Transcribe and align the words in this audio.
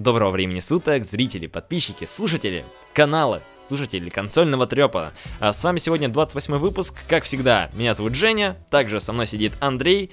Доброго 0.00 0.30
времени 0.30 0.60
суток, 0.60 1.04
зрители, 1.04 1.46
подписчики, 1.46 2.06
слушатели 2.06 2.64
канала, 2.94 3.42
слушатели 3.68 4.08
консольного 4.08 4.66
трепа. 4.66 5.12
А 5.40 5.52
с 5.52 5.62
вами 5.62 5.76
сегодня 5.76 6.08
28 6.08 6.54
выпуск, 6.54 6.94
как 7.06 7.24
всегда, 7.24 7.68
меня 7.74 7.92
зовут 7.92 8.14
Женя, 8.14 8.56
также 8.70 8.98
со 9.02 9.12
мной 9.12 9.26
сидит 9.26 9.52
Андрей. 9.60 10.10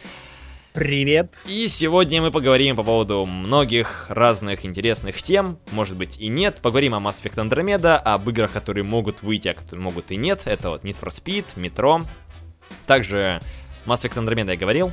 Привет. 0.73 1.39
И 1.45 1.69
сегодня 1.69 2.21
мы 2.21 2.31
поговорим 2.31 2.75
по 2.75 2.83
поводу 2.83 3.25
многих 3.25 4.07
разных 4.09 4.65
интересных 4.65 5.23
тем, 5.23 5.57
может 5.71 5.95
быть 5.95 6.17
и 6.17 6.27
нет. 6.27 6.59
Поговорим 6.61 6.93
о 6.93 6.97
Mass 6.97 7.23
Effect 7.23 7.35
Andromeda, 7.35 7.95
об 7.95 8.29
играх, 8.29 8.51
которые 8.51 8.83
могут 8.83 9.23
выйти, 9.23 9.47
а 9.47 9.53
которые 9.53 9.83
могут 9.83 10.11
и 10.11 10.17
нет. 10.17 10.41
Это 10.43 10.71
вот 10.71 10.83
Need 10.83 10.99
for 10.99 11.07
Speed, 11.07 11.45
Metro. 11.55 12.05
Также 12.87 13.41
Mass 13.85 14.03
Effect 14.03 14.21
Andromeda 14.21 14.51
я 14.51 14.57
говорил, 14.57 14.91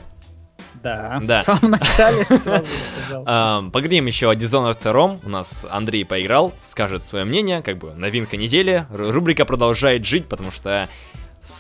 Да, 0.82 1.20
Да. 1.22 1.38
в 1.38 1.42
самом 1.42 1.70
начале 1.70 2.24
сразу 2.38 2.66
сказал. 3.04 3.24
Ам, 3.26 3.70
Поговорим 3.70 4.06
еще 4.06 4.30
о 4.30 4.34
Dishonored 4.34 4.82
2. 4.82 5.18
У 5.24 5.28
нас 5.28 5.64
Андрей 5.70 6.04
поиграл, 6.04 6.52
скажет 6.64 7.04
свое 7.04 7.24
мнение, 7.24 7.62
как 7.62 7.78
бы 7.78 7.94
новинка 7.94 8.36
недели. 8.36 8.86
Ру- 8.90 9.10
Рубрика 9.10 9.44
продолжает 9.44 10.04
жить, 10.04 10.26
потому 10.26 10.50
что 10.50 10.88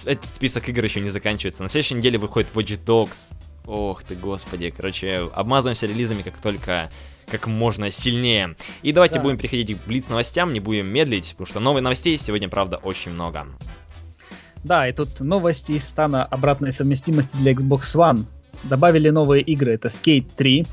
этот 0.04 0.34
список 0.34 0.68
игр 0.68 0.84
еще 0.84 1.00
не 1.00 1.10
заканчивается. 1.10 1.62
На 1.62 1.68
следующей 1.68 1.94
неделе 1.94 2.18
выходит 2.18 2.50
Watch 2.54 2.78
Dogs. 2.84 3.32
Ох 3.66 4.02
ты, 4.04 4.14
господи. 4.14 4.72
Короче, 4.76 5.28
обмазываемся 5.34 5.86
релизами 5.86 6.22
как 6.22 6.36
только 6.38 6.90
как 7.26 7.46
можно 7.46 7.90
сильнее. 7.90 8.54
И 8.82 8.92
давайте 8.92 9.14
Да. 9.14 9.22
будем 9.22 9.38
переходить 9.38 9.80
к 9.80 9.86
блиц 9.86 10.10
новостям, 10.10 10.52
не 10.52 10.60
будем 10.60 10.86
медлить, 10.88 11.30
потому 11.30 11.46
что 11.46 11.60
новых 11.60 11.82
новостей 11.82 12.18
сегодня, 12.18 12.50
правда, 12.50 12.76
очень 12.76 13.12
много. 13.12 13.46
Да, 14.62 14.86
и 14.86 14.92
тут 14.92 15.20
новости 15.20 15.72
из 15.72 15.88
стана 15.88 16.24
обратной 16.26 16.70
совместимости 16.72 17.34
для 17.36 17.52
Xbox 17.52 17.80
One. 17.94 18.24
Добавили 18.68 19.10
новые 19.10 19.42
игры. 19.42 19.72
Это 19.74 19.88
Skate 19.88 20.26
3, 20.36 20.66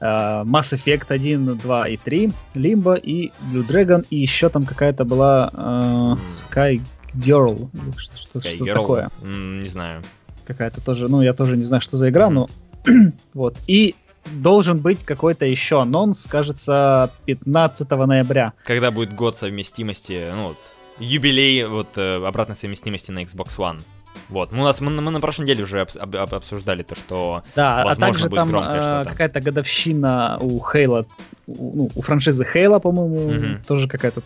э, 0.00 0.04
Mass 0.44 0.72
Effect 0.76 1.06
1, 1.08 1.56
2 1.58 1.88
и 1.88 1.96
3, 1.96 2.32
Limbo 2.54 2.98
и 2.98 3.30
Blue 3.52 3.66
Dragon. 3.66 4.04
И 4.10 4.16
еще 4.16 4.48
там 4.48 4.64
какая-то 4.64 5.04
была 5.04 5.50
э, 5.52 6.26
Sky 6.26 6.80
Girl. 7.14 7.68
Что, 7.96 8.16
что- 8.18 8.38
Sky 8.38 8.54
что 8.56 8.64
Girl? 8.66 8.74
такое? 8.74 9.10
М, 9.22 9.60
не 9.60 9.68
знаю. 9.68 10.02
Какая-то 10.46 10.80
тоже, 10.80 11.08
ну, 11.08 11.20
я 11.22 11.34
тоже 11.34 11.56
не 11.56 11.64
знаю, 11.64 11.80
что 11.82 11.96
за 11.96 12.08
игра, 12.10 12.30
но 12.30 12.48
вот. 13.34 13.56
И 13.66 13.94
должен 14.32 14.78
быть 14.78 15.04
какой-то 15.04 15.46
еще 15.46 15.80
анонс, 15.80 16.26
кажется, 16.26 17.10
15 17.26 17.90
ноября. 17.90 18.52
Когда 18.64 18.90
будет 18.90 19.14
год 19.14 19.36
совместимости, 19.36 20.30
ну 20.34 20.48
вот, 20.48 20.56
юбилей 20.98 21.64
вот 21.64 21.88
э, 21.96 22.16
обратной 22.26 22.56
совместимости 22.56 23.10
на 23.10 23.22
Xbox 23.24 23.56
One. 23.58 23.80
Вот, 24.28 24.52
мы 24.52 24.60
у 24.60 24.64
нас 24.64 24.80
мы, 24.80 24.90
мы 24.90 25.10
на 25.10 25.20
прошлой 25.20 25.44
неделе 25.44 25.64
уже 25.64 25.80
об- 25.82 26.16
об- 26.16 26.34
обсуждали 26.34 26.82
то, 26.82 26.94
что 26.94 27.42
Да, 27.54 27.84
Возможно, 27.84 28.06
а 28.06 28.08
также 28.10 28.28
будет 28.28 28.36
там 28.36 28.48
э, 28.56 28.82
что-то. 28.82 29.10
какая-то 29.10 29.40
годовщина 29.40 30.38
у 30.40 30.60
Хейла, 30.60 31.06
у, 31.46 31.76
ну, 31.76 31.90
у 31.94 32.02
франшизы 32.02 32.44
Хейла, 32.44 32.78
по-моему, 32.78 33.30
Мгм. 33.30 33.62
тоже 33.66 33.88
какая-то, 33.88 34.22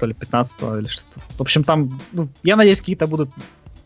то 0.00 0.06
ли 0.06 0.14
15 0.14 0.78
или 0.80 0.88
что-то. 0.88 1.20
В 1.36 1.40
общем, 1.40 1.62
там, 1.64 2.00
ну, 2.12 2.28
я 2.42 2.56
надеюсь, 2.56 2.80
какие-то 2.80 3.06
будут 3.06 3.30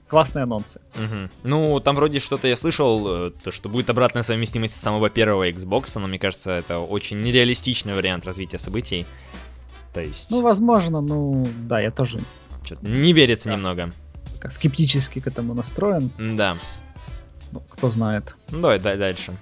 классные 0.08 0.42
анонсы. 0.44 0.80
Мгм. 0.96 1.30
Ну, 1.44 1.78
там 1.80 1.94
вроде 1.96 2.20
что-то 2.20 2.48
я 2.48 2.56
слышал, 2.56 3.26
э, 3.26 3.30
то, 3.44 3.52
что 3.52 3.68
будет 3.68 3.90
обратная 3.90 4.22
совместимость 4.22 4.80
самого 4.80 5.10
первого 5.10 5.48
Xbox, 5.50 5.90
но 5.96 6.06
мне 6.06 6.18
кажется, 6.18 6.52
это 6.52 6.78
очень 6.78 7.22
нереалистичный 7.22 7.92
вариант 7.94 8.24
развития 8.24 8.58
событий. 8.58 9.04
То 9.94 10.00
есть, 10.00 10.30
Ну, 10.30 10.40
возможно, 10.42 11.00
ну, 11.00 11.46
да, 11.68 11.80
я 11.80 11.90
тоже 11.90 12.20
чё-то 12.64 12.86
не 12.86 13.12
верится 13.12 13.48
да. 13.50 13.56
немного. 13.56 13.90
Как 14.40 14.50
скептически 14.52 15.20
к 15.20 15.26
этому 15.28 15.54
настроен, 15.54 16.10
Да. 16.18 16.56
ну, 17.52 17.62
кто 17.68 17.90
знает. 17.90 18.34
Давай, 18.48 18.78
дай 18.80 18.96
дальше. 18.98 19.32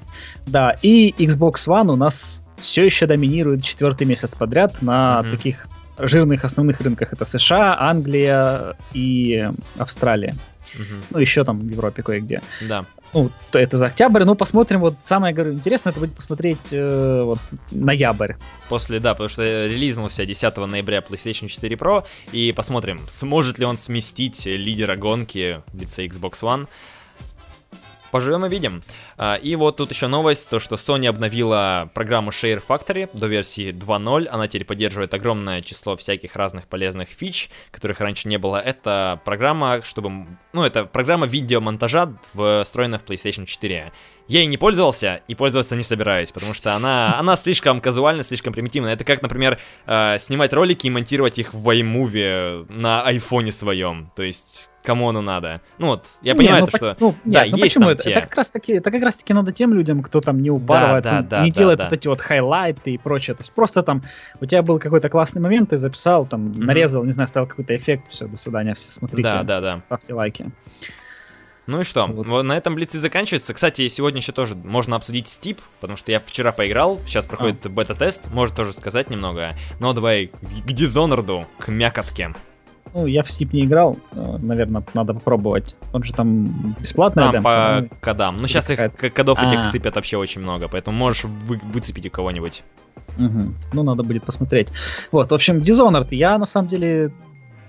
Да, 0.47 0.77
и 0.83 1.15
Xbox 1.19 1.67
One 1.67 1.93
у 1.93 1.97
нас 1.97 2.45
все 2.59 2.85
еще 2.85 3.07
доминирует 3.07 3.63
четвертый 3.65 4.07
месяц 4.07 4.35
подряд 4.35 4.83
на 4.83 5.23
Мгм. 5.23 5.31
таких 5.31 5.69
жирных 5.99 6.45
основных 6.45 6.81
рынках. 6.81 7.13
Это 7.13 7.25
США, 7.25 7.77
Англия 7.81 8.75
и 8.93 9.49
Австралия. 9.79 10.35
Мгм. 10.75 11.05
Ну, 11.11 11.19
еще 11.19 11.45
там 11.45 11.61
в 11.61 11.71
Европе 11.71 12.03
кое-где. 12.03 12.43
Да. 12.63 12.85
Ну, 13.15 13.31
то 13.51 13.59
это 13.59 13.77
за 13.77 13.87
октябрь. 13.87 14.25
Ну, 14.25 14.35
посмотрим. 14.35 14.81
Вот 14.81 14.97
самое 15.01 15.35
говорю, 15.35 15.53
интересное 15.53 15.93
это 15.93 16.01
будет 16.01 16.15
посмотреть 16.15 16.73
э, 16.73 17.23
вот 17.23 17.39
ноябрь. 17.71 18.35
После, 18.69 19.01
да, 19.01 19.15
потому 19.15 19.29
что 19.29 19.43
релизнулся 19.43 20.27
10 20.27 20.57
ноября 20.57 20.99
PlayStation 20.99 21.49
4 21.49 21.77
Pro, 21.77 22.05
и 22.33 22.53
посмотрим, 22.53 23.01
сможет 23.09 23.59
ли 23.59 23.65
он 23.65 23.79
сместить 23.79 24.45
лидера 24.45 24.97
гонки 24.97 25.63
в 25.73 25.81
лице 25.81 26.07
Xbox 26.07 26.41
One. 26.43 26.69
Поживем 28.11 28.47
и 28.47 28.49
видим. 28.49 28.83
А, 29.17 29.37
И 29.37 29.55
вот 29.57 29.77
тут 29.77 29.91
еще 29.91 30.07
новость, 30.07 30.49
то 30.49 30.61
что 30.61 30.77
Sony 30.77 31.07
обновила 31.07 31.91
программу 31.95 32.31
Share 32.31 32.63
Factory 32.67 33.09
до 33.13 33.27
версии 33.27 33.71
2.0. 33.71 34.27
Она 34.27 34.49
теперь 34.49 34.65
поддерживает 34.65 35.13
огромное 35.15 35.63
число 35.63 35.97
всяких 35.97 36.37
разных 36.37 36.67
полезных 36.67 37.09
фич, 37.09 37.51
которых 37.71 38.01
раньше 38.01 38.29
не 38.29 38.39
было. 38.39 38.57
Это 38.57 39.21
программа, 39.25 39.83
чтобы... 39.83 40.27
Ну, 40.53 40.63
это 40.63 40.85
программа 40.85 41.27
видеомонтажа, 41.27 42.15
встроенная 42.65 42.99
в 42.99 43.05
PlayStation 43.05 43.47
4. 43.47 43.93
Я 44.29 44.41
ей 44.41 44.47
не 44.47 44.59
пользовался 44.59 45.23
и 45.27 45.35
пользоваться 45.35 45.75
не 45.75 45.83
собираюсь, 45.83 46.33
потому 46.33 46.53
что 46.53 46.75
она, 46.75 47.19
она 47.19 47.35
слишком 47.37 47.81
казуальна, 47.81 48.23
слишком 48.23 48.53
примитивна. 48.53 48.89
Это 48.89 49.03
как, 49.05 49.23
например, 49.23 49.59
э, 49.87 50.19
снимать 50.21 50.53
ролики 50.53 50.87
и 50.87 50.91
монтировать 50.91 51.39
их 51.39 51.55
в 51.55 51.69
iMovie 51.71 52.71
на 52.71 53.03
айфоне 53.03 53.53
своем. 53.53 54.11
То 54.15 54.23
есть, 54.23 54.69
кому 54.89 55.09
оно 55.11 55.21
надо? 55.21 55.61
Ну 55.77 55.89
вот, 55.89 56.07
я 56.23 56.33
Не, 56.33 56.39
понимаю, 56.39 56.61
ну, 56.63 56.67
то, 56.67 56.73
по- 56.73 56.79
что... 56.79 56.97
ну, 56.99 57.15
да, 57.27 57.43
нет, 57.45 57.53
ну 57.53 57.59
есть 57.59 57.75
почему 57.75 57.91
это? 57.91 58.03
те. 58.05 58.11
Это 58.13 58.23
как 58.23 58.37
раз 58.37 58.49
таки, 58.49 58.73
это 58.73 58.91
как 58.91 59.03
раз 59.03 59.17
таки 59.17 59.35
надо 59.35 59.53
тем 59.53 59.75
людям, 59.75 60.03
кто 60.03 60.21
там 60.23 60.41
не 60.41 60.51
упарывается, 60.51 61.17
да, 61.17 61.23
да, 61.39 61.45
не 61.45 61.51
да, 61.51 61.57
делает 61.59 61.79
да. 61.79 61.85
вот 61.85 61.93
эти 61.93 62.09
вот 62.09 62.21
хайлайты 62.23 62.93
и 62.93 62.99
прочее. 62.99 63.37
То 63.37 63.43
есть 63.43 63.53
просто 63.53 63.83
там 63.83 64.03
у 64.41 64.47
тебя 64.47 64.63
был 64.63 64.79
какой-то 64.79 65.11
классный 65.11 65.43
момент, 65.43 65.71
ты 65.71 65.77
записал, 65.77 66.25
там 66.27 66.47
Мгм. 66.49 66.65
нарезал, 66.65 67.05
не 67.05 67.11
знаю, 67.11 67.29
ставил 67.29 67.47
какой-то 67.47 67.77
эффект, 67.77 68.09
все, 68.09 68.27
до 68.27 68.39
свидания, 68.39 68.73
все 68.75 68.91
смотрите, 68.91 69.23
Да, 69.29 69.43
да, 69.43 69.61
да. 69.61 69.79
ставьте 69.81 70.15
лайки. 70.15 70.51
Ну 71.67 71.83
и 71.83 71.85
что? 71.85 72.07
Вот. 72.07 72.27
Вот. 72.27 72.43
на 72.45 72.57
этом 72.57 72.75
блицы 72.75 72.99
заканчивается. 72.99 73.53
Кстати, 73.53 73.87
сегодня 73.89 74.21
еще 74.21 74.33
тоже 74.33 74.55
можно 74.55 74.97
обсудить 74.97 75.27
Steep, 75.27 75.59
потому 75.81 75.99
что 75.99 76.11
я 76.11 76.19
вчера 76.19 76.51
поиграл, 76.51 76.99
сейчас 77.07 77.27
проходит 77.27 77.67
А. 77.67 77.69
бета-тест, 77.69 78.29
может 78.33 78.57
тоже 78.57 78.73
сказать 78.73 79.11
немного. 79.11 79.55
Но 79.79 79.93
давай 79.93 80.29
к 80.29 80.71
Dishonored, 80.71 81.45
к 81.59 81.69
мякотке. 81.69 82.33
Ну, 82.95 83.07
я 83.07 83.23
в 83.23 83.27
Steep 83.27 83.51
не 83.53 83.65
играл, 83.65 83.97
наверное, 84.13 84.83
надо 84.95 85.15
попробовать. 85.15 85.77
Он 85.93 86.03
же 86.03 86.13
там 86.13 86.75
бесплатный. 86.81 87.23
Там 87.25 87.33
демка, 87.33 87.45
по 87.45 87.81
ну, 87.83 87.89
кодам. 88.01 88.39
Ну 88.39 88.47
сейчас 88.47 88.71
их 88.71 88.79
кодов 89.15 89.43
этих 89.43 89.61
А. 89.61 89.65
сыпят 89.67 89.97
вообще 89.97 90.17
очень 90.17 90.41
много, 90.41 90.69
поэтому 90.69 90.97
можешь 90.97 91.25
вы- 91.25 91.61
выцепить 91.73 92.07
у 92.07 92.11
кого-нибудь. 92.11 92.63
Мгм. 93.17 93.55
Ну, 93.73 93.83
надо 93.83 94.03
будет 94.03 94.25
посмотреть. 94.25 94.69
Вот, 95.13 95.31
в 95.31 95.35
общем, 95.35 95.59
Dishonored 95.59 96.09
я 96.11 96.39
на 96.39 96.47
самом 96.47 96.69
деле 96.69 97.11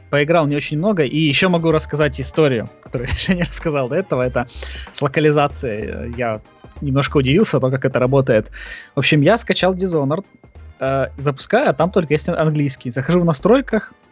поиграл 0.10 0.48
не 0.48 0.56
очень 0.56 0.78
много, 0.78 1.04
и 1.04 1.18
еще 1.18 1.48
могу 1.50 1.72
рассказать 1.72 2.20
историю, 2.20 2.70
которую 2.82 3.08
я 3.10 3.14
еще 3.14 3.36
не 3.36 3.44
рассказал 3.44 3.90
до 3.90 3.96
этого. 3.96 4.22
Это 4.22 4.48
с 4.94 5.02
локализацией. 5.02 6.14
Я 6.18 6.42
немножко 6.82 7.18
удивился, 7.18 7.60
то, 7.60 7.70
как 7.70 7.86
это 7.86 8.00
работает. 8.00 8.52
В 8.96 9.00
общем, 9.00 9.22
я 9.22 9.38
скачал 9.38 9.76
Dishonored, 9.76 10.26
э, 10.80 11.08
запускаю, 11.18 11.70
а 11.70 11.74
там 11.74 11.92
только 11.92 12.14
есть 12.14 12.30
английский. 12.30 12.92
Захожу 12.92 13.20
в 13.22 13.26
настройках, 13.26 13.92
э, 13.92 14.09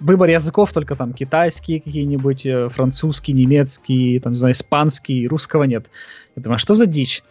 выбор 0.00 0.30
языков 0.30 0.72
только 0.72 0.94
там 0.94 1.12
китайский 1.12 1.80
какие-нибудь, 1.80 2.46
э, 2.46 2.68
французский, 2.68 3.32
немецкий, 3.32 4.20
там, 4.20 4.32
не 4.32 4.38
знаю, 4.38 4.52
испанский, 4.52 5.26
русского 5.26 5.64
нет. 5.64 5.86
Я 6.36 6.42
думаю, 6.42 6.56
а 6.56 6.58
что 6.58 6.74
за 6.74 6.86
дичь? 6.86 7.22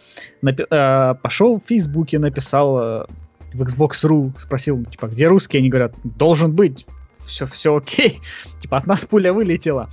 Напи- 0.41 0.67
э, 0.69 1.15
пошел 1.21 1.59
в 1.59 1.67
Фейсбуке, 1.67 2.19
написал 2.19 2.79
э, 2.79 3.05
в 3.53 3.61
Xbox.ru, 3.61 4.33
спросил, 4.37 4.83
типа, 4.85 5.07
где 5.07 5.27
русский? 5.27 5.59
Они 5.59 5.69
говорят, 5.69 5.93
должен 6.03 6.51
быть, 6.51 6.85
все, 7.25 7.45
все 7.45 7.75
окей. 7.75 8.19
Типа, 8.61 8.77
от 8.77 8.87
нас 8.87 9.05
пуля 9.05 9.31
вылетела. 9.31 9.89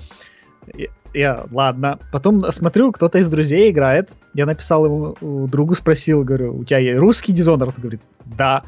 Я, 0.75 0.89
я, 1.13 1.47
ладно. 1.53 1.99
Потом 2.13 2.51
смотрю, 2.51 2.91
кто-то 2.93 3.19
из 3.19 3.31
друзей 3.31 3.71
играет. 3.71 4.11
Я 4.35 4.47
написал 4.47 4.87
ему, 4.87 5.47
другу 5.47 5.75
спросил, 5.75 6.25
говорю, 6.25 6.59
у 6.59 6.65
тебя 6.65 6.99
русский 6.99 7.33
Dishonored? 7.33 7.67
Он 7.67 7.75
говорит, 7.77 8.01
да. 8.25 8.65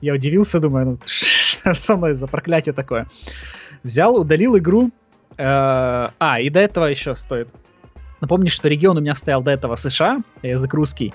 Я 0.00 0.14
удивился, 0.14 0.60
думаю, 0.60 0.86
ну 0.86 0.98
что 1.72 1.96
мной 1.96 2.14
за 2.14 2.26
проклятие 2.26 2.72
такое? 2.72 3.06
Взял, 3.82 4.16
удалил 4.16 4.56
игру. 4.58 4.90
Э, 5.36 6.08
а, 6.18 6.40
и 6.40 6.48
до 6.50 6.60
этого 6.60 6.86
еще 6.86 7.14
стоит 7.14 7.48
Напомню, 8.24 8.48
что 8.48 8.70
регион 8.70 8.96
у 8.96 9.00
меня 9.02 9.14
стоял 9.14 9.42
до 9.42 9.50
этого 9.50 9.76
США, 9.76 10.22
язык 10.42 10.72
русский. 10.72 11.12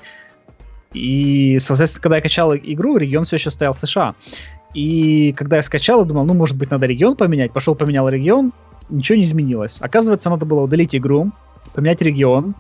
И, 0.94 1.58
соответственно, 1.58 2.04
когда 2.04 2.16
я 2.18 2.22
качал 2.22 2.56
игру, 2.56 2.98
регион 2.98 3.24
все 3.24 3.38
еще 3.38 3.50
стоял 3.50 3.74
США. 3.74 4.14
И 4.76 5.34
когда 5.34 5.56
я 5.56 5.64
скачал, 5.64 6.02
я 6.02 6.06
думал, 6.06 6.26
ну, 6.26 6.36
может 6.36 6.56
быть, 6.56 6.70
надо 6.70 6.86
регион 6.86 7.16
поменять. 7.16 7.52
Пошел, 7.52 7.74
поменял 7.74 8.08
регион, 8.10 8.54
ничего 8.90 9.18
не 9.18 9.24
изменилось. 9.24 9.78
Оказывается, 9.82 10.30
надо 10.30 10.46
было 10.46 10.62
удалить 10.62 10.96
игру, 10.96 11.32
поменять 11.74 12.00
регион 12.04 12.54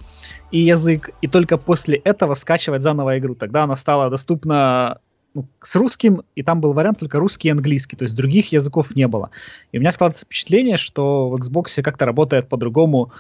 и 0.50 0.62
язык, 0.62 1.12
и 1.21 1.27
только 1.27 1.57
после 1.57 1.97
этого 1.97 2.33
скачивать 2.33 2.81
заново 2.81 3.19
игру. 3.19 3.35
Тогда 3.35 3.65
она 3.65 3.75
стала 3.75 4.09
доступна 4.09 4.97
ну, 5.33 5.45
с 5.61 5.75
русским, 5.75 6.23
и 6.35 6.43
там 6.43 6.59
был 6.59 6.73
вариант 6.73 6.99
только 6.99 7.19
русский 7.19 7.49
и 7.49 7.51
английский, 7.51 7.95
то 7.95 8.03
есть 8.03 8.15
других 8.15 8.51
языков 8.51 8.95
не 8.95 9.07
было. 9.07 9.29
И 9.71 9.77
у 9.77 9.79
меня 9.81 9.91
складывается 9.91 10.25
впечатление, 10.25 10.77
что 10.77 11.29
в 11.29 11.35
Xbox 11.35 11.81
как-то 11.83 12.05
работает 12.05 12.47
по-другому 12.47 13.11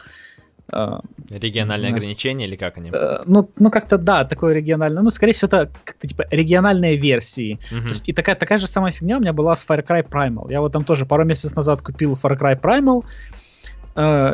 э, 0.71 0.99
Региональные 1.29 1.91
ограничения 1.91 2.45
или 2.45 2.55
как 2.55 2.77
они? 2.77 2.89
э, 2.91 3.19
ну, 3.25 3.49
ну 3.57 3.69
как-то 3.69 3.97
да, 3.97 4.25
такое 4.25 4.53
региональное. 4.53 5.03
Ну, 5.03 5.09
скорее 5.11 5.33
всего, 5.33 5.47
это 5.47 5.71
как-то 5.83 6.07
типа 6.07 6.25
региональные 6.31 6.95
версии. 6.97 7.59
Мгм. 7.71 7.83
То 7.83 7.89
есть, 7.89 8.09
и 8.09 8.13
такая, 8.13 8.35
такая 8.35 8.57
же 8.57 8.67
самая 8.67 8.91
фигня 8.91 9.17
у 9.17 9.21
меня 9.21 9.33
была 9.33 9.55
с 9.55 9.63
Far 9.67 9.85
Cry 9.85 10.07
Primal. 10.07 10.51
Я 10.51 10.61
вот 10.61 10.71
там 10.73 10.83
тоже 10.83 11.05
пару 11.05 11.25
месяцев 11.25 11.55
назад 11.55 11.81
купил 11.81 12.17
Far 12.21 12.37
Cry 12.39 12.59
Primal, 12.59 13.03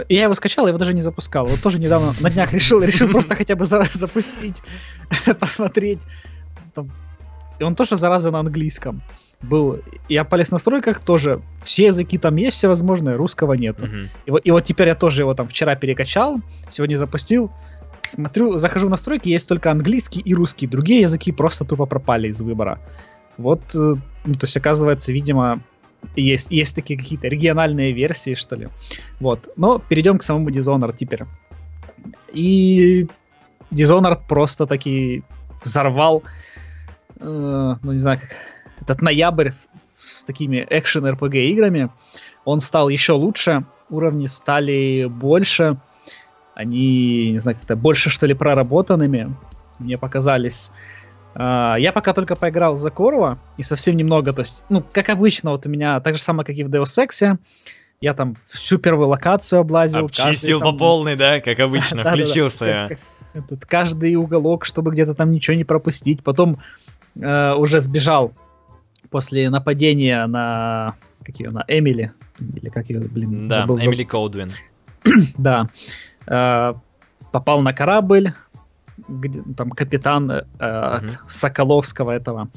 и 0.08 0.14
я 0.14 0.24
его 0.24 0.34
скачал, 0.34 0.66
я 0.66 0.70
его 0.70 0.78
даже 0.78 0.94
не 0.94 1.02
запускал. 1.02 1.46
Вот 1.48 1.62
тоже 1.62 1.80
недавно 1.80 2.14
на 2.20 2.30
днях 2.30 2.54
решил, 2.54 2.82
решил 2.84 3.10
просто 3.10 3.36
хотя 3.36 3.56
бы 3.56 3.66
за- 3.66 3.88
запустить, 3.92 4.62
посмотреть. 5.40 6.02
Там- 6.74 6.92
И 7.60 7.64
он 7.64 7.76
тоже, 7.76 7.98
зараза, 7.98 8.32
на 8.32 8.40
английском 8.40 9.02
был. 9.42 9.82
Я 10.10 10.24
полез 10.24 10.50
в 10.50 10.52
настройках 10.54 11.00
тоже. 11.00 11.42
Все 11.64 11.88
языки 11.88 12.18
там 12.18 12.36
есть, 12.36 12.58
все 12.58 12.68
возможные, 12.68 13.16
русского 13.16 13.54
нету. 13.54 13.86
Мгм. 13.86 14.10
И 14.26 14.32
вот, 14.32 14.42
и 14.44 14.52
вот 14.52 14.64
теперь 14.64 14.88
я 14.88 14.96
тоже 14.96 15.22
его 15.22 15.34
там 15.34 15.48
вчера 15.48 15.76
перекачал, 15.76 16.40
сегодня 16.70 16.96
запустил. 16.96 17.52
Смотрю, 18.08 18.58
захожу 18.58 18.88
в 18.88 18.90
настройки, 18.92 19.30
есть 19.30 19.48
только 19.50 19.72
английский 19.72 20.22
и 20.22 20.34
русский. 20.36 20.68
Другие 20.68 21.02
языки 21.02 21.32
просто 21.32 21.66
тупо 21.66 21.86
пропали 21.86 22.28
из 22.28 22.42
выбора. 22.42 22.80
Вот, 23.38 23.62
э, 23.74 23.96
ну, 24.26 24.36
то 24.36 24.46
есть, 24.46 24.56
оказывается, 24.56 25.12
видимо, 25.12 25.60
есть, 26.16 26.52
есть 26.52 26.76
такие 26.76 27.00
какие-то 27.00 27.28
региональные 27.28 27.92
версии, 27.92 28.36
что 28.36 28.56
ли. 28.56 28.68
Вот. 29.20 29.50
Но 29.58 29.80
перейдем 29.80 30.20
к 30.20 30.24
самому 30.24 30.50
Dishonored 30.50 30.96
теперь. 30.96 31.24
И 32.32 33.08
Dishonored 33.72 34.22
просто 34.28 34.68
таки 34.68 35.24
взорвал, 35.64 36.24
э, 37.20 37.76
ну, 37.82 37.92
не 37.92 37.98
знаю, 37.98 38.20
как 38.20 38.30
этот 38.82 39.02
ноябрь 39.02 39.52
с 39.98 40.24
такими 40.24 40.66
экшен-РПГ 40.70 41.36
играми. 41.36 41.90
Он 42.44 42.60
стал 42.60 42.90
еще 42.90 43.14
лучше, 43.14 43.66
уровни 43.90 44.28
стали 44.28 45.06
больше, 45.06 45.78
они, 46.54 47.32
не 47.32 47.40
знаю, 47.40 47.58
как-то 47.58 47.76
больше, 47.76 48.10
что 48.10 48.26
ли, 48.28 48.34
проработанными, 48.34 49.36
мне 49.80 49.98
показались. 49.98 50.72
А, 51.34 51.76
Я 51.76 51.92
пока 51.92 52.14
только 52.14 52.36
поиграл 52.36 52.78
за 52.78 52.92
Корова, 52.92 53.40
и 53.58 53.64
совсем 53.64 53.96
немного, 53.98 54.32
то 54.32 54.42
есть, 54.42 54.64
ну, 54.70 54.84
как 54.92 55.10
обычно, 55.10 55.52
вот 55.52 55.66
у 55.66 55.70
меня 55.70 56.00
так 56.00 56.16
же 56.16 56.22
самое, 56.22 56.46
как 56.46 56.56
и 56.56 56.64
в 56.64 56.70
Deus 56.70 56.98
Ex, 57.04 57.38
я 58.02 58.14
там 58.14 58.36
всю 58.46 58.78
первую 58.78 59.08
локацию 59.10 59.60
облазил. 59.62 60.08
каждый 60.08 60.30
Обчистил 60.30 60.60
там- 60.60 60.74
по 60.74 60.78
полной, 60.78 61.16
да, 61.16 61.40
как 61.42 61.60
обычно, 61.60 62.04
включился. 62.10 62.98
этот, 63.34 63.66
каждый 63.66 64.16
уголок, 64.16 64.66
чтобы 64.66 64.92
где-то 64.92 65.14
там 65.14 65.32
ничего 65.32 65.58
не 65.58 65.64
пропустить. 65.66 66.24
Потом 66.24 66.60
э, 67.16 67.54
уже 67.56 67.80
сбежал 67.80 68.34
после 69.10 69.50
нападения 69.50 70.26
на 70.28 70.96
как 71.24 71.40
ее, 71.40 71.50
на 71.50 71.66
Эмили 71.68 72.12
или 72.40 72.70
как 72.70 72.90
ее, 72.90 73.00
блин, 73.00 73.48
Да, 73.48 73.62
забыл. 73.62 73.80
Эмили 73.80 74.04
Коудвин. 74.04 74.50
Да. 75.38 75.70
Э, 76.28 76.74
попал 77.32 77.62
на 77.62 77.74
корабль, 77.74 78.34
где, 79.08 79.42
там 79.56 79.72
капитан 79.72 80.32
э, 80.32 80.44
от. 80.60 81.20
Соколовского 81.28 82.12
этого, 82.12 82.50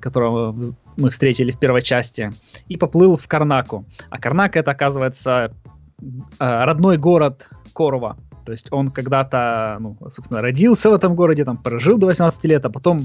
которого 0.00 0.56
мы 0.96 1.10
встретили 1.10 1.50
в 1.50 1.58
первой 1.58 1.82
части, 1.82 2.30
и 2.68 2.76
поплыл 2.76 3.16
в 3.16 3.26
Карнаку. 3.28 3.84
А 4.10 4.18
Карнак 4.18 4.56
это, 4.56 4.70
оказывается, 4.70 5.52
э, 6.00 6.64
родной 6.64 6.96
город 6.96 7.48
Корова. 7.74 8.16
То 8.44 8.52
есть 8.52 8.68
он 8.70 8.90
когда-то, 8.90 9.78
ну, 9.80 9.96
собственно, 10.10 10.40
родился 10.40 10.90
в 10.90 10.94
этом 10.94 11.14
городе, 11.14 11.44
там 11.44 11.56
прожил 11.56 11.98
до 11.98 12.06
18 12.06 12.44
лет, 12.44 12.64
а 12.64 12.70
потом 12.70 13.00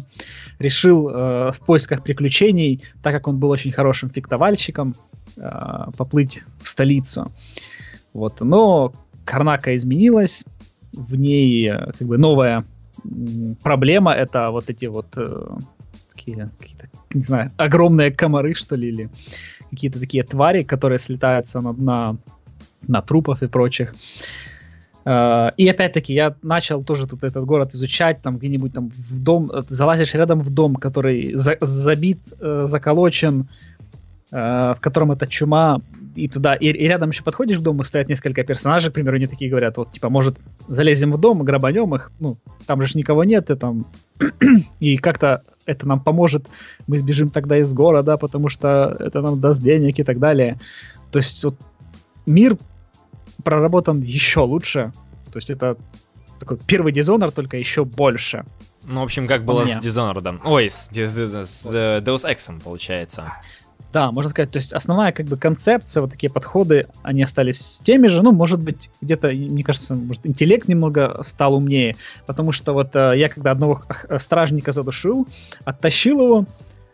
решил 0.59 1.09
э, 1.09 1.51
в 1.51 1.59
поисках 1.65 2.03
приключений, 2.03 2.83
так 3.01 3.13
как 3.13 3.27
он 3.27 3.37
был 3.37 3.49
очень 3.49 3.71
хорошим 3.71 4.09
фехтовальщиком, 4.09 4.95
э, 5.37 5.49
поплыть 5.97 6.43
в 6.61 6.67
столицу. 6.67 7.31
Вот. 8.13 8.41
Но 8.41 8.93
Карнака 9.25 9.75
изменилась, 9.75 10.45
в 10.93 11.15
ней 11.15 11.69
э, 11.69 11.91
как 11.97 12.07
бы 12.07 12.17
новая 12.17 12.63
проблема 13.63 14.13
это 14.13 14.49
вот 14.49 14.69
эти 14.69 14.85
вот 14.85 15.07
э, 15.17 15.47
такие, 16.13 16.49
какие-то, 16.59 16.89
не 17.13 17.21
знаю, 17.21 17.51
огромные 17.57 18.11
комары, 18.11 18.53
что 18.53 18.75
ли, 18.75 18.89
или 18.89 19.09
какие-то 19.69 19.99
такие 19.99 20.23
твари, 20.23 20.63
которые 20.63 20.99
слетаются 20.99 21.61
на, 21.61 21.73
на, 21.73 22.17
на 22.87 23.01
трупов 23.01 23.43
и 23.43 23.47
прочих. 23.47 23.93
Э, 23.93 24.56
И 25.07 25.69
опять-таки 25.69 26.13
я 26.13 26.36
начал 26.42 26.83
тоже 26.83 27.07
тут 27.07 27.24
этот 27.24 27.45
город 27.45 27.74
изучать, 27.74 28.21
там 28.21 28.38
где-нибудь 28.38 28.74
там 28.74 28.89
в 28.89 29.24
дом, 29.24 29.50
э, 29.54 29.62
залазишь 29.69 30.13
рядом 30.15 30.42
в 30.42 30.50
дом, 30.50 30.75
который 30.75 31.33
за- 31.36 31.57
забит, 31.62 32.19
э, 32.42 32.63
заколочен, 32.65 33.48
э, 34.31 34.74
в 34.75 34.77
котором 34.81 35.13
эта 35.13 35.25
чума, 35.25 35.81
и 36.18 36.27
туда, 36.27 36.56
и, 36.56 36.65
и 36.65 36.88
рядом 36.88 37.12
еще 37.12 37.24
подходишь 37.24 37.59
к 37.59 37.62
дому, 37.62 37.86
стоят 37.86 38.09
несколько 38.09 38.44
персонажей, 38.44 38.92
к 38.92 38.95
примеру, 38.95 39.15
они 39.15 39.27
такие 39.27 39.50
говорят, 39.50 39.77
вот, 39.77 39.94
типа, 39.94 40.09
может, 40.09 40.36
залезем 40.68 41.13
в 41.13 41.19
дом, 41.19 41.44
грабанем 41.44 41.95
их, 41.95 42.12
ну, 42.19 42.38
там 42.65 42.81
же 42.81 42.98
никого 42.98 43.24
нет, 43.24 43.50
и 43.50 43.56
там, 43.56 43.86
и 44.81 44.98
как-то 44.98 45.44
это 45.65 45.88
нам 45.88 46.01
поможет, 46.01 46.48
мы 46.88 46.98
сбежим 46.98 47.30
тогда 47.30 47.57
из 47.57 47.74
города, 47.74 48.18
потому 48.18 48.50
что 48.50 48.95
это 49.00 49.21
нам 49.21 49.39
даст 49.39 49.62
денег 49.62 50.00
и 50.00 50.04
так 50.04 50.19
далее. 50.19 50.59
То 51.12 51.19
есть 51.19 51.44
вот 51.44 51.56
мир 52.25 52.57
проработан 53.43 54.01
еще 54.01 54.41
лучше, 54.41 54.91
то 55.31 55.37
есть 55.37 55.49
это 55.49 55.77
такой 56.39 56.57
первый 56.67 56.91
дизонор, 56.91 57.31
только 57.31 57.57
еще 57.57 57.85
больше. 57.85 58.45
Ну, 58.83 59.01
в 59.01 59.03
общем, 59.03 59.27
как 59.27 59.43
было 59.43 59.65
с 59.65 59.69
Dishonored. 59.85 60.39
Ой, 60.45 60.69
с, 60.69 60.89
Dis- 60.91 61.45
с, 61.45 61.65
э, 61.65 61.99
Deus 62.01 62.23
Ex, 62.23 62.61
получается. 62.63 63.33
Да, 63.93 64.11
можно 64.11 64.29
сказать, 64.29 64.51
то 64.51 64.57
есть 64.57 64.73
основная 64.73 65.11
как 65.11 65.25
бы 65.27 65.37
концепция, 65.37 66.01
вот 66.01 66.11
такие 66.11 66.29
подходы, 66.29 66.87
они 67.03 67.23
остались 67.23 67.79
теми 67.83 68.07
же, 68.07 68.21
ну, 68.21 68.31
может 68.31 68.59
быть, 68.59 68.89
где-то, 69.01 69.29
мне 69.29 69.63
кажется, 69.63 69.95
может, 69.95 70.25
интеллект 70.25 70.67
немного 70.67 71.19
стал 71.23 71.55
умнее, 71.55 71.95
потому 72.25 72.51
что 72.51 72.73
вот 72.73 72.95
э, 72.95 73.13
я 73.17 73.29
когда 73.29 73.51
одного 73.51 73.75
х- 73.87 74.19
стражника 74.19 74.71
задушил, 74.73 75.25
оттащил 75.63 76.21
его, 76.21 76.45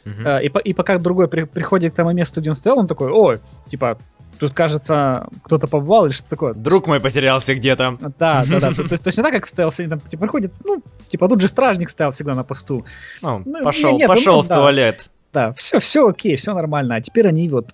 э, 0.06 0.46
и, 0.46 0.52
и 0.70 0.74
пока 0.74 0.98
другой 1.00 1.28
при- 1.28 1.44
приходит 1.46 1.94
к 1.94 1.96
тому 1.96 2.12
месту, 2.12 2.42
где 2.42 2.50
он 2.52 2.56
стоял, 2.56 2.80
он 2.80 2.88
такой, 2.88 3.10
ой, 3.12 3.40
типа, 3.70 3.98
тут, 4.44 4.54
кажется, 4.54 5.28
кто-то 5.44 5.68
побывал 5.68 6.06
или 6.06 6.12
что 6.12 6.30
такое. 6.30 6.54
Друг 6.54 6.88
мой 6.88 7.00
потерялся 7.00 7.56
где-то. 7.56 7.98
Да, 8.20 8.44
да, 8.48 8.60
да. 8.60 8.74
То, 8.74 8.82
есть, 8.84 9.04
то 9.04 9.08
есть 9.08 9.18
не 9.18 9.24
так, 9.24 9.34
как 9.34 9.46
стоял, 9.48 9.72
они 9.78 9.88
там, 9.88 10.00
типа, 10.00 10.22
приходит, 10.24 10.54
ну, 10.66 10.82
типа, 11.08 11.30
тут 11.30 11.42
же 11.42 11.48
стражник 11.48 11.90
стоял 11.90 12.12
всегда 12.12 12.34
на 12.34 12.44
посту. 12.44 12.86
Ну, 13.22 13.42
Ну, 13.46 13.64
пошел, 13.64 13.98
ну, 13.98 14.08
пошел 14.08 14.42
в 14.44 14.48
да. 14.48 14.56
туалет. 14.56 15.10
Да, 15.32 15.54
все, 15.54 15.80
все 15.80 16.08
окей, 16.08 16.36
все 16.36 16.54
нормально. 16.54 16.96
А 16.96 17.02
теперь 17.02 17.28
они 17.28 17.48
вот 17.50 17.72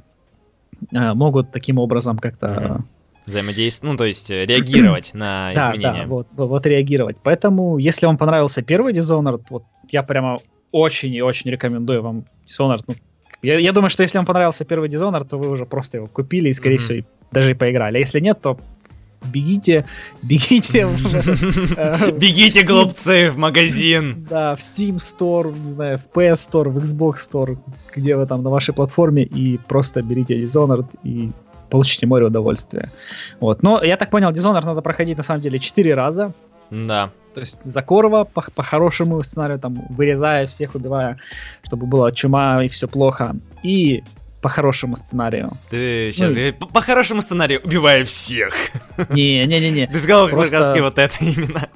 э, 0.93 1.13
могут 1.13 1.51
таким 1.51 1.77
образом 1.79 2.17
как-то 2.19 2.47
Мгм. 2.47 2.87
Взаимодействовать, 3.25 3.91
ну, 3.91 3.97
то 3.97 4.05
есть 4.05 4.31
э, 4.31 4.45
реагировать 4.45 5.11
на 5.13 5.51
да, 5.53 5.71
изменения. 5.71 6.03
да, 6.03 6.07
вот, 6.07 6.27
вот, 6.35 6.49
вот 6.49 6.65
реагировать. 6.65 7.17
Поэтому, 7.21 7.77
если 7.77 8.05
вам 8.05 8.17
понравился 8.17 8.61
первый 8.61 8.93
Dishonored, 8.93 9.43
вот 9.49 9.63
я 9.89 10.03
прямо 10.03 10.37
очень 10.71 11.13
и 11.13 11.21
очень 11.21 11.49
рекомендую 11.51 12.01
вам 12.01 12.25
Dishonored. 12.45 12.83
Ну, 12.87 12.95
я, 13.41 13.57
я 13.59 13.71
думаю, 13.71 13.89
что 13.89 14.03
если 14.03 14.17
вам 14.17 14.25
понравился 14.25 14.65
первый 14.65 14.89
Dishonored, 14.89 15.27
то 15.27 15.37
вы 15.37 15.49
уже 15.49 15.65
просто 15.65 15.97
его 15.97 16.07
купили 16.07 16.49
и, 16.49 16.53
скорее 16.53 16.75
Мгм. 16.75 16.83
всего, 16.83 17.07
даже 17.31 17.51
и 17.51 17.53
поиграли. 17.53 17.97
А 17.97 17.99
если 17.99 18.19
нет, 18.19 18.41
то 18.41 18.57
бегите, 19.25 19.85
бегите 20.23 20.87
э, 21.77 22.11
Бегите, 22.17 22.63
глупцы, 22.63 23.29
в 23.31 23.37
магазин. 23.37 24.25
Да, 24.29 24.55
в 24.55 24.59
Steam 24.59 24.95
Store, 24.95 25.57
не 25.59 25.69
знаю, 25.69 25.99
в 25.99 26.17
PS 26.17 26.33
Store, 26.49 26.69
в 26.69 26.77
Xbox 26.77 27.15
Store, 27.29 27.57
где 27.95 28.15
вы 28.15 28.25
там 28.25 28.43
на 28.43 28.49
вашей 28.49 28.73
платформе, 28.73 29.23
и 29.23 29.57
просто 29.57 30.01
берите 30.01 30.35
Dishonored 30.41 30.87
и 31.03 31.31
получите 31.69 32.07
море 32.07 32.25
удовольствия. 32.25 32.89
Вот. 33.39 33.61
Но 33.61 33.83
я 33.83 33.97
так 33.97 34.09
понял, 34.09 34.31
Dishonored 34.31 34.65
надо 34.65 34.81
проходить 34.81 35.17
на 35.17 35.23
самом 35.23 35.41
деле 35.41 35.59
4 35.59 35.93
раза. 35.93 36.33
Да. 36.71 37.11
То 37.33 37.41
есть 37.41 37.63
Закорова 37.63 38.23
по, 38.23 38.41
по 38.53 38.63
хорошему 38.63 39.21
сценарию, 39.23 39.59
там, 39.59 39.85
вырезая 39.89 40.47
всех, 40.47 40.75
убивая, 40.75 41.19
чтобы 41.63 41.85
была 41.85 42.11
чума 42.11 42.63
и 42.63 42.67
все 42.67 42.87
плохо. 42.87 43.35
И 43.63 44.03
по 44.41 44.49
хорошему 44.49 44.95
сценарию. 44.95 45.51
Ты 45.69 46.11
сейчас 46.13 46.33
Ну, 46.33 46.53
по, 46.53 46.67
по 46.67 46.81
хорошему 46.81 47.21
сценарию 47.21 47.61
убивай 47.63 48.03
всех. 48.03 48.53
Не-не-не-не. 49.09 49.87
Без 49.93 50.05
головы 50.05 50.29
Просто- 50.29 50.81
вот 50.81 50.97
это 50.97 51.15
именно. 51.19 51.69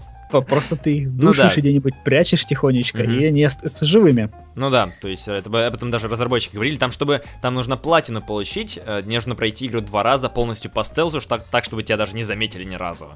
Просто 0.48 0.75
ты 0.75 0.98
их 0.98 1.10
Ну 1.10 1.27
душишь 1.27 1.53
да. 1.53 1.57
и 1.57 1.60
где-нибудь 1.60 1.93
прячешь 2.03 2.43
тихонечко, 2.45 3.03
Мгм. 3.03 3.19
и 3.19 3.25
они 3.25 3.43
остаются 3.43 3.86
живыми. 3.86 4.31
Ну 4.55 4.72
да, 4.72 4.89
то 5.00 5.07
есть 5.07 5.27
это, 5.27 5.48
об 5.67 5.75
этом 5.75 5.91
даже 5.91 6.07
разработчики 6.07 6.55
говорили, 6.55 6.77
там 6.77 6.89
чтобы 6.91 7.22
там 7.43 7.53
нужно 7.53 7.77
платину 7.77 8.19
получить, 8.19 8.79
э, 8.83 9.03
нужно 9.05 9.36
пройти 9.36 9.67
игру 9.67 9.81
два 9.81 10.01
раза 10.01 10.29
полностью 10.29 10.72
по 10.72 10.83
стелсу, 10.83 11.22
так, 11.22 11.43
так, 11.43 11.65
чтобы 11.65 11.83
тебя 11.83 11.98
даже 11.98 12.13
не 12.15 12.24
заметили 12.24 12.63
ни 12.63 12.74
разу. 12.74 13.15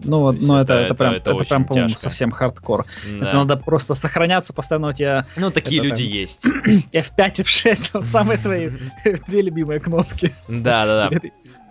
Ну, 0.00 0.32
ну 0.32 0.56
это- 0.58 0.74
это, 0.74 0.84
это, 0.84 0.94
прям, 0.94 1.14
это 1.14 1.30
это, 1.32 1.44
прям, 1.44 1.64
по-моему, 1.64 1.88
совсем 1.90 2.30
хардкор. 2.30 2.86
Да. 3.06 3.26
Это 3.28 3.36
надо 3.36 3.56
просто 3.56 3.94
сохраняться, 3.94 4.52
постоянно 4.52 4.88
у 4.88 4.92
тебя 4.92 5.26
Ну, 5.36 5.50
такие 5.50 5.80
это 5.80 5.88
люди 5.88 6.04
там- 6.04 6.12
есть. 6.12 6.44
F5, 6.92 7.34
F6, 7.42 7.90
вот 7.94 8.06
самые 8.06 8.38
твои 8.38 8.70
две 9.26 9.42
любимые 9.42 9.80
кнопки. 9.80 10.34
Да, 10.48 10.86
да, 10.86 11.08
да. 11.08 11.16
Это- 11.16 11.28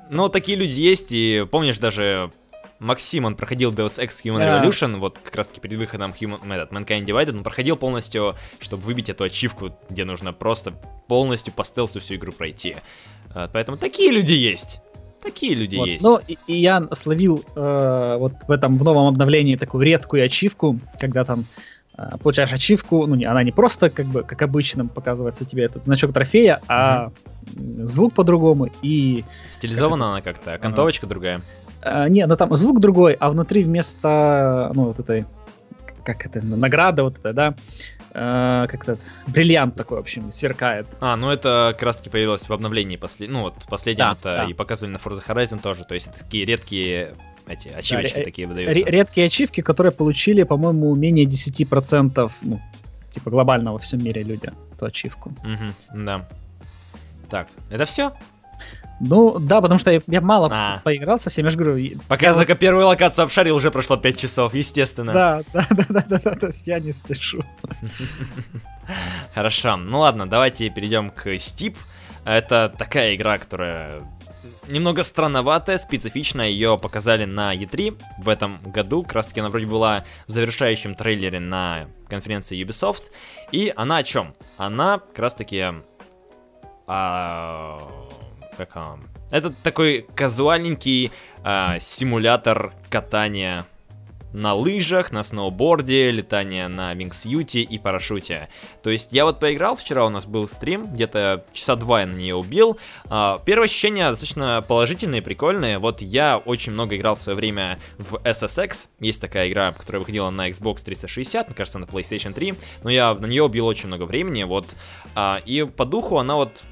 Ну, 0.09 0.29
такие 0.29 0.57
люди 0.57 0.79
есть, 0.79 1.07
и 1.11 1.45
помнишь 1.49 1.77
даже 1.79 2.31
Максим, 2.79 3.25
он 3.25 3.35
проходил 3.35 3.71
Deus 3.73 3.97
Ex 3.99 4.09
Human 4.23 4.37
Да. 4.39 4.61
Revolution, 4.63 4.97
вот 4.97 5.17
как 5.17 5.35
раз 5.35 5.47
таки 5.47 5.59
перед 5.59 5.79
выходом 5.79 6.11
Human, 6.19 6.53
этот, 6.53 6.71
Mankind 6.71 7.05
Divided, 7.05 7.31
он 7.35 7.43
проходил 7.43 7.75
полностью, 7.75 8.35
чтобы 8.59 8.83
выбить 8.83 9.09
эту 9.09 9.23
ачивку, 9.23 9.75
где 9.89 10.05
нужно 10.05 10.31
просто 10.33 10.71
полностью 11.07 11.53
по 11.53 11.63
стелсу 11.65 11.99
всю 12.01 12.15
игру 12.15 12.31
пройти. 12.33 12.75
Поэтому 13.53 13.77
такие 13.77 14.11
люди 14.11 14.33
есть. 14.33 14.79
Такие 15.21 15.55
люди 15.55 15.75
Вот. 15.75 15.87
есть. 15.87 16.03
Ну, 16.03 16.19
и, 16.27 16.37
и 16.47 16.55
я 16.55 16.87
словил 16.93 17.43
э, 17.55 18.17
вот 18.19 18.33
в 18.47 18.51
этом 18.51 18.77
в 18.77 18.83
новом 18.83 19.07
обновлении 19.07 19.55
такую 19.55 19.83
редкую 19.85 20.23
ачивку, 20.23 20.79
когда 20.99 21.23
там 21.25 21.45
э, 21.97 22.17
получаешь 22.21 22.53
ачивку, 22.53 23.05
ну, 23.07 23.15
не, 23.15 23.25
она 23.25 23.43
не 23.43 23.51
просто 23.51 23.89
как 23.89 24.05
бы, 24.05 24.23
как 24.23 24.41
обычно 24.41 24.85
показывается 24.85 25.43
тебе 25.45 25.63
этот 25.63 25.83
значок 25.85 26.13
трофея, 26.13 26.61
а 26.67 27.11
м, 27.55 27.87
звук 27.87 28.13
по-другому 28.13 28.69
и... 28.81 29.23
Стилизована 29.49 30.11
она 30.11 30.21
как-то, 30.21 30.53
а 30.53 30.55
окантовочка 30.55 31.07
другая. 31.07 31.41
э, 31.81 32.07
не, 32.09 32.25
ну 32.25 32.35
там 32.37 32.55
звук 32.55 32.79
другой, 32.79 33.13
а 33.13 33.29
внутри 33.29 33.63
вместо, 33.63 34.71
ну, 34.75 34.85
вот 34.85 34.99
этой, 34.99 35.25
как 36.03 36.25
это, 36.25 36.41
награда 36.45 37.03
вот 37.03 37.17
эта, 37.17 37.33
да, 37.33 37.55
э, 38.17 38.67
как 38.69 38.83
этот, 38.83 38.99
бриллиант 39.27 39.75
такой, 39.75 39.97
в 39.97 40.01
общем, 40.01 40.31
сверкает. 40.31 40.87
А, 40.99 41.15
ну 41.15 41.29
это 41.29 41.69
как 41.73 41.83
раз 41.83 41.97
таки 41.97 42.09
появилось 42.09 42.49
в 42.49 42.53
обновлении 42.53 42.97
после, 42.97 43.27
ну 43.29 43.41
вот 43.43 43.53
последнем 43.69 44.05
Да, 44.05 44.11
это 44.13 44.23
да. 44.23 44.43
и 44.45 44.53
показывали 44.53 44.91
на 44.93 44.97
Forza 44.97 45.23
Horizon 45.25 45.61
тоже, 45.61 45.83
то 45.85 45.93
есть 45.93 46.07
это 46.07 46.19
такие 46.19 46.45
редкие 46.45 47.13
эти 47.47 47.69
ачивочки 47.69 48.17
ре- 48.17 48.23
такие 48.25 48.47
выдаются. 48.47 48.85
редкие 48.85 49.27
ачивки, 49.27 49.61
которые 49.61 49.93
получили, 49.93 50.43
по-моему, 50.43 50.93
менее 50.95 51.25
10%, 51.25 52.31
ну, 52.41 52.59
типа 53.13 53.29
глобально 53.29 53.71
во 53.71 53.79
всем 53.79 54.03
мире 54.03 54.23
люди 54.23 54.51
эту 54.73 54.85
ачивку. 54.85 55.31
Мгм, 55.43 55.73
да. 56.05 56.27
Так, 57.29 57.47
это 57.69 57.85
все? 57.85 58.11
Ну, 58.99 59.37
да, 59.39 59.61
потому 59.61 59.79
что 59.79 59.91
я, 59.91 60.01
я 60.07 60.21
мало 60.21 60.49
А. 60.51 60.81
поиграл 60.83 61.19
со 61.19 61.29
всеми, 61.29 61.45
я 61.45 61.49
же 61.51 61.57
говорю. 61.57 61.99
Пока 62.07 62.27
я 62.27 62.33
только 62.33 62.55
первую 62.55 62.87
локацию 62.87 63.25
обшарил, 63.25 63.55
уже 63.55 63.69
прошло 63.71 63.97
5 63.97 64.17
часов, 64.17 64.53
естественно. 64.53 65.13
Да, 65.13 65.43
да, 65.53 65.67
да, 65.69 65.85
да, 65.89 66.05
да, 66.07 66.21
да, 66.23 66.35
то 66.35 66.47
есть 66.47 66.65
я 66.67 66.79
не 66.79 66.93
спешу. 66.93 67.43
Хорошо, 69.35 69.77
ну 69.77 69.99
ладно, 69.99 70.27
давайте 70.27 70.69
перейдем 70.69 71.11
к 71.11 71.27
Steep. 71.27 71.75
Это 72.25 72.73
такая 72.75 73.15
игра, 73.15 73.37
которая 73.37 74.01
немного 74.67 75.03
странноватая, 75.03 75.77
специфичная. 75.77 76.49
Ее 76.49 76.77
показали 76.77 77.25
на 77.25 77.55
E3 77.55 78.01
в 78.17 78.29
этом 78.29 78.59
году. 78.63 79.03
Как 79.03 79.13
раз 79.13 79.27
таки 79.27 79.39
она 79.39 79.49
вроде 79.49 79.65
была 79.65 80.03
в 80.27 80.31
завершающем 80.31 80.95
трейлере 80.95 81.39
на 81.39 81.87
конференции 82.09 82.61
Ubisoft. 82.61 83.03
И 83.51 83.71
она 83.75 83.97
о 83.97 84.03
чем? 84.03 84.33
Она 84.57 84.99
как 84.99 85.19
раз 85.19 85.35
таки... 85.35 85.65
а, 86.87 88.06
как 88.57 88.75
она? 88.75 88.97
Это 89.31 89.51
такой 89.63 90.05
казуальненький 90.15 91.11
а, 91.43 91.79
симулятор 91.79 92.73
катания 92.89 93.65
на 94.33 94.53
лыжах, 94.53 95.11
на 95.11 95.23
сноуборде, 95.23 96.11
летание 96.11 96.67
на 96.67 96.93
вингсьюте 96.93 97.61
и 97.61 97.79
парашюте. 97.79 98.49
То 98.83 98.89
есть 98.89 99.09
я 99.11 99.25
вот 99.25 99.39
поиграл, 99.39 99.75
вчера 99.75 100.05
у 100.05 100.09
нас 100.09 100.25
был 100.25 100.47
стрим, 100.47 100.85
где-то 100.93 101.45
часа 101.53 101.75
два 101.75 102.01
я 102.01 102.07
на 102.07 102.13
нее 102.15 102.35
убил. 102.35 102.77
А, 103.09 103.39
Первые 103.45 103.65
ощущения 103.65 104.09
достаточно 104.09 104.63
положительные, 104.67 105.21
прикольные. 105.21 105.79
Вот 105.79 106.01
я 106.01 106.37
очень 106.37 106.73
много 106.73 106.95
играл 106.95 107.15
в 107.15 107.19
свое 107.19 107.35
время 107.35 107.79
в 107.97 108.15
SSX. 108.15 108.87
Есть 108.99 109.21
такая 109.21 109.49
игра, 109.49 109.71
которая 109.71 110.01
выходила 110.01 110.29
на 110.29 110.49
Xbox 110.49 110.83
360, 110.83 111.47
мне 111.47 111.55
кажется, 111.55 111.79
на 111.79 111.85
PlayStation 111.85 112.33
3. 112.33 112.53
Но 112.83 112.89
я 112.89 113.13
на 113.13 113.25
нее 113.25 113.43
убил 113.43 113.65
очень 113.65 113.87
много 113.87 114.03
времени. 114.03 114.43
Вот. 114.43 114.67
А, 115.15 115.41
И 115.45 115.63
по 115.63 115.85
духу 115.85 116.17
она 116.17 116.35
вот 116.35 116.63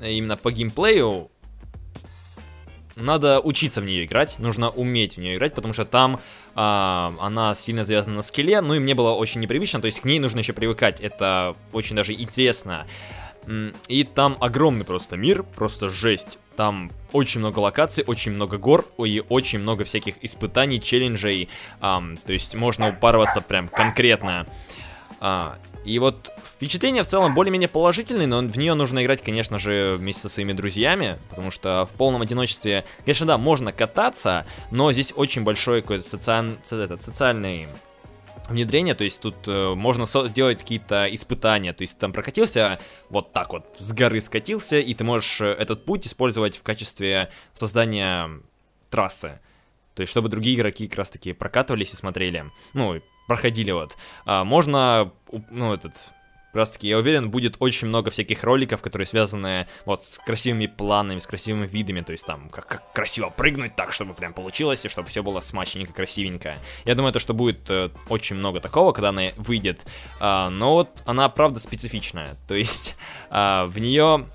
именно 0.00 0.36
по 0.36 0.50
геймплею 0.50 1.30
надо 2.96 3.40
учиться 3.40 3.80
в 3.80 3.84
нее 3.84 4.04
играть, 4.04 4.38
нужно 4.38 4.70
уметь 4.70 5.16
в 5.16 5.20
нее 5.20 5.36
играть, 5.36 5.54
потому 5.54 5.74
что 5.74 5.84
там 5.84 6.20
а, 6.54 7.12
она 7.20 7.54
сильно 7.54 7.84
завязана 7.84 8.16
на 8.16 8.22
скеле, 8.22 8.60
ну 8.60 8.74
и 8.74 8.78
мне 8.78 8.94
было 8.94 9.12
очень 9.12 9.40
непривычно, 9.40 9.80
то 9.80 9.86
есть 9.86 10.00
к 10.00 10.04
ней 10.04 10.18
нужно 10.18 10.38
еще 10.38 10.52
привыкать, 10.52 11.00
это 11.00 11.56
очень 11.72 11.96
даже 11.96 12.12
интересно. 12.12 12.86
И 13.88 14.04
там 14.04 14.38
огромный 14.40 14.86
просто 14.86 15.16
мир, 15.16 15.42
просто 15.42 15.90
жесть. 15.90 16.38
Там 16.56 16.90
очень 17.12 17.40
много 17.40 17.58
локаций, 17.58 18.02
очень 18.06 18.32
много 18.32 18.56
гор 18.56 18.86
и 18.98 19.22
очень 19.28 19.58
много 19.58 19.84
всяких 19.84 20.14
испытаний, 20.22 20.80
челленджей. 20.80 21.50
ам, 21.80 22.16
то 22.16 22.32
есть 22.32 22.54
можно 22.54 22.88
упарываться 22.88 23.42
прям 23.42 23.68
конкретно. 23.68 24.46
А, 25.20 25.58
и 25.84 25.98
вот 25.98 26.32
впечатление 26.54 27.02
в 27.02 27.06
целом 27.06 27.34
более-менее 27.34 27.68
положительное, 27.68 28.26
но 28.26 28.40
в 28.40 28.56
нее 28.56 28.74
нужно 28.74 29.02
играть, 29.02 29.22
конечно 29.22 29.58
же, 29.58 29.96
вместе 29.98 30.22
со 30.22 30.28
своими 30.28 30.52
друзьями, 30.52 31.18
потому 31.30 31.50
что 31.50 31.88
в 31.92 31.96
полном 31.96 32.22
одиночестве, 32.22 32.84
конечно, 33.04 33.26
да, 33.26 33.38
можно 33.38 33.72
кататься, 33.72 34.46
но 34.70 34.92
здесь 34.92 35.12
очень 35.14 35.42
большой 35.42 35.82
какой-то 35.82 36.08
социаль... 36.08 36.52
ц- 36.62 36.76
этот, 36.76 37.02
социальный 37.02 37.68
внедрение, 38.48 38.94
то 38.94 39.04
есть 39.04 39.22
тут 39.22 39.36
э, 39.46 39.74
можно 39.74 40.06
со- 40.06 40.28
делать 40.28 40.58
какие-то 40.58 41.06
испытания, 41.14 41.72
то 41.72 41.82
есть 41.82 41.94
ты 41.94 42.00
там 42.00 42.12
прокатился 42.12 42.78
вот 43.08 43.32
так 43.32 43.52
вот, 43.52 43.64
с 43.78 43.92
горы 43.92 44.20
скатился, 44.20 44.78
и 44.78 44.94
ты 44.94 45.02
можешь 45.04 45.40
э, 45.40 45.46
этот 45.46 45.84
путь 45.84 46.06
использовать 46.06 46.56
в 46.56 46.62
качестве 46.62 47.30
создания 47.54 48.30
трассы. 48.90 49.40
То 49.94 50.02
есть, 50.02 50.10
чтобы 50.10 50.28
другие 50.28 50.56
игроки 50.56 50.88
как 50.88 50.98
раз-таки 50.98 51.32
прокатывались 51.32 51.94
и 51.94 51.96
смотрели. 51.96 52.50
Ну, 52.72 53.00
проходили 53.26 53.70
вот. 53.70 53.96
А, 54.24 54.44
можно, 54.44 55.12
ну, 55.50 55.72
этот, 55.72 55.94
как 56.54 56.54
раз-таки, 56.54 56.88
я 56.88 56.98
уверен, 56.98 57.30
будет 57.30 57.56
очень 57.58 57.88
много 57.88 58.10
всяких 58.10 58.44
роликов, 58.44 58.80
которые 58.80 59.06
связаны 59.06 59.66
вот 59.86 60.04
с 60.04 60.18
красивыми 60.18 60.66
планами, 60.66 61.18
с 61.18 61.26
красивыми 61.26 61.66
видами, 61.66 62.00
то 62.00 62.12
есть 62.12 62.24
там, 62.24 62.48
как, 62.48 62.66
как 62.66 62.92
красиво 62.92 63.30
прыгнуть 63.30 63.74
так, 63.74 63.92
чтобы 63.92 64.14
прям 64.14 64.32
получилось, 64.32 64.84
и 64.84 64.88
чтобы 64.88 65.08
все 65.08 65.22
было 65.22 65.40
смачненько, 65.40 65.92
красивенько. 65.92 66.56
Я 66.84 66.94
думаю, 66.94 67.12
то, 67.12 67.18
что 67.18 67.34
будет 67.34 67.68
э, 67.70 67.90
очень 68.08 68.36
много 68.36 68.60
такого, 68.60 68.92
когда 68.92 69.08
она 69.08 69.30
выйдет. 69.36 69.84
А, 70.20 70.48
но 70.48 70.74
вот 70.74 71.02
она, 71.06 71.28
правда, 71.28 71.58
специфичная. 71.58 72.36
То 72.46 72.54
есть, 72.54 72.94
а, 73.30 73.66
в 73.66 73.78
нее 73.78 74.26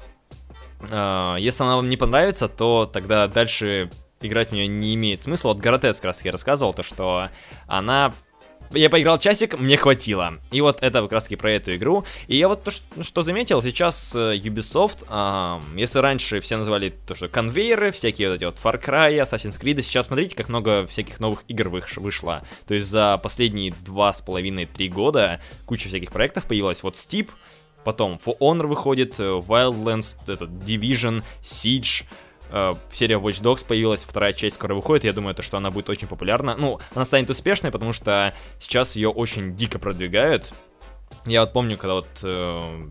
а, 0.91 1.35
если 1.37 1.63
она 1.63 1.75
вам 1.75 1.89
не 1.89 1.97
понравится, 1.97 2.47
то 2.47 2.85
тогда 2.85 3.27
дальше 3.27 3.89
играть 4.21 4.49
в 4.49 4.51
нее 4.51 4.67
не 4.67 4.95
имеет 4.95 5.21
смысла. 5.21 5.49
Вот 5.49 5.59
Гаратец 5.59 5.97
как 5.97 6.05
раз 6.05 6.25
я 6.25 6.31
рассказывал, 6.31 6.73
то 6.73 6.83
что 6.83 7.29
она... 7.67 8.13
Я 8.71 8.89
поиграл 8.89 9.17
часик, 9.17 9.57
мне 9.57 9.77
хватило. 9.77 10.39
И 10.51 10.61
вот 10.61 10.83
это 10.83 11.01
как 11.01 11.11
раз 11.11 11.23
таки 11.23 11.35
про 11.35 11.51
эту 11.51 11.75
игру. 11.75 12.05
И 12.27 12.37
я 12.37 12.47
вот 12.47 12.63
то, 12.63 12.71
что, 12.71 13.03
что 13.03 13.23
заметил, 13.23 13.63
сейчас 13.63 14.13
э, 14.15 14.37
Ubisoft, 14.37 15.05
а, 15.07 15.59
если 15.75 15.99
раньше 15.99 16.39
все 16.39 16.57
называли 16.57 16.93
то, 17.07 17.15
что 17.15 17.29
конвейеры, 17.29 17.91
всякие 17.91 18.29
вот 18.29 18.35
эти 18.35 18.43
вот 18.45 18.57
Far 18.63 18.83
Cry, 18.83 19.19
Assassin's 19.23 19.59
Creed, 19.59 19.81
сейчас 19.81 20.05
смотрите, 20.05 20.35
как 20.35 20.49
много 20.49 20.85
всяких 20.85 21.19
новых 21.19 21.43
игр 21.47 21.67
выш- 21.67 21.99
вышло. 21.99 22.43
То 22.67 22.75
есть 22.75 22.87
за 22.87 23.19
последние 23.21 23.73
два 23.83 24.13
с 24.13 24.21
половиной-три 24.21 24.89
года 24.89 25.41
куча 25.65 25.87
всяких 25.87 26.11
проектов 26.11 26.45
появилась. 26.45 26.83
Вот 26.83 26.95
Steep, 26.95 27.29
Потом 27.83 28.19
For 28.23 28.37
Honor 28.39 28.67
выходит, 28.67 29.19
э, 29.19 29.23
Wildlands, 29.23 30.15
этот 30.27 30.49
Division, 30.49 31.23
Siege, 31.41 32.03
э, 32.49 32.71
серия 32.91 33.15
Watch 33.15 33.41
Dogs 33.41 33.65
появилась, 33.65 34.03
вторая 34.03 34.33
часть 34.33 34.55
скоро 34.55 34.75
выходит, 34.75 35.03
я 35.03 35.13
думаю, 35.13 35.35
то, 35.35 35.41
что 35.41 35.57
она 35.57 35.71
будет 35.71 35.89
очень 35.89 36.07
популярна. 36.07 36.55
Ну, 36.57 36.79
она 36.93 37.05
станет 37.05 37.29
успешной, 37.29 37.71
потому 37.71 37.93
что 37.93 38.33
сейчас 38.59 38.95
ее 38.95 39.09
очень 39.09 39.55
дико 39.55 39.79
продвигают. 39.79 40.53
Я 41.25 41.41
вот 41.41 41.53
помню, 41.53 41.77
когда 41.77 41.95
вот 41.95 42.07
э, 42.23 42.89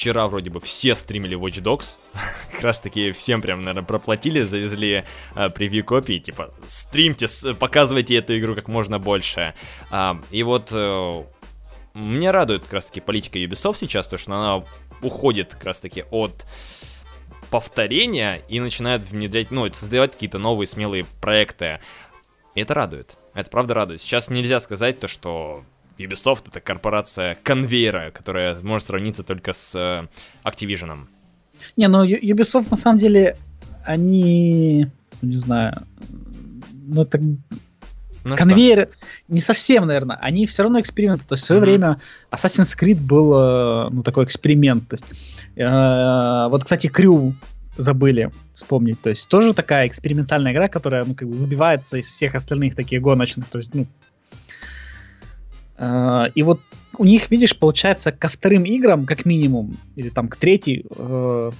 вчера 0.00 0.28
вроде 0.28 0.48
бы 0.48 0.60
все 0.60 0.94
стримили 0.94 1.36
Watch 1.36 1.62
Dogs, 1.62 1.98
как 2.52 2.62
раз 2.62 2.80
таки 2.80 3.12
всем 3.12 3.42
прям, 3.42 3.60
наверное, 3.60 3.82
проплатили, 3.82 4.40
завезли 4.40 5.04
э, 5.34 5.50
превью 5.50 5.84
копии, 5.84 6.18
типа, 6.18 6.54
стримьте, 6.66 7.28
показывайте 7.54 8.16
эту 8.16 8.38
игру 8.38 8.54
как 8.54 8.68
можно 8.68 8.98
больше. 8.98 9.54
А, 9.90 10.18
и 10.30 10.42
вот 10.42 10.68
э, 10.72 11.24
мне 11.94 12.30
радует 12.30 12.62
как 12.62 12.72
раз 12.74 12.86
таки 12.86 13.00
политика 13.00 13.38
Ubisoft 13.38 13.76
сейчас, 13.78 14.08
то 14.08 14.16
что 14.16 14.32
она 14.32 14.64
уходит 15.02 15.54
как 15.54 15.64
раз 15.64 15.80
таки 15.80 16.04
от 16.10 16.46
повторения 17.50 18.42
и 18.48 18.60
начинает 18.60 19.02
внедрять, 19.02 19.50
ну, 19.50 19.70
создавать 19.72 20.12
какие-то 20.12 20.38
новые 20.38 20.66
смелые 20.66 21.04
проекты. 21.20 21.80
Это 22.54 22.74
радует. 22.74 23.16
Это 23.34 23.50
правда 23.50 23.74
радует. 23.74 24.00
Сейчас 24.00 24.30
нельзя 24.30 24.60
сказать 24.60 25.00
то, 25.00 25.08
что 25.08 25.64
Ubisoft 25.98 26.48
это 26.48 26.60
корпорация 26.60 27.36
конвейера, 27.42 28.10
которая 28.10 28.60
может 28.60 28.88
сравниться 28.88 29.22
только 29.22 29.52
с 29.52 29.74
э, 29.74 30.06
Activision. 30.48 31.06
Не, 31.76 31.88
ну 31.88 32.04
Ubisoft 32.04 32.68
на 32.70 32.76
самом 32.76 32.98
деле, 32.98 33.36
они, 33.84 34.86
не 35.22 35.36
знаю, 35.36 35.86
ну 36.72 37.02
это 37.02 37.20
Ну 38.24 38.36
что? 38.36 38.38
конвейер 38.38 38.88
не 39.28 39.38
совсем, 39.40 39.86
наверное, 39.86 40.16
они 40.20 40.46
все 40.46 40.62
равно 40.62 40.80
эксперименты. 40.80 41.26
То 41.26 41.34
есть 41.34 41.44
в 41.44 41.46
свое 41.46 41.60
Мгм. 41.60 41.70
время 41.70 42.00
Assassin's 42.30 42.76
Creed 42.78 43.00
был, 43.00 43.32
э, 43.34 43.88
ну, 43.90 44.02
такой 44.02 44.24
эксперимент. 44.24 44.88
То 44.88 44.94
есть, 44.94 45.06
э, 45.56 46.48
вот, 46.50 46.64
кстати, 46.64 46.88
Крю 46.88 47.34
забыли 47.76 48.30
вспомнить. 48.52 49.00
То 49.00 49.08
есть 49.08 49.28
тоже 49.28 49.54
такая 49.54 49.86
экспериментальная 49.86 50.52
игра, 50.52 50.68
которая, 50.68 51.04
ну, 51.04 51.14
как 51.14 51.28
бы 51.28 51.34
выбивается 51.34 51.96
из 51.96 52.08
всех 52.08 52.34
остальных 52.34 52.74
таких 52.74 53.00
гоночных. 53.00 53.46
То 53.48 53.58
есть, 53.58 53.74
ну, 53.74 53.86
э, 55.78 56.26
и 56.34 56.42
вот 56.42 56.60
у 56.98 57.04
них, 57.04 57.30
видишь, 57.30 57.56
получается, 57.56 58.12
ко 58.12 58.28
вторым 58.28 58.64
играм, 58.64 59.06
как 59.06 59.24
минимум, 59.24 59.74
или 59.96 60.10
там 60.10 60.28
к 60.28 60.36
третьей, 60.36 60.84
э, 60.94 61.50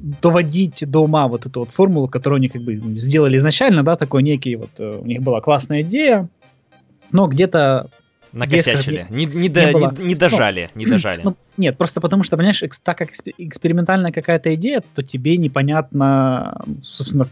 доводить 0.00 0.84
до 0.88 1.04
ума 1.04 1.28
вот 1.28 1.46
эту 1.46 1.60
вот 1.60 1.70
формулу, 1.70 2.08
которую 2.08 2.38
они 2.38 2.48
как 2.48 2.62
бы 2.62 2.74
ну, 2.76 2.96
сделали 2.96 3.36
изначально, 3.36 3.82
да, 3.82 3.96
такой 3.96 4.22
некий 4.22 4.56
вот, 4.56 4.70
э, 4.78 4.98
у 5.02 5.06
них 5.06 5.22
была 5.22 5.40
классная 5.40 5.82
идея, 5.82 6.28
но 7.12 7.26
где-то 7.26 7.90
Накосячили. 8.32 9.06
Не, 9.10 9.26
не, 9.26 9.48
до, 9.48 9.72
не, 9.72 9.80
не, 9.80 10.04
не 10.08 10.14
дожали, 10.14 10.70
ну, 10.74 10.78
не 10.84 10.86
дожали. 10.86 11.20
Ну, 11.24 11.36
нет, 11.56 11.76
просто 11.76 12.00
потому 12.00 12.22
что, 12.22 12.36
понимаешь, 12.36 12.62
экс, 12.62 12.80
так 12.80 12.98
как 12.98 13.10
экспериментальная 13.38 14.12
какая-то 14.12 14.54
идея, 14.54 14.82
то 14.94 15.02
тебе 15.02 15.36
непонятно, 15.36 16.62
собственно, 16.82 17.28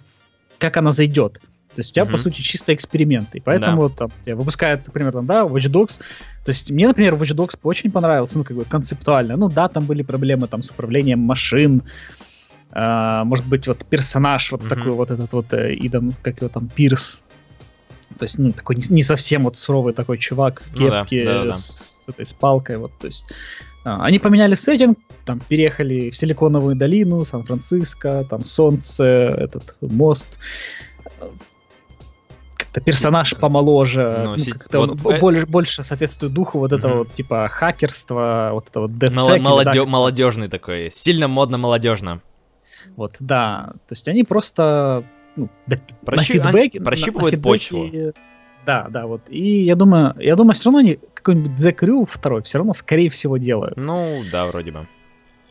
как 0.59 0.77
она 0.77 0.91
зайдет. 0.91 1.41
То 1.75 1.81
есть 1.81 1.91
у 1.91 1.95
тебя, 1.95 2.05
mm-hmm. 2.05 2.11
по 2.11 2.17
сути, 2.17 2.41
чисто 2.41 2.75
эксперименты. 2.75 3.39
И 3.39 3.41
поэтому 3.41 3.89
да. 3.89 3.95
там 3.95 4.11
тебя 4.25 4.35
выпускают, 4.35 4.85
например, 4.87 5.13
там, 5.13 5.27
да, 5.27 5.43
Watch 5.43 5.71
Dogs. 5.71 6.01
То 6.45 6.49
есть 6.51 6.71
мне, 6.71 6.89
например, 6.89 7.15
Watch 7.15 7.37
Dogs 7.37 7.57
очень 7.63 7.93
понравился, 7.93 8.39
ну, 8.39 8.45
как 8.45 8.57
бы 8.57 8.65
концептуально. 8.65 9.37
Ну, 9.37 9.49
да, 9.49 9.69
там 9.69 9.85
были 9.85 10.03
проблемы 10.03 10.49
там 10.49 10.65
с 10.65 10.71
управлением 10.71 11.21
машин, 11.21 11.83
Uh, 12.71 13.25
может 13.25 13.47
быть, 13.47 13.67
вот 13.67 13.85
персонаж 13.87 14.53
вот 14.53 14.61
mm-hmm. 14.61 14.69
такой 14.69 14.93
вот 14.93 15.11
этот 15.11 15.33
вот 15.33 15.53
э, 15.55 15.75
Идан, 15.75 16.13
как 16.23 16.37
его 16.43 16.51
там, 16.51 16.69
Пирс, 16.69 17.25
то 18.19 18.25
есть, 18.25 18.39
ну, 18.39 18.53
такой 18.53 18.77
не, 18.77 18.83
не 18.91 19.03
совсем 19.03 19.45
вот 19.45 19.57
суровый 19.57 19.95
такой 19.95 20.19
чувак 20.19 20.61
в 20.61 20.75
кепке 20.75 21.25
ну, 21.25 21.31
да, 21.31 21.39
да, 21.39 21.45
да. 21.45 21.55
С, 21.55 22.09
этой 22.09 22.27
с 22.27 22.33
палкой, 22.33 22.77
вот, 22.79 22.93
то 22.99 23.07
есть 23.07 23.25
а, 23.85 24.05
они 24.05 24.19
поменяли 24.19 24.55
сеттинг, 24.55 24.99
там 25.25 25.41
переехали 25.41 26.11
в 26.11 26.17
Силиконовую 26.17 26.77
долину, 26.77 27.25
Сан-Франциско, 27.25 28.27
там 28.29 28.45
солнце, 28.45 29.05
этот 29.05 29.77
мост. 29.81 30.39
Как-то 32.57 32.81
персонаж 32.81 33.35
помоложе, 33.37 34.25
ну, 34.25 34.37
ну, 34.37 34.53
как-то 34.53 34.79
вот, 34.81 35.13
э... 35.13 35.21
больше, 35.21 35.47
больше 35.47 35.83
соответствует 35.83 36.33
духу 36.33 36.59
вот 36.59 36.73
этого 36.73 36.91
угу. 36.93 36.99
вот, 36.99 37.15
типа 37.15 37.49
хакерства, 37.49 38.51
вот 38.53 38.69
этого 38.69 38.89
DedSec. 38.89 39.39
Молодё- 39.39 39.85
да, 39.85 39.87
молодежный 39.87 40.49
такой, 40.49 40.91
стильно, 40.91 41.29
модно, 41.29 41.57
молодежно. 41.57 42.21
Вот, 42.97 43.17
да. 43.21 43.73
То 43.87 43.93
есть 43.93 44.09
они 44.09 44.25
просто 44.25 45.05
ну, 45.37 45.49
Прощи, 46.05 46.37
на 46.37 46.45
фидбэке, 46.45 46.81
прощупывают 46.81 47.33
на, 47.33 47.39
на 47.39 47.43
почву. 47.43 47.91
Да, 48.67 48.89
да, 48.91 49.07
вот. 49.07 49.23
И 49.29 49.65
я 49.65 49.77
думаю, 49.77 50.15
я 50.19 50.37
думаю, 50.37 50.55
все 50.55 50.67
равно 50.67 50.81
они 50.81 50.99
какой-нибудь 51.15 51.53
The 51.53 51.75
Crew 51.75 52.07
второй 52.09 52.43
все 52.43 52.59
равно, 52.59 52.75
скорее 52.75 53.09
всего, 53.09 53.39
делают. 53.39 53.77
Ну, 53.77 54.23
да, 54.31 54.47
вроде 54.47 54.73
бы. 54.73 54.87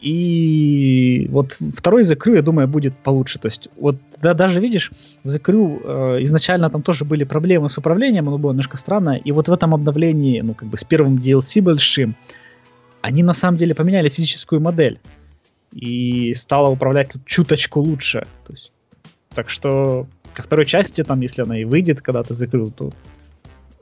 И 0.02 1.28
вот 1.32 1.54
второй 1.54 2.04
The 2.04 2.16
Crew, 2.16 2.36
я 2.36 2.42
думаю, 2.44 2.68
будет 2.68 2.96
получше. 2.98 3.40
То 3.40 3.48
есть, 3.48 3.70
вот 3.78 3.96
да, 4.22 4.34
даже 4.34 4.60
видишь, 4.60 4.92
в 5.24 5.28
The 5.28 5.42
Crew 5.42 5.82
э, 6.18 6.24
изначально 6.24 6.70
там 6.70 6.84
тоже 6.84 7.06
были 7.06 7.24
проблемы 7.24 7.70
с 7.70 7.78
управлением, 7.78 8.28
оно 8.28 8.38
было 8.38 8.52
немножко 8.52 8.78
странно. 8.78 9.18
И 9.18 9.32
вот 9.32 9.48
в 9.48 9.54
этом 9.54 9.74
обновлении, 9.74 10.42
ну, 10.42 10.54
как 10.54 10.70
бы 10.70 10.78
с 10.78 10.84
первым 10.84 11.18
DLC 11.18 11.62
большим, 11.62 12.16
они 13.02 13.24
на 13.24 13.34
самом 13.34 13.58
деле 13.58 13.74
поменяли 13.74 14.10
физическую 14.10 14.62
модель. 14.62 15.00
И 15.72 16.34
стало 16.34 16.70
управлять 16.70 17.14
чуточку 17.26 17.82
лучше. 17.82 18.26
То 18.46 18.54
есть 18.54 18.72
так 19.34 19.50
что 19.50 20.08
ко 20.34 20.44
второй 20.44 20.66
части, 20.66 21.04
там, 21.04 21.22
если 21.22 21.42
она 21.42 21.60
и 21.60 21.66
выйдет 21.66 22.02
когда-то 22.02 22.34
закрыл, 22.34 22.72
то 22.72 22.92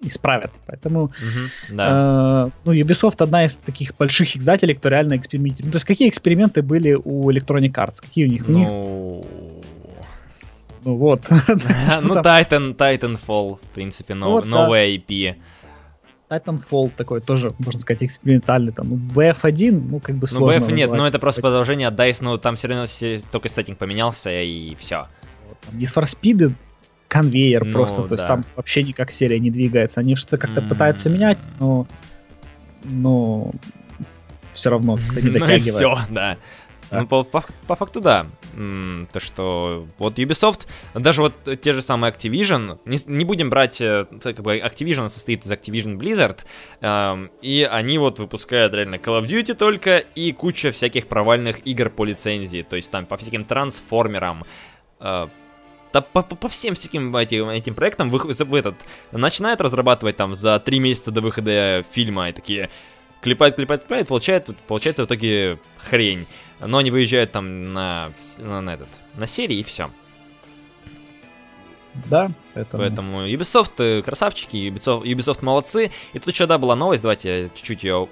исправят. 0.02 0.52
Поэтому, 0.68 1.08
uh-huh, 1.08 1.76
да. 1.76 2.48
э, 2.48 2.50
ну, 2.66 2.74
Ubisoft 2.74 3.16
одна 3.20 3.46
из 3.46 3.58
таких 3.58 3.96
больших 3.96 4.36
издателей, 4.36 4.76
кто 4.76 4.90
реально 4.90 5.16
экспериментирует. 5.16 5.66
Ну, 5.66 5.72
то 5.72 5.78
есть 5.78 5.86
какие 5.86 6.10
эксперименты 6.10 6.62
были 6.62 6.94
у 6.94 7.30
Electronic 7.32 7.72
Arts? 7.72 8.02
Какие 8.02 8.26
у 8.26 8.30
них? 8.30 8.48
Ну, 8.48 9.22
у 9.22 9.26
ну 10.86 10.96
вот. 10.98 11.22
ну, 11.30 12.16
Titan, 12.16 12.76
Titanfall, 12.76 13.58
в 13.62 13.74
принципе, 13.74 14.14
новая 14.14 14.88
IP. 14.88 15.36
Titanfall 16.30 16.92
такой 16.96 17.22
тоже, 17.22 17.52
можно 17.60 17.80
сказать, 17.80 18.04
экспериментальный. 18.04 18.74
Там, 18.74 18.90
ну, 18.90 18.96
BF1, 18.96 19.88
ну, 19.90 20.00
как 20.00 20.16
бы 20.16 20.28
сложно. 20.28 20.60
Ну, 20.60 20.68
BF 20.68 20.74
нет, 20.74 20.92
но 20.92 21.08
это 21.08 21.20
просто 21.20 21.42
продолжение 21.42 21.88
от 21.88 22.00
DICE, 22.00 22.18
но 22.22 22.38
там 22.38 22.56
все 22.56 22.68
равно 22.68 22.88
все, 22.88 23.22
только 23.32 23.50
сеттинг 23.50 23.78
поменялся, 23.78 24.32
и 24.32 24.76
все. 24.76 25.08
Need 25.72 25.94
for 25.94 26.04
Speed 26.04 26.54
конвейер 27.08 27.66
ну, 27.66 27.72
просто, 27.72 28.02
то 28.02 28.10
да. 28.10 28.16
есть 28.16 28.28
там 28.28 28.46
вообще 28.56 28.84
никак 28.84 29.12
серия 29.12 29.40
не 29.40 29.52
двигается. 29.52 30.00
Они 30.00 30.16
что-то 30.16 30.38
как-то 30.38 30.62
mm-hmm. 30.62 30.70
пытаются 30.70 31.10
менять, 31.10 31.48
но, 31.60 31.88
но 32.84 33.52
все 34.52 34.72
равно 34.72 34.98
не 35.16 35.30
дотягивает. 35.30 35.42
Ну 35.50 35.56
и 35.56 35.60
все, 35.60 35.98
да. 36.10 36.38
Ну, 36.92 37.08
по, 37.08 37.24
по, 37.24 37.44
по 37.68 37.76
факту, 37.76 38.02
да. 38.02 38.28
То, 38.54 39.20
что 39.20 39.88
вот 39.98 40.18
Ubisoft, 40.18 40.68
даже 40.94 41.22
вот 41.22 41.34
те 41.62 41.74
же 41.74 41.82
самые 41.82 42.14
Activision, 42.14 42.80
не, 42.86 42.98
не 43.06 43.26
будем 43.26 43.50
брать, 43.50 43.82
э, 43.82 44.06
как 44.22 44.40
бы 44.42 44.58
Activision 44.58 45.10
состоит 45.10 45.46
из 45.46 45.52
Activision 45.52 45.98
Blizzard, 45.98 46.40
эм, 46.82 47.32
и 47.42 47.68
они 47.70 47.98
вот 47.98 48.20
выпускают 48.20 48.74
реально 48.74 48.96
Call 48.96 49.22
of 49.22 49.28
Duty 49.28 49.56
только 49.56 49.98
и 49.98 50.32
куча 50.32 50.72
всяких 50.72 51.08
провальных 51.08 51.66
игр 51.68 51.90
по 51.90 52.06
лицензии, 52.06 52.66
то 52.68 52.76
есть 52.76 52.92
там 52.92 53.06
по 53.06 53.18
всяким 53.18 53.44
трансформерам, 53.44 54.46
э, 55.00 55.28
да 55.96 56.02
по, 56.02 56.22
по, 56.24 56.36
по 56.36 56.50
всем 56.50 56.76
всяким 56.76 57.16
этим, 57.16 57.48
этим 57.50 57.74
проектам 57.74 58.10
вы, 58.10 58.20
вы 58.20 58.60
этот, 58.60 58.76
начинают 59.12 59.62
разрабатывать 59.62 60.18
там 60.18 60.36
за 60.36 60.60
три 60.60 60.80
месяца 60.80 61.12
до 61.12 61.22
выхода 61.22 61.86
фильма 61.92 62.30
и 62.30 62.34
такие 62.34 62.70
клепают, 63.26 63.56
клепают, 63.56 63.82
клепают, 63.82 64.08
получают, 64.08 64.56
получается 64.68 65.04
в 65.04 65.08
итоге 65.08 65.58
хрень. 65.78 66.28
Но 66.60 66.78
они 66.78 66.92
выезжают 66.92 67.32
там 67.32 67.74
на, 67.74 68.12
на, 68.38 68.62
на 68.62 68.74
этот, 68.76 68.88
на 69.16 69.26
серии 69.26 69.58
и 69.58 69.64
все. 69.64 69.90
Да, 72.10 72.30
поэтому... 72.54 72.84
Поэтому 72.84 73.28
Ubisoft 73.28 73.72
э, 73.80 74.04
красавчики, 74.04 74.58
Ubisoft, 74.58 75.04
Ubisoft 75.04 75.44
молодцы. 75.44 75.92
И 76.14 76.20
тут 76.20 76.34
еще, 76.34 76.46
да, 76.46 76.58
была 76.58 76.76
новость, 76.76 77.02
давайте 77.02 77.44
я 77.44 77.50
чуть-чуть 77.50 77.84
ее 77.84 78.08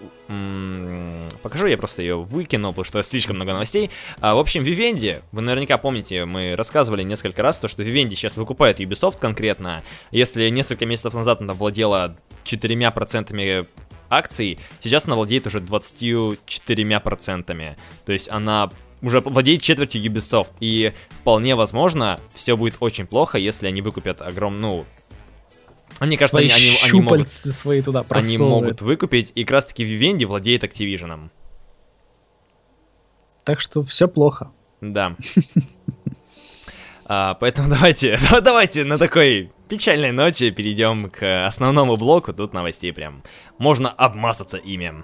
покажу, 1.44 1.68
я 1.68 1.78
просто 1.78 2.02
ее 2.02 2.16
выкинул, 2.16 2.72
потому 2.72 2.86
что 2.86 3.04
слишком 3.04 3.36
много 3.36 3.52
новостей. 3.52 3.92
А, 4.20 4.36
в 4.36 4.40
общем, 4.40 4.64
Vivendi, 4.64 5.22
вы 5.32 5.42
наверняка 5.42 5.78
помните, 5.78 6.26
мы 6.26 6.56
рассказывали 6.56 7.04
несколько 7.04 7.44
раз, 7.44 7.60
то, 7.60 7.68
что 7.68 7.84
Vivendi 7.84 8.12
сейчас 8.12 8.38
выкупает 8.38 8.80
Ubisoft 8.80 9.20
конкретно. 9.20 9.84
Если 10.12 10.50
несколько 10.50 10.86
месяцев 10.86 11.14
назад 11.14 11.42
она 11.42 11.54
владела 11.54 12.16
4% 12.46 13.68
акций, 14.16 14.60
сейчас 14.82 15.06
она 15.06 15.16
владеет 15.16 15.48
уже 15.48 15.60
24%. 15.60 17.76
То 18.06 18.12
есть 18.12 18.30
она 18.30 18.70
уже 19.02 19.22
владеет 19.22 19.62
четвертью 19.62 20.02
Ubisoft. 20.02 20.52
И 20.60 20.92
вполне 21.10 21.56
возможно, 21.56 22.20
все 22.34 22.58
будет 22.58 22.76
очень 22.80 23.06
плохо, 23.06 23.38
если 23.38 23.68
они 23.68 23.82
выкупят 23.82 24.22
огромную, 24.22 24.86
ну, 26.00 26.08
мне 26.08 26.18
кажется, 26.18 26.38
свои 26.38 26.50
они, 26.50 26.76
они, 26.84 27.02
могут, 27.02 27.30
свои 27.30 27.82
туда 27.82 28.06
они 28.10 28.38
могут 28.38 28.82
выкупить, 28.82 29.32
и 29.36 29.44
как 29.44 29.52
раз 29.52 29.66
таки 29.68 29.86
Vivendi 29.86 30.26
владеет 30.26 30.64
Activision. 30.64 31.30
Так 33.44 33.62
что 33.62 33.84
все 33.84 34.08
плохо. 34.08 34.52
Да. 34.82 35.16
а, 37.06 37.36
поэтому 37.36 37.70
давайте, 37.70 38.18
давайте 38.42 38.86
на 38.86 38.98
такой 38.98 39.52
печальной 39.74 40.12
ноте 40.12 40.52
перейдем 40.52 41.10
к 41.10 41.48
основному 41.48 41.98
блоку. 41.98 42.32
Тут 42.32 42.54
новостей 42.54 42.94
прям 42.94 43.24
можно 43.58 43.90
обмазаться 43.90 44.58
ими. 44.58 45.04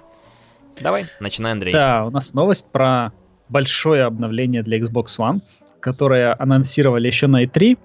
Давай, 0.80 1.06
начинай, 1.18 1.50
Андрей. 1.50 1.72
Да, 1.72 2.06
у 2.06 2.10
нас 2.10 2.34
новость 2.34 2.70
про 2.70 3.10
большое 3.48 4.04
обновление 4.04 4.62
для 4.62 4.78
Xbox 4.78 5.06
One, 5.18 5.40
которое 5.80 6.36
анонсировали 6.38 7.08
еще 7.08 7.26
на 7.26 7.44
E3, 7.44 7.78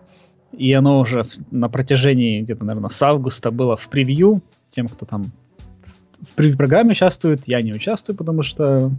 и 0.51 0.73
оно 0.73 0.99
уже 0.99 1.23
на 1.49 1.69
протяжении 1.69 2.41
где-то, 2.41 2.63
наверное, 2.63 2.89
с 2.89 3.01
августа 3.01 3.49
было 3.49 3.75
в 3.75 3.89
превью. 3.89 4.43
Тем, 4.69 4.87
кто 4.87 5.07
там 5.07 5.31
в 6.21 6.33
превью-программе 6.33 6.91
участвует, 6.91 7.41
я 7.47 7.63
не 7.63 7.73
участвую, 7.73 8.15
потому 8.15 8.43
что 8.43 8.91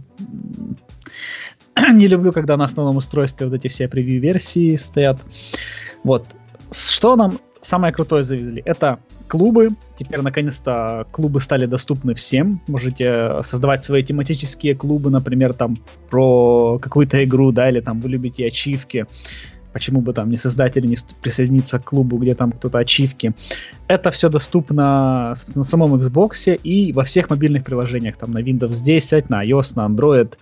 не 1.93 2.07
люблю, 2.07 2.33
когда 2.33 2.57
на 2.57 2.65
основном 2.65 2.97
устройстве 2.97 3.47
вот 3.47 3.55
эти 3.55 3.69
все 3.69 3.87
превью-версии 3.87 4.75
стоят. 4.75 5.21
Вот. 6.03 6.25
Что 6.69 7.15
нам 7.15 7.39
самое 7.67 7.93
крутое 7.93 8.23
завезли? 8.23 8.61
Это 8.65 8.99
клубы. 9.27 9.69
Теперь, 9.97 10.21
наконец-то, 10.21 11.05
клубы 11.11 11.41
стали 11.41 11.65
доступны 11.65 12.13
всем. 12.13 12.61
Можете 12.67 13.43
создавать 13.43 13.83
свои 13.83 14.03
тематические 14.03 14.73
клубы, 14.73 15.09
например, 15.09 15.53
там, 15.53 15.77
про 16.09 16.79
какую-то 16.79 17.23
игру, 17.25 17.51
да, 17.51 17.69
или 17.69 17.81
там 17.81 17.99
вы 17.99 18.09
любите 18.09 18.47
ачивки. 18.47 19.05
Почему 19.73 20.01
бы 20.01 20.13
там 20.13 20.29
не 20.29 20.37
создатель 20.37 20.85
не 20.85 20.97
присоединиться 21.21 21.77
к 21.77 21.83
клубу, 21.83 22.17
где 22.17 22.33
там 22.35 22.51
кто-то 22.51 22.79
ачивки. 22.79 23.33
Это 23.87 24.09
все 24.11 24.29
доступно, 24.29 25.33
собственно, 25.35 25.63
на 25.63 25.69
самом 25.69 25.95
Xbox 25.95 26.55
и 26.55 26.93
во 26.93 27.03
всех 27.03 27.29
мобильных 27.29 27.65
приложениях. 27.65 28.17
Там 28.17 28.31
на 28.31 28.39
Windows 28.39 28.81
10, 28.81 29.29
на 29.29 29.43
iOS, 29.43 29.73
на 29.75 29.87
Android. 29.87 30.33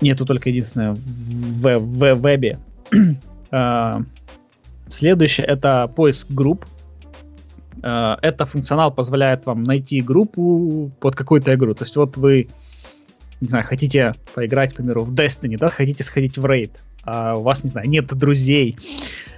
Нету 0.00 0.26
только 0.26 0.50
единственное 0.50 0.92
в, 0.94 1.78
в, 1.78 2.14
в 2.14 2.20
вебе. 2.20 2.58
Следующее 4.90 5.46
это 5.46 5.86
поиск 5.88 6.30
групп. 6.30 6.66
Э, 7.82 8.16
это 8.22 8.44
функционал 8.44 8.92
позволяет 8.92 9.46
вам 9.46 9.62
найти 9.62 10.00
группу 10.00 10.90
под 11.00 11.14
какую-то 11.14 11.54
игру. 11.54 11.74
То 11.74 11.84
есть 11.84 11.96
вот 11.96 12.16
вы, 12.16 12.48
не 13.40 13.48
знаю, 13.48 13.64
хотите 13.64 14.14
поиграть, 14.34 14.72
к 14.72 14.76
примеру, 14.76 15.04
в 15.04 15.12
Destiny, 15.14 15.56
да, 15.56 15.68
хотите 15.68 16.04
сходить 16.04 16.36
в 16.36 16.44
рейд, 16.44 16.82
а 17.04 17.36
у 17.36 17.42
вас, 17.42 17.64
не 17.64 17.70
знаю, 17.70 17.88
нет 17.88 18.06
друзей, 18.06 18.76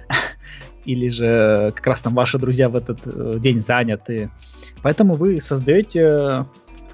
или 0.85 1.09
же 1.09 1.71
как 1.75 1.87
раз 1.87 2.01
там 2.01 2.15
ваши 2.15 2.37
друзья 2.39 2.67
в 2.69 2.75
этот 2.75 2.99
э, 3.05 3.35
день 3.39 3.61
заняты. 3.61 4.29
Поэтому 4.81 5.13
вы 5.13 5.39
создаете 5.39 6.45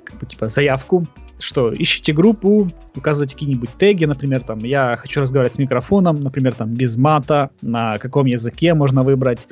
как 0.04 0.20
бы, 0.20 0.26
типа, 0.26 0.50
заявку, 0.50 1.08
что 1.40 1.74
ищите 1.74 2.14
группу, 2.14 2.70
указываете 2.96 3.34
какие-нибудь 3.36 3.70
теги, 3.78 4.06
например, 4.06 4.42
там, 4.42 4.60
я 4.60 4.98
хочу 4.98 5.22
разговаривать 5.22 5.56
с 5.56 5.58
микрофоном, 5.58 6.22
например, 6.22 6.54
там, 6.54 6.74
без 6.74 6.98
мата, 6.98 7.50
на 7.62 7.98
каком 7.98 8.26
языке 8.26 8.74
можно 8.74 9.04
выбрать, 9.04 9.48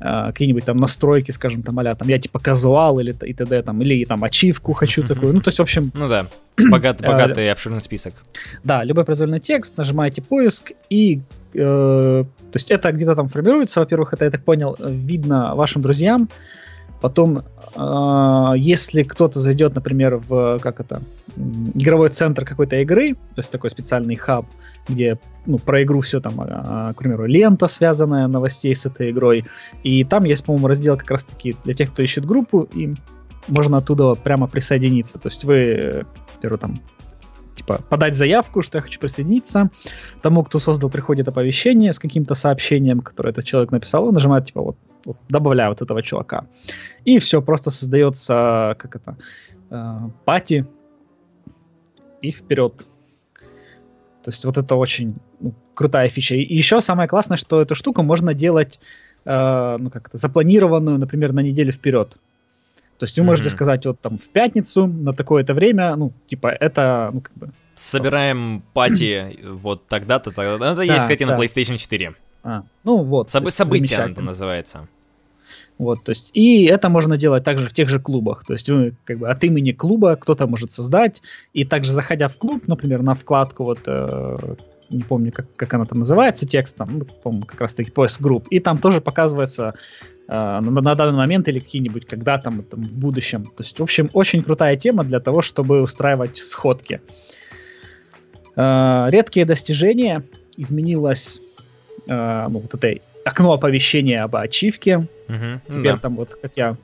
э, 0.00 0.26
какие-нибудь 0.26 0.64
там 0.64 0.78
настройки, 0.78 1.30
скажем, 1.30 1.62
там, 1.62 1.78
а 1.78 1.94
там, 1.94 2.08
я 2.08 2.18
типа 2.18 2.38
казуал 2.38 2.98
или 3.00 3.14
и 3.22 3.34
т.д. 3.34 3.62
там, 3.62 3.80
или 3.82 4.04
там 4.04 4.24
ачивку 4.24 4.72
хочу 4.72 5.02
такую, 5.02 5.34
ну, 5.34 5.40
то 5.40 5.48
есть, 5.48 5.58
в 5.58 5.62
общем... 5.62 5.92
Ну 5.94 6.08
да, 6.08 6.26
богат, 6.70 7.02
богатый 7.02 7.44
и 7.44 7.48
обширный 7.48 7.80
список. 7.80 8.14
Да, 8.64 8.82
любой 8.82 9.04
произвольный 9.04 9.40
текст, 9.40 9.76
нажимаете 9.76 10.22
поиск 10.22 10.72
и... 10.88 11.20
Э, 11.54 12.24
то 12.24 12.56
есть 12.56 12.70
это 12.70 12.90
где-то 12.92 13.14
там 13.14 13.28
формируется, 13.28 13.80
во-первых, 13.80 14.14
это, 14.14 14.24
я 14.24 14.30
так 14.30 14.42
понял, 14.42 14.76
видно 14.78 15.54
вашим 15.54 15.82
друзьям, 15.82 16.28
Потом, 17.00 17.38
э, 17.38 18.52
если 18.56 19.02
кто-то 19.02 19.38
зайдет, 19.38 19.74
например, 19.74 20.16
в 20.16 20.58
как 20.60 20.80
это 20.80 21.02
игровой 21.74 22.10
центр 22.10 22.44
какой-то 22.44 22.76
игры, 22.80 23.14
то 23.14 23.38
есть 23.38 23.50
такой 23.50 23.70
специальный 23.70 24.16
хаб, 24.16 24.46
где 24.88 25.18
ну, 25.46 25.58
про 25.58 25.82
игру 25.82 26.00
все 26.00 26.20
там, 26.20 26.40
э, 26.40 26.92
к 26.92 26.98
примеру, 26.98 27.26
лента, 27.26 27.68
связанная 27.68 28.26
новостей 28.26 28.74
с 28.74 28.86
этой 28.86 29.10
игрой, 29.10 29.44
и 29.82 30.04
там 30.04 30.24
есть, 30.24 30.44
по-моему, 30.44 30.66
раздел 30.68 30.96
как 30.96 31.10
раз-таки 31.10 31.56
для 31.64 31.74
тех, 31.74 31.92
кто 31.92 32.02
ищет 32.02 32.24
группу, 32.24 32.68
и 32.74 32.94
можно 33.48 33.78
оттуда 33.78 34.14
прямо 34.14 34.46
присоединиться. 34.46 35.18
То 35.18 35.28
есть 35.28 35.44
вы, 35.44 36.04
например, 36.34 36.58
там 36.58 36.80
типа 37.60 37.80
подать 37.88 38.14
заявку, 38.14 38.62
что 38.62 38.78
я 38.78 38.82
хочу 38.82 39.00
присоединиться. 39.00 39.70
Тому, 40.22 40.42
кто 40.42 40.58
создал, 40.58 40.90
приходит 40.90 41.28
оповещение 41.28 41.92
с 41.92 41.98
каким-то 41.98 42.34
сообщением, 42.34 43.00
которое 43.00 43.30
этот 43.30 43.44
человек 43.44 43.72
написал, 43.72 44.08
он 44.08 44.14
нажимает 44.14 44.46
типа 44.46 44.62
вот, 44.62 44.76
вот 45.04 45.16
добавляю 45.28 45.70
вот 45.70 45.82
этого 45.82 46.02
чувака. 46.02 46.46
И 47.04 47.18
все, 47.18 47.42
просто 47.42 47.70
создается, 47.70 48.74
как 48.78 48.96
это, 48.96 49.16
э, 49.70 49.98
пати 50.24 50.66
и 52.22 52.30
вперед. 52.30 52.86
То 54.22 54.30
есть 54.30 54.44
вот 54.44 54.58
это 54.58 54.74
очень 54.76 55.14
ну, 55.40 55.52
крутая 55.74 56.08
фича. 56.08 56.34
И 56.34 56.54
еще 56.54 56.80
самое 56.80 57.08
классное, 57.08 57.36
что 57.36 57.60
эту 57.60 57.74
штуку 57.74 58.02
можно 58.02 58.34
делать, 58.34 58.80
э, 59.24 59.76
ну 59.78 59.90
как-то 59.90 60.18
запланированную, 60.18 60.98
например, 60.98 61.32
на 61.32 61.40
неделю 61.40 61.72
вперед. 61.72 62.16
То 63.00 63.04
есть 63.04 63.16
вы 63.16 63.22
mm-hmm. 63.22 63.26
можете 63.26 63.48
сказать 63.48 63.86
вот 63.86 63.98
там 63.98 64.18
в 64.18 64.28
пятницу 64.28 64.86
на 64.86 65.14
такое-то 65.14 65.54
время, 65.54 65.96
ну 65.96 66.12
типа 66.28 66.48
это, 66.48 67.10
ну 67.14 67.22
как 67.22 67.32
бы. 67.34 67.50
Собираем 67.74 68.62
пати 68.74 69.38
вот 69.42 69.86
тогда-то, 69.86 70.32
тогда. 70.32 70.58
Ну, 70.58 70.64
это 70.66 70.82
есть, 70.82 70.98
кстати, 70.98 71.24
да. 71.24 71.34
на 71.34 71.42
PlayStation 71.42 71.78
4. 71.78 72.14
А, 72.42 72.62
ну 72.84 73.02
вот. 73.02 73.30
Соб- 73.30 73.50
событие 73.50 73.98
это 73.98 74.20
называется. 74.20 74.86
Вот, 75.78 76.04
то 76.04 76.10
есть, 76.10 76.30
и 76.34 76.66
это 76.66 76.90
можно 76.90 77.16
делать 77.16 77.42
также 77.42 77.66
в 77.66 77.72
тех 77.72 77.88
же 77.88 78.00
клубах. 78.00 78.44
То 78.44 78.52
есть, 78.52 78.68
вы 78.68 78.92
как 79.04 79.16
бы 79.16 79.30
от 79.30 79.42
имени 79.44 79.72
клуба 79.72 80.14
кто-то 80.16 80.46
может 80.46 80.70
создать, 80.72 81.22
и 81.54 81.64
также 81.64 81.92
заходя 81.92 82.28
в 82.28 82.36
клуб, 82.36 82.68
например, 82.68 83.00
на 83.00 83.14
вкладку 83.14 83.64
вот 83.64 83.80
э, 83.86 84.56
не 84.90 85.02
помню, 85.02 85.32
как, 85.32 85.46
как 85.56 85.72
она 85.74 85.84
там 85.84 86.00
называется, 86.00 86.46
текстом, 86.46 86.98
ну, 86.98 87.04
по-моему, 87.22 87.46
как 87.46 87.60
раз-таки 87.60 87.90
поиск 87.90 88.20
групп, 88.20 88.46
и 88.48 88.60
там 88.60 88.78
тоже 88.78 89.00
показывается 89.00 89.72
э, 89.72 90.09
на, 90.30 90.60
на 90.60 90.94
данный 90.94 91.16
момент 91.16 91.48
или 91.48 91.58
какие-нибудь 91.58 92.06
когда 92.06 92.38
там, 92.38 92.62
там 92.62 92.82
в 92.82 92.92
будущем. 92.92 93.46
То 93.56 93.64
есть, 93.64 93.78
в 93.78 93.82
общем, 93.82 94.10
очень 94.12 94.42
крутая 94.42 94.76
тема 94.76 95.02
для 95.02 95.18
того, 95.18 95.42
чтобы 95.42 95.82
устраивать 95.82 96.38
сходки. 96.38 97.00
Э, 98.56 99.06
редкие 99.10 99.46
достижения 99.46 100.22
изменилось 100.56 101.40
э, 102.08 102.46
ну, 102.48 102.60
вот 102.60 102.74
этой 102.74 103.02
окно 103.24 103.52
оповещения 103.52 104.22
об 104.22 104.36
ачивке. 104.36 104.98
Угу, 104.98 105.60
Теперь 105.68 105.92
да. 105.92 105.98
там 105.98 106.16
вот, 106.16 106.36
как 106.40 106.56
я 106.56 106.76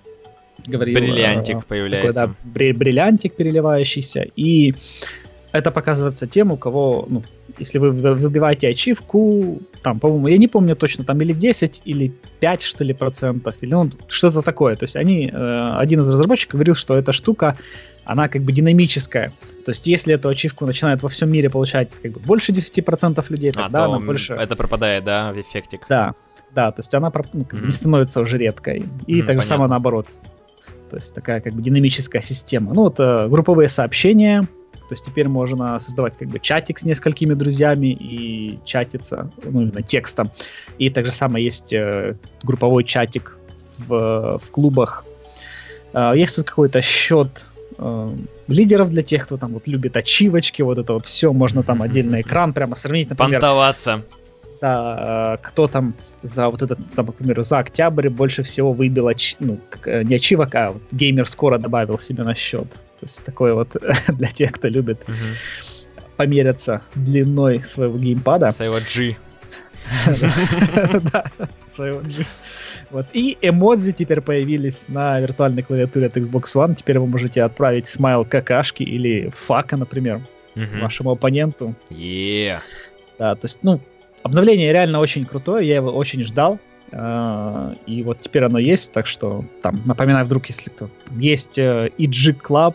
говорил... 0.66 0.94
Бриллиантик 0.94 1.56
э, 1.56 1.60
появляется. 1.66 2.20
Такой, 2.20 2.34
да, 2.44 2.50
бриллиантик 2.50 3.36
переливающийся. 3.36 4.26
И 4.36 4.74
это 5.56 5.70
показывается 5.70 6.26
тем, 6.26 6.52
у 6.52 6.56
кого, 6.56 7.06
ну, 7.08 7.22
если 7.58 7.78
вы 7.78 7.90
выбиваете 7.90 8.68
ачивку, 8.68 9.60
там, 9.82 10.00
по-моему, 10.00 10.28
я 10.28 10.38
не 10.38 10.48
помню 10.48 10.76
точно, 10.76 11.04
там 11.04 11.20
или 11.20 11.32
10, 11.32 11.82
или 11.84 12.12
5, 12.40 12.62
что 12.62 12.84
ли, 12.84 12.94
процентов, 12.94 13.56
или 13.60 13.70
ну, 13.70 13.90
что-то 14.08 14.42
такое. 14.42 14.76
То 14.76 14.84
есть 14.84 14.96
они, 14.96 15.30
э, 15.32 15.68
один 15.78 16.00
из 16.00 16.12
разработчиков 16.12 16.54
говорил, 16.54 16.74
что 16.74 16.96
эта 16.96 17.12
штука, 17.12 17.56
она 18.04 18.28
как 18.28 18.42
бы 18.42 18.52
динамическая. 18.52 19.32
То 19.64 19.70
есть 19.70 19.86
если 19.86 20.14
эту 20.14 20.28
ачивку 20.28 20.66
начинает 20.66 21.02
во 21.02 21.08
всем 21.08 21.30
мире 21.30 21.50
получать 21.50 21.90
как 22.02 22.12
бы 22.12 22.20
больше 22.20 22.52
10% 22.52 23.24
людей, 23.28 23.50
а, 23.50 23.62
тогда 23.64 23.84
а, 23.84 23.86
она 23.86 23.98
больше... 23.98 24.34
Это 24.34 24.56
пропадает, 24.56 25.04
да, 25.04 25.32
в 25.32 25.40
эффектик? 25.40 25.86
Да, 25.88 26.14
да, 26.54 26.70
то 26.70 26.80
есть 26.80 26.94
она 26.94 27.12
ну, 27.32 27.44
как 27.44 27.60
mm-hmm. 27.60 27.66
не 27.66 27.72
становится 27.72 28.20
уже 28.20 28.38
редкой. 28.38 28.84
И 29.06 29.20
mm, 29.20 29.26
так 29.26 29.38
же 29.38 29.44
самое 29.44 29.68
наоборот. 29.68 30.06
То 30.90 30.96
есть 30.96 31.14
такая 31.14 31.40
как 31.40 31.52
бы 31.52 31.62
динамическая 31.62 32.22
система. 32.22 32.72
Ну 32.72 32.84
вот 32.84 33.00
э, 33.00 33.28
групповые 33.28 33.68
сообщения, 33.68 34.46
то 34.88 34.92
есть 34.92 35.04
теперь 35.04 35.28
можно 35.28 35.78
создавать 35.78 36.16
как 36.16 36.28
бы 36.28 36.38
чатик 36.38 36.78
с 36.78 36.84
несколькими 36.84 37.34
друзьями 37.34 37.88
и 37.88 38.58
чатиться, 38.64 39.30
ну, 39.42 39.62
именно 39.62 39.82
текстом. 39.82 40.30
И 40.78 40.90
так 40.90 41.06
же 41.06 41.12
самое 41.12 41.44
есть 41.44 41.72
э, 41.72 42.16
групповой 42.42 42.84
чатик 42.84 43.36
в, 43.78 44.38
в 44.38 44.50
клубах. 44.50 45.04
Э, 45.92 46.12
есть 46.14 46.36
тут 46.36 46.46
какой-то 46.46 46.80
счет 46.82 47.46
э, 47.78 48.16
лидеров 48.48 48.90
для 48.90 49.02
тех, 49.02 49.24
кто 49.26 49.36
там 49.36 49.54
вот 49.54 49.66
любит 49.66 49.96
ачивочки, 49.96 50.62
вот 50.62 50.78
это 50.78 50.92
вот 50.92 51.06
все, 51.06 51.32
можно 51.32 51.62
там 51.62 51.82
отдельный 51.82 52.20
экран 52.22 52.52
прямо 52.52 52.76
сравнить, 52.76 53.10
например. 53.10 53.40
Понтоваться. 53.40 54.02
Да, 54.60 55.36
э, 55.38 55.42
кто 55.42 55.68
там 55.68 55.94
за 56.22 56.48
вот 56.48 56.62
этот, 56.62 56.78
там, 56.94 57.06
например, 57.06 57.42
за 57.42 57.58
октябрь 57.58 58.08
больше 58.08 58.42
всего 58.42 58.72
выбил, 58.72 59.10
ну, 59.40 59.60
как, 59.70 59.88
э, 59.88 60.02
не 60.04 60.14
ачивок, 60.14 60.54
а 60.54 60.72
вот 60.72 60.82
геймер 60.92 61.26
скоро 61.28 61.58
добавил 61.58 61.98
себе 61.98 62.24
на 62.24 62.34
счет. 62.34 62.70
То 63.00 63.06
есть 63.06 63.24
такое 63.24 63.54
вот 63.54 63.76
для 64.08 64.28
тех, 64.28 64.52
кто 64.52 64.68
любит 64.68 65.02
угу. 65.02 66.06
померяться 66.16 66.82
длиной 66.94 67.62
своего 67.64 67.98
геймпада. 67.98 68.50
Своего 68.50 68.78
G. 68.78 69.16
Да, 71.12 71.26
своего 71.66 72.00
G. 72.00 72.24
Вот. 72.90 73.06
И 73.12 73.36
эмодзи 73.40 73.92
теперь 73.92 74.20
появились 74.20 74.88
на 74.88 75.20
виртуальной 75.20 75.62
клавиатуре 75.62 76.06
от 76.06 76.16
Xbox 76.16 76.54
One. 76.54 76.74
Теперь 76.74 76.98
вы 76.98 77.06
можете 77.06 77.42
отправить 77.42 77.86
смайл 77.86 78.24
какашки 78.24 78.82
или 78.82 79.30
фака, 79.30 79.76
например, 79.76 80.22
вашему 80.80 81.10
оппоненту. 81.12 81.74
Yeah. 81.90 82.60
Да, 83.18 83.34
то 83.34 83.44
есть, 83.44 83.58
ну, 83.62 83.80
Обновление 84.26 84.72
реально 84.72 84.98
очень 84.98 85.24
крутое, 85.24 85.68
я 85.68 85.76
его 85.76 85.92
очень 85.92 86.24
ждал. 86.24 86.58
А, 86.90 87.74
и 87.86 88.02
вот 88.02 88.22
теперь 88.22 88.42
оно 88.42 88.58
есть, 88.58 88.90
так 88.90 89.06
что 89.06 89.44
там, 89.62 89.84
напоминаю 89.86 90.26
вдруг, 90.26 90.46
если 90.46 90.68
кто 90.68 90.90
есть 91.16 91.60
EG 91.60 91.92
э, 91.96 92.32
Club, 92.32 92.74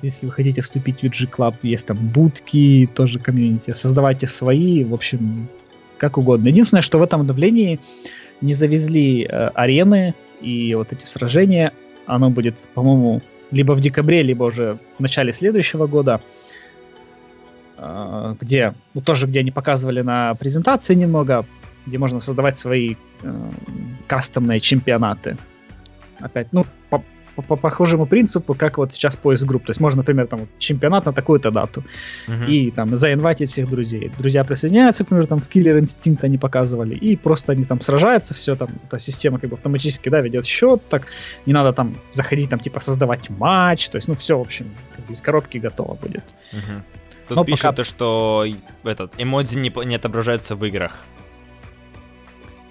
если 0.00 0.26
вы 0.26 0.30
хотите 0.30 0.62
вступить 0.62 1.00
в 1.00 1.02
EG 1.02 1.28
Club, 1.28 1.56
есть 1.62 1.88
там 1.88 1.96
будки, 1.96 2.88
тоже 2.94 3.18
комьюнити, 3.18 3.72
создавайте 3.72 4.28
свои, 4.28 4.84
в 4.84 4.94
общем, 4.94 5.48
как 5.96 6.18
угодно. 6.18 6.46
Единственное, 6.46 6.82
что 6.82 6.98
в 6.98 7.02
этом 7.02 7.22
обновлении 7.22 7.80
не 8.40 8.52
завезли 8.52 9.24
э, 9.24 9.48
арены 9.54 10.14
и 10.40 10.72
вот 10.76 10.92
эти 10.92 11.04
сражения, 11.04 11.72
оно 12.06 12.30
будет, 12.30 12.54
по-моему, 12.74 13.22
либо 13.50 13.72
в 13.72 13.80
декабре, 13.80 14.22
либо 14.22 14.44
уже 14.44 14.78
в 14.96 15.00
начале 15.00 15.32
следующего 15.32 15.88
года. 15.88 16.20
Э, 17.82 18.34
где, 18.40 18.74
ну 18.94 19.00
тоже 19.00 19.26
где 19.26 19.40
они 19.40 19.50
показывали 19.50 20.02
на 20.02 20.34
презентации 20.34 20.94
немного, 20.94 21.44
где 21.86 21.98
можно 21.98 22.20
создавать 22.20 22.56
свои 22.56 22.94
э, 23.22 23.50
кастомные 24.06 24.60
чемпионаты. 24.60 25.36
Опять, 26.20 26.52
ну, 26.52 26.64
по, 26.90 27.02
по, 27.34 27.42
по 27.42 27.56
похожему 27.56 28.06
принципу, 28.06 28.54
как 28.54 28.78
вот 28.78 28.92
сейчас 28.92 29.16
поиск 29.16 29.44
групп. 29.44 29.64
То 29.64 29.70
есть 29.70 29.80
можно, 29.80 29.98
например, 29.98 30.28
там 30.28 30.46
чемпионат 30.58 31.06
на 31.06 31.12
такую-то 31.12 31.50
дату. 31.50 31.82
Uh-huh. 32.28 32.46
И 32.46 32.70
там 32.70 32.94
заинвайтить 32.94 33.50
всех 33.50 33.68
друзей. 33.68 34.12
Друзья 34.16 34.44
присоединяются, 34.44 35.02
например, 35.02 35.26
там 35.26 35.40
в 35.40 35.48
Killer 35.48 35.80
Instinct 35.80 36.20
они 36.22 36.38
показывали. 36.38 36.94
И 36.94 37.16
просто 37.16 37.50
они 37.50 37.64
там 37.64 37.80
сражаются, 37.80 38.32
все 38.32 38.54
там, 38.54 38.68
эта 38.84 39.00
система 39.00 39.40
как 39.40 39.50
бы 39.50 39.56
автоматически, 39.56 40.08
да, 40.08 40.20
ведет 40.20 40.46
счет, 40.46 40.80
так 40.88 41.06
не 41.46 41.52
надо 41.52 41.72
там 41.72 41.96
заходить, 42.10 42.50
там, 42.50 42.60
типа, 42.60 42.78
создавать 42.78 43.28
матч. 43.30 43.88
То 43.88 43.96
есть, 43.96 44.06
ну, 44.06 44.14
все, 44.14 44.38
в 44.38 44.42
общем, 44.42 44.70
из 45.08 45.20
коробки 45.20 45.58
готово 45.58 45.94
будет. 45.94 46.24
Uh-huh. 46.52 46.82
Тут 47.32 47.36
Но 47.38 47.44
пишут, 47.44 47.62
пока... 47.62 47.76
то, 47.76 47.84
что 47.84 48.44
этот 48.84 49.14
эмодзи 49.16 49.56
не, 49.56 49.72
не 49.86 49.94
отображаются 49.94 50.54
в 50.54 50.62
играх. 50.66 51.00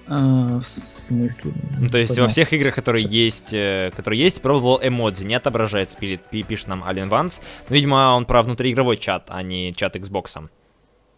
А, 0.06 0.60
в 0.60 0.62
смысле? 0.62 1.54
Ну, 1.80 1.89
то 1.89 1.97
есть 1.97 2.10
Понятно. 2.10 2.24
во 2.24 2.30
всех 2.30 2.54
играх, 2.54 2.76
которые 2.76 3.04
есть, 3.08 3.54
э, 3.54 3.89
которые 3.95 4.21
есть, 4.21 4.39
пробовал 4.39 4.80
эмодзи, 4.84 5.24
не 5.24 5.34
отображается, 5.34 5.97
пишет 5.97 6.67
нам 6.67 6.84
Ален 6.84 7.10
Ванс. 7.10 7.41
Но, 7.69 7.76
видимо, 7.76 8.13
он 8.15 8.26
про 8.26 8.43
внутриигровой 8.43 8.97
чат, 8.97 9.26
а 9.30 9.41
не 9.41 9.74
чат 9.74 9.95
Xbox. 9.95 10.47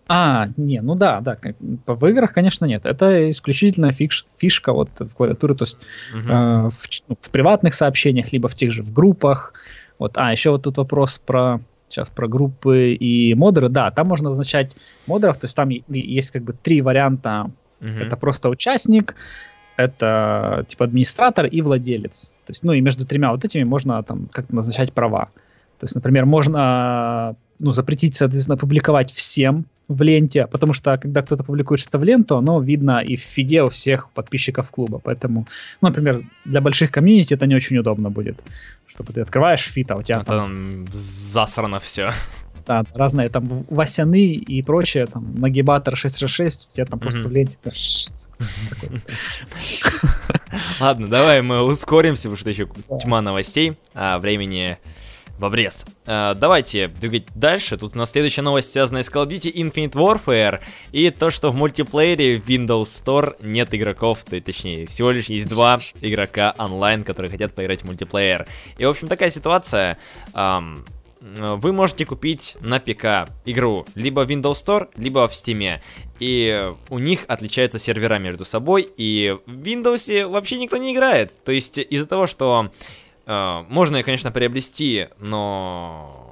А, 0.07 0.47
не, 0.55 0.81
ну 0.81 0.95
да, 0.95 1.19
да, 1.19 1.37
в 1.59 2.05
играх, 2.07 2.33
конечно, 2.33 2.63
нет. 2.63 2.85
Это 2.85 3.29
исключительно 3.29 3.91
фиш, 3.91 4.25
фишка 4.37 4.71
вот 4.71 4.89
в 4.97 5.13
клавиатуре, 5.15 5.55
то 5.55 5.63
есть 5.63 5.77
угу. 6.13 6.29
э, 6.29 6.69
в, 6.69 6.89
ну, 7.09 7.17
в 7.19 7.29
приватных 7.29 7.73
сообщениях, 7.73 8.31
либо 8.31 8.47
в 8.47 8.55
тех 8.55 8.71
же 8.71 8.83
в 8.83 8.93
группах. 8.93 9.53
Вот, 9.99 10.17
а, 10.17 10.31
еще 10.31 10.51
вот 10.51 10.63
тут 10.63 10.77
вопрос 10.77 11.17
про 11.19 11.59
сейчас 11.93 12.09
про 12.09 12.27
группы 12.27 12.93
и 12.93 13.33
модеры, 13.35 13.69
да, 13.69 13.91
там 13.91 14.07
можно 14.07 14.29
назначать 14.29 14.75
модеров, 15.07 15.37
то 15.37 15.45
есть 15.45 15.55
там 15.55 15.69
есть 15.69 16.31
как 16.31 16.43
бы 16.43 16.53
три 16.53 16.81
варианта. 16.81 17.51
Uh-huh. 17.79 17.99
Это 17.99 18.17
просто 18.17 18.49
участник, 18.49 19.15
это 19.77 20.65
типа 20.67 20.85
администратор 20.85 21.45
и 21.45 21.61
владелец. 21.61 22.31
То 22.45 22.51
есть, 22.51 22.63
ну 22.63 22.73
и 22.73 22.81
между 22.81 23.05
тремя 23.05 23.31
вот 23.31 23.45
этими 23.45 23.63
можно 23.63 24.01
там 24.03 24.27
как-то 24.31 24.55
назначать 24.55 24.93
права. 24.93 25.29
То 25.79 25.85
есть, 25.85 25.95
например, 25.95 26.25
можно 26.25 27.35
ну, 27.59 27.71
запретить, 27.71 28.15
соответственно, 28.15 28.57
публиковать 28.57 29.11
всем 29.11 29.65
в 29.87 30.01
ленте, 30.01 30.47
потому 30.47 30.73
что 30.73 30.97
когда 30.97 31.21
кто-то 31.21 31.43
публикует 31.43 31.81
что-то 31.81 31.99
в 31.99 32.03
ленту, 32.03 32.37
оно 32.37 32.61
видно 32.61 32.99
и 32.99 33.15
в 33.15 33.21
feed 33.21 33.55
е 33.55 33.63
у 33.63 33.69
всех 33.69 34.09
подписчиков 34.11 34.69
клуба. 34.69 34.99
Поэтому, 35.03 35.45
ну, 35.81 35.89
например, 35.89 36.21
для 36.45 36.61
больших 36.61 36.91
комьюнити 36.91 37.33
это 37.33 37.45
не 37.45 37.55
очень 37.55 37.77
удобно 37.77 38.09
будет. 38.09 38.43
Чтобы 38.87 39.13
ты 39.13 39.21
открываешь 39.21 39.61
feed, 39.61 39.91
а 39.91 39.97
у 39.97 40.03
тебя 40.03 40.17
Это 40.17 40.25
там 40.25 40.85
засрано 40.93 41.79
все. 41.79 42.11
да, 42.65 42.83
разные 42.93 43.27
там 43.27 43.65
Васяны 43.69 44.33
и 44.33 44.61
прочее, 44.61 45.05
там 45.05 45.35
нагибатор 45.35 45.97
666, 45.97 46.67
у 46.71 46.75
тебя 46.75 46.85
там 46.85 46.99
просто 46.99 47.27
в 47.27 47.31
ленте 47.31 47.57
Ладно, 50.79 51.07
давай 51.07 51.41
мы 51.41 51.61
ускоримся, 51.63 52.23
потому 52.23 52.37
что 52.37 52.49
еще 52.49 52.67
тьма 53.01 53.21
новостей, 53.21 53.77
а 53.93 54.19
времени 54.19 54.77
в 55.37 55.45
обрез. 55.45 55.85
А, 56.05 56.33
давайте 56.33 56.87
двигать 56.87 57.27
дальше. 57.35 57.77
Тут 57.77 57.95
у 57.95 57.99
нас 57.99 58.11
следующая 58.11 58.41
новость, 58.41 58.71
связанная 58.71 59.03
с 59.03 59.09
Call 59.09 59.25
of 59.25 59.29
Duty 59.29 59.53
Infinite 59.53 59.93
Warfare, 59.93 60.61
и 60.91 61.09
то, 61.09 61.31
что 61.31 61.51
в 61.51 61.55
мультиплеере 61.55 62.39
в 62.39 62.47
Windows 62.47 62.83
Store 62.83 63.35
нет 63.41 63.73
игроков, 63.73 64.23
то 64.23 64.39
точнее, 64.39 64.85
всего 64.87 65.11
лишь 65.11 65.25
есть 65.25 65.47
два 65.47 65.79
игрока 66.01 66.53
онлайн, 66.57 67.03
которые 67.03 67.31
хотят 67.31 67.53
поиграть 67.53 67.81
в 67.81 67.85
мультиплеер. 67.85 68.47
И, 68.77 68.85
в 68.85 68.89
общем, 68.89 69.07
такая 69.07 69.29
ситуация. 69.29 69.97
ам, 70.33 70.85
вы 71.23 71.71
можете 71.71 72.05
купить 72.05 72.57
на 72.59 72.79
ПК 72.79 73.31
игру 73.45 73.85
либо 73.95 74.25
в 74.25 74.29
Windows 74.29 74.55
Store, 74.55 74.89
либо 74.95 75.27
в 75.27 75.31
Steam. 75.31 75.79
И 76.19 76.71
у 76.89 76.99
них 76.99 77.21
отличаются 77.27 77.79
сервера 77.79 78.19
между 78.19 78.43
собой, 78.43 78.87
и 78.97 79.37
в 79.45 79.51
Windows 79.51 80.27
вообще 80.27 80.57
никто 80.57 80.77
не 80.77 80.93
играет. 80.93 81.31
То 81.43 81.53
есть 81.53 81.77
из-за 81.77 82.05
того, 82.05 82.27
что 82.27 82.71
э, 82.71 83.02
можно 83.25 83.97
ее, 83.97 84.03
конечно, 84.03 84.31
приобрести, 84.31 85.07
но 85.19 86.29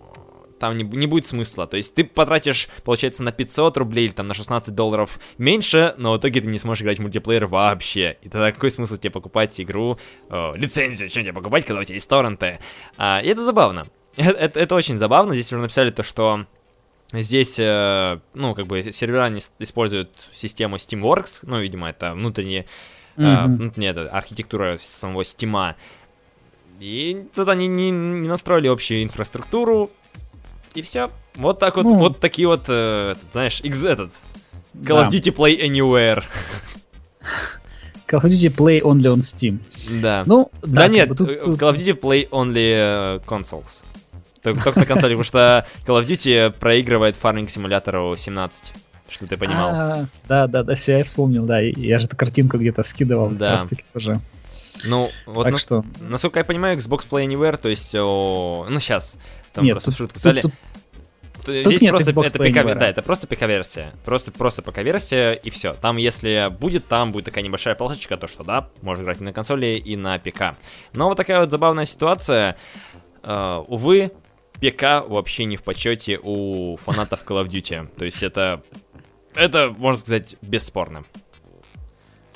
там 0.59 0.77
не, 0.77 0.83
не 0.83 1.07
будет 1.07 1.25
смысла. 1.25 1.65
То 1.65 1.77
есть 1.77 1.95
ты 1.95 2.03
потратишь, 2.03 2.67
получается, 2.83 3.23
на 3.23 3.31
500 3.31 3.77
рублей 3.77 4.05
или 4.05 4.11
там 4.13 4.27
на 4.27 4.33
16 4.35 4.75
долларов 4.75 5.19
меньше, 5.39 5.95
но 5.97 6.13
в 6.13 6.17
итоге 6.19 6.41
ты 6.41 6.47
не 6.47 6.59
сможешь 6.59 6.83
играть 6.83 6.99
в 6.99 7.01
мультиплеер 7.01 7.47
вообще. 7.47 8.17
И 8.21 8.29
тогда 8.29 8.51
какой 8.51 8.69
смысл 8.69 8.97
тебе 8.97 9.09
покупать 9.09 9.59
игру, 9.59 9.97
э, 10.29 10.51
лицензию, 10.55 11.09
чем 11.09 11.23
тебе 11.23 11.33
покупать, 11.33 11.65
когда 11.65 11.81
у 11.81 11.83
тебя 11.83 11.95
есть 11.95 12.07
торренты? 12.07 12.59
А, 12.97 13.21
и 13.23 13.27
это 13.27 13.41
забавно. 13.41 13.87
Это, 14.17 14.37
это- 14.37 14.59
это 14.59 14.75
очень 14.75 14.97
забавно. 14.97 15.33
Здесь 15.33 15.51
уже 15.53 15.61
написали 15.61 15.89
то, 15.89 16.03
что 16.03 16.45
здесь, 17.13 17.55
э, 17.57 18.19
ну, 18.33 18.53
как 18.53 18.67
бы 18.67 18.83
сервера 18.91 19.29
не 19.29 19.39
используют 19.59 20.11
систему 20.33 20.75
Steamworks, 20.75 21.39
ну, 21.43 21.59
видимо, 21.59 21.89
это 21.89 22.13
внутренняя, 22.13 22.65
э, 23.17 23.21
Мгм. 23.21 23.57
внутренняя 23.57 23.91
эта 23.91 24.09
архитектура 24.09 24.77
самого 24.81 25.21
Steam. 25.23 25.75
И 26.81 27.25
тут 27.35 27.47
они 27.47 27.67
не, 27.67 27.91
не 27.91 28.27
настроили 28.27 28.67
общую 28.67 29.03
инфраструктуру, 29.03 29.91
и 30.73 30.81
все. 30.81 31.11
Вот 31.35 31.59
так 31.59 31.75
вот, 31.77 31.83
Ну. 31.85 31.93
вот 31.93 32.19
такие 32.19 32.47
вот, 32.47 32.65
э, 32.69 33.13
знаешь, 33.31 33.61
X 33.61 33.85
этот. 33.85 34.11
Call 34.73 35.05
of 35.05 35.09
Да. 35.11 35.17
Duty 35.17 35.31
Play 35.35 35.61
Anywhere. 35.61 36.23
Call 38.07 38.21
of 38.21 38.29
Duty 38.29 38.49
Play 38.55 38.81
Only 38.81 39.13
on 39.13 39.19
Steam. 39.19 39.59
Да. 40.01 40.23
Ну, 40.25 40.49
Да, 40.63 40.81
да, 40.81 40.87
нет, 40.87 41.09
бы 41.09 41.15
тут- 41.15 41.29
э, 41.29 41.35
тут- 41.43 41.61
Call 41.61 41.71
of 41.73 41.77
Duty 41.77 41.99
Play 41.99 42.29
Only 42.29 42.73
э, 42.75 43.19
Consoles. 43.27 43.83
Только, 44.41 44.63
только 44.63 44.79
на 44.79 44.85
консоли, 44.87 45.13
потому 45.13 45.23
что 45.23 45.67
Call 45.85 46.01
of 46.01 46.07
Duty 46.07 46.51
проигрывает 46.59 47.15
фарминг 47.15 47.49
симулятору 47.51 48.15
17. 48.17 48.73
Что 49.07 49.27
ты 49.27 49.37
понимал. 49.37 49.69
А, 49.69 50.05
Да, 50.27 50.47
да, 50.47 50.63
да, 50.63 50.73
все, 50.75 50.97
я 50.97 51.03
вспомнил, 51.03 51.45
да, 51.45 51.59
я 51.59 51.99
же 51.99 52.07
эту 52.07 52.17
картинку 52.17 52.57
где-то 52.57 52.81
скидывал, 52.81 53.29
Да. 53.29 53.51
как 53.51 53.59
раз 53.59 53.67
таки 53.69 53.83
тоже. 53.93 54.15
Ну, 54.85 55.11
вот 55.25 55.43
так 55.43 55.53
нас- 55.53 55.61
что, 55.61 55.83
насколько 55.99 56.39
я 56.39 56.45
понимаю, 56.45 56.77
Xbox 56.77 57.07
Play 57.09 57.25
Anywhere, 57.27 57.57
то 57.57 57.69
есть, 57.69 57.93
о, 57.95 58.65
ну 58.69 58.79
сейчас, 58.79 59.17
там 59.53 59.65
нет, 59.65 59.75
просто 59.75 59.91
тут, 59.91 59.95
в 59.95 59.97
шутку 59.97 60.19
сказали, 60.19 60.41
тут- 60.41 60.53
Тут 61.43 61.55
Здесь 61.65 61.81
нет 61.81 61.91
просто 61.91 62.11
Xbox 62.11 62.27
это 62.27 62.43
Anywhere. 62.43 62.75
да, 62.75 62.87
это 62.87 63.01
просто 63.01 63.25
ПК-версия. 63.25 63.93
Просто, 64.05 64.31
просто 64.31 64.61
ПК-версия 64.61 65.33
и 65.33 65.49
все. 65.49 65.73
Там, 65.73 65.97
если 65.97 66.49
будет, 66.51 66.87
там 66.87 67.11
будет 67.11 67.25
такая 67.25 67.43
небольшая 67.43 67.73
полосочка, 67.73 68.15
то 68.15 68.27
что 68.27 68.43
да, 68.43 68.69
можно 68.83 69.01
играть 69.01 69.21
и 69.21 69.23
на 69.23 69.33
консоли, 69.33 69.81
и 69.83 69.95
на 69.95 70.19
ПК. 70.19 70.55
Но 70.93 71.07
вот 71.07 71.15
такая 71.17 71.39
вот 71.39 71.49
забавная 71.49 71.85
ситуация. 71.85 72.57
Э, 73.23 73.63
увы, 73.67 74.11
ПК 74.59 75.03
вообще 75.07 75.45
не 75.45 75.57
в 75.57 75.63
почете 75.63 76.19
у 76.21 76.77
фанатов 76.77 77.23
Call 77.25 77.43
of 77.43 77.47
Duty. 77.47 77.89
То 77.97 78.05
есть 78.05 78.21
это, 78.21 78.61
это, 79.33 79.73
можно 79.75 79.99
сказать, 79.99 80.35
бесспорно. 80.43 81.05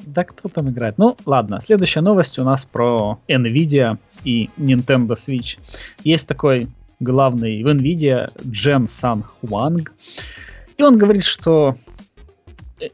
Да 0.06 0.24
кто 0.24 0.50
там 0.50 0.70
играет? 0.70 0.98
Ну, 0.98 1.15
ладно. 1.26 1.60
Следующая 1.62 2.02
новость 2.02 2.39
у 2.39 2.44
нас 2.44 2.65
про 2.65 3.20
Nvidia 3.28 3.98
и 4.24 4.50
Nintendo 4.58 5.15
Switch. 5.15 5.58
Есть 6.04 6.28
такой 6.28 6.70
главный 7.00 7.63
в 7.63 7.68
Nvidia 7.68 8.32
Джен 8.48 8.88
Сан 8.88 9.24
Хуанг. 9.24 9.94
И 10.78 10.84
он 10.84 10.98
говорит, 10.98 11.24
что 11.24 11.76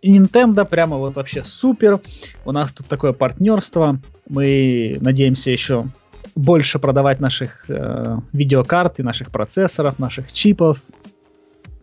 Nintendo 0.04 0.66
прямо 0.66 0.98
вот 0.98 1.16
вообще 1.16 1.44
супер. 1.44 2.02
У 2.46 2.52
нас 2.52 2.74
тут 2.74 2.88
такое 2.88 3.14
партнерство. 3.14 4.00
Мы 4.30 4.98
надеемся 5.02 5.52
еще 5.52 5.88
больше 6.36 6.80
продавать 6.80 7.20
наших 7.20 7.70
э, 7.70 8.18
видеокарт 8.32 9.00
и 9.00 9.04
наших 9.04 9.32
процессоров, 9.32 10.00
наших 10.00 10.32
чипов. 10.32 10.80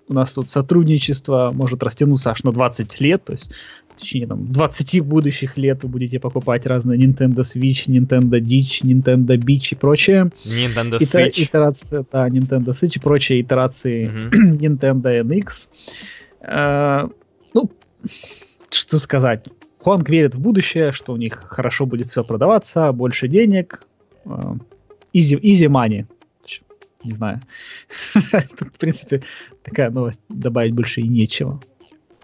У 0.08 0.14
нас 0.14 0.32
тут 0.32 0.48
сотрудничество 0.48 1.50
может 1.52 1.82
растянуться 1.82 2.30
аж 2.30 2.42
на 2.42 2.52
20 2.52 3.00
лет, 3.00 3.24
то 3.24 3.34
есть 3.34 3.50
течение 3.98 4.26
там, 4.28 4.50
20 4.52 5.00
будущих 5.02 5.56
лет 5.58 5.82
вы 5.82 5.88
будете 5.88 6.18
покупать 6.18 6.66
разные 6.66 6.98
Nintendo 6.98 7.40
Switch, 7.40 7.86
Nintendo 7.86 8.40
Ditch, 8.40 8.82
Nintendo 8.82 9.36
Beach 9.36 9.68
и 9.72 9.74
прочее. 9.74 10.30
Nintendo 10.44 10.98
Switch. 10.98 11.42
Итерация, 11.42 12.04
да, 12.12 12.28
Nintendo 12.28 12.68
Switch 12.70 12.92
и 12.96 13.00
прочие 13.00 13.40
итерации 13.40 14.08
Мгм. 14.08 14.52
Nintendo 14.58 15.22
NX. 15.22 15.68
Э, 16.40 17.08
ну, 17.54 17.70
что 18.70 18.98
сказать. 18.98 19.44
Хуанг 19.80 20.08
верит 20.10 20.34
в 20.34 20.40
будущее, 20.40 20.92
что 20.92 21.12
у 21.12 21.16
них 21.16 21.34
хорошо 21.34 21.86
будет 21.86 22.06
все 22.08 22.24
продаваться, 22.24 22.92
больше 22.92 23.28
денег. 23.28 23.80
э, 24.24 24.30
Easy, 25.14 25.40
easy 25.40 25.68
money. 25.68 26.06
Не 27.04 27.12
знаю. 27.12 27.40
Тут, 28.58 28.68
в 28.74 28.78
принципе, 28.78 29.22
такая 29.62 29.90
новость 29.90 30.20
добавить 30.28 30.74
больше 30.74 31.00
и 31.00 31.08
нечего. 31.08 31.60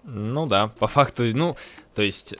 Ну 0.04 0.46
да, 0.46 0.68
по 0.68 0.86
факту, 0.86 1.24
ну, 1.34 1.56
то 1.94 2.02
есть 2.02 2.36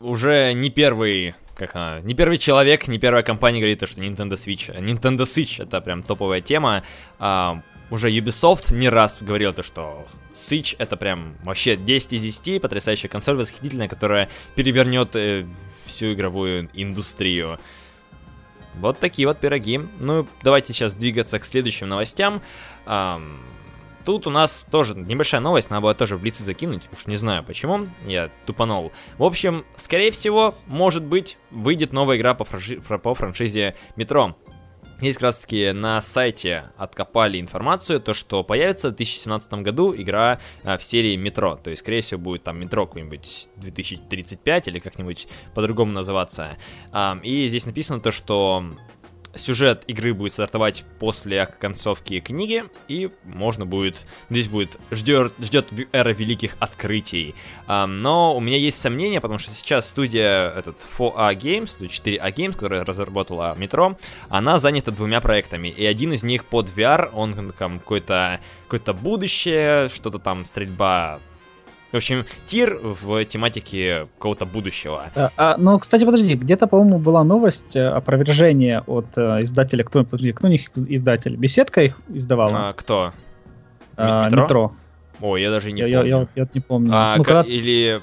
уже 0.00 0.52
не 0.52 0.70
первый, 0.70 1.34
как 1.56 1.74
она, 1.76 2.00
не 2.00 2.14
первый 2.14 2.38
человек, 2.38 2.88
не 2.88 2.98
первая 2.98 3.22
компания 3.22 3.60
говорит, 3.60 3.80
то, 3.80 3.86
что 3.86 4.00
Nintendo 4.00 4.32
Switch. 4.32 4.76
Nintendo 4.80 5.22
Switch 5.22 5.62
это 5.62 5.80
прям 5.80 6.02
топовая 6.02 6.40
тема. 6.40 6.82
А, 7.18 7.62
уже 7.90 8.10
Ubisoft 8.10 8.74
не 8.74 8.88
раз 8.88 9.18
говорил 9.20 9.52
то, 9.52 9.62
что 9.62 10.06
Switch 10.32 10.74
это 10.78 10.96
прям 10.96 11.36
вообще 11.44 11.76
10 11.76 12.12
из 12.14 12.40
10, 12.40 12.60
потрясающая 12.60 13.08
консоль, 13.08 13.36
восхитительная, 13.36 13.88
которая 13.88 14.28
перевернет 14.54 15.14
э, 15.16 15.46
всю 15.86 16.12
игровую 16.12 16.68
индустрию. 16.74 17.58
Вот 18.74 18.98
такие 18.98 19.26
вот 19.26 19.38
пироги. 19.38 19.80
Ну, 20.00 20.26
давайте 20.42 20.72
сейчас 20.72 20.94
двигаться 20.94 21.38
к 21.38 21.44
следующим 21.44 21.88
новостям. 21.88 22.42
Ам, 22.86 23.40
Тут 24.08 24.26
у 24.26 24.30
нас 24.30 24.66
тоже 24.70 24.94
небольшая 24.94 25.42
новость, 25.42 25.68
надо 25.68 25.82
было 25.82 25.94
тоже 25.94 26.16
в 26.16 26.22
блицы 26.22 26.42
закинуть, 26.42 26.84
уж 26.94 27.04
не 27.04 27.16
знаю 27.16 27.44
почему, 27.44 27.88
я 28.06 28.30
тупанул. 28.46 28.90
В 29.18 29.22
общем, 29.22 29.66
скорее 29.76 30.10
всего, 30.12 30.54
может 30.66 31.04
быть, 31.04 31.36
выйдет 31.50 31.92
новая 31.92 32.16
игра 32.16 32.32
по, 32.32 32.44
франши- 32.44 32.80
фра- 32.80 32.96
по 32.96 33.14
франшизе 33.14 33.76
Метро. 33.96 34.34
Здесь 34.96 35.16
как 35.16 35.24
раз 35.24 35.38
таки 35.40 35.72
на 35.72 36.00
сайте 36.00 36.70
откопали 36.78 37.38
информацию, 37.38 38.00
то 38.00 38.14
что 38.14 38.42
появится 38.42 38.88
в 38.88 38.96
2017 38.96 39.52
году 39.62 39.94
игра 39.94 40.40
а, 40.64 40.78
в 40.78 40.82
серии 40.82 41.14
Метро. 41.16 41.56
То 41.56 41.68
есть, 41.68 41.82
скорее 41.82 42.00
всего, 42.00 42.18
будет 42.18 42.42
там 42.42 42.58
Метро 42.58 42.86
какой-нибудь 42.86 43.48
2035 43.56 44.68
или 44.68 44.78
как-нибудь 44.78 45.28
по-другому 45.54 45.92
называться. 45.92 46.56
Ам, 46.92 47.20
и 47.20 47.46
здесь 47.48 47.66
написано 47.66 48.00
то, 48.00 48.10
что 48.10 48.64
сюжет 49.38 49.84
игры 49.86 50.14
будет 50.14 50.32
стартовать 50.32 50.84
после 50.98 51.46
концовки 51.46 52.20
книги, 52.20 52.64
и 52.88 53.10
можно 53.24 53.66
будет, 53.66 54.06
здесь 54.30 54.48
будет, 54.48 54.78
ждет, 54.90 55.34
ждет 55.40 55.72
эра 55.92 56.10
великих 56.10 56.56
открытий. 56.58 57.34
Ам, 57.66 57.96
но 57.96 58.36
у 58.36 58.40
меня 58.40 58.56
есть 58.56 58.80
сомнения, 58.80 59.20
потому 59.20 59.38
что 59.38 59.52
сейчас 59.52 59.88
студия 59.88 60.50
этот 60.50 60.76
4A 60.98 61.34
Games, 61.34 61.76
то 61.76 61.84
есть 61.84 62.04
4A 62.04 62.34
Games, 62.34 62.52
которая 62.52 62.84
разработала 62.84 63.54
Метро, 63.56 63.96
она 64.28 64.58
занята 64.58 64.90
двумя 64.90 65.20
проектами, 65.20 65.68
и 65.68 65.84
один 65.84 66.12
из 66.12 66.22
них 66.22 66.44
под 66.44 66.68
VR, 66.68 67.10
он 67.12 67.52
там 67.52 67.78
какое-то 67.78 68.40
какое 68.68 68.94
будущее, 68.94 69.88
что-то 69.88 70.18
там 70.18 70.44
стрельба 70.44 71.20
в 71.92 71.96
общем, 71.96 72.26
тир 72.46 72.78
в 72.82 73.24
тематике 73.24 74.08
какого-то 74.18 74.44
будущего. 74.46 75.10
А, 75.14 75.30
а, 75.36 75.56
ну, 75.56 75.78
кстати, 75.78 76.04
подожди, 76.04 76.34
где-то, 76.34 76.66
по-моему, 76.66 76.98
была 76.98 77.24
новость, 77.24 77.76
э, 77.76 77.86
опровержение 77.88 78.80
от 78.86 79.06
э, 79.16 79.42
издателя. 79.42 79.84
Кто, 79.84 80.04
подожди, 80.04 80.32
кто 80.32 80.48
у 80.48 80.50
них 80.50 80.68
из- 80.74 80.86
издатель? 80.88 81.36
Беседка 81.36 81.82
их 81.82 81.98
издавала? 82.08 82.50
А, 82.68 82.72
кто? 82.74 83.12
А, 83.96 84.26
Метро? 84.26 84.42
Метро. 84.42 84.72
Ой, 85.20 85.42
я 85.42 85.50
даже 85.50 85.72
не 85.72 85.80
Я, 85.80 85.86
я- 85.86 85.98
помню. 85.98 86.08
я 86.10 86.18
вот- 86.18 86.28
я 86.36 86.42
вот 86.44 86.54
не 86.54 86.60
помню. 86.60 86.90
А, 86.94 87.16
ну, 87.16 87.24
когда- 87.24 87.42
Или... 87.42 88.00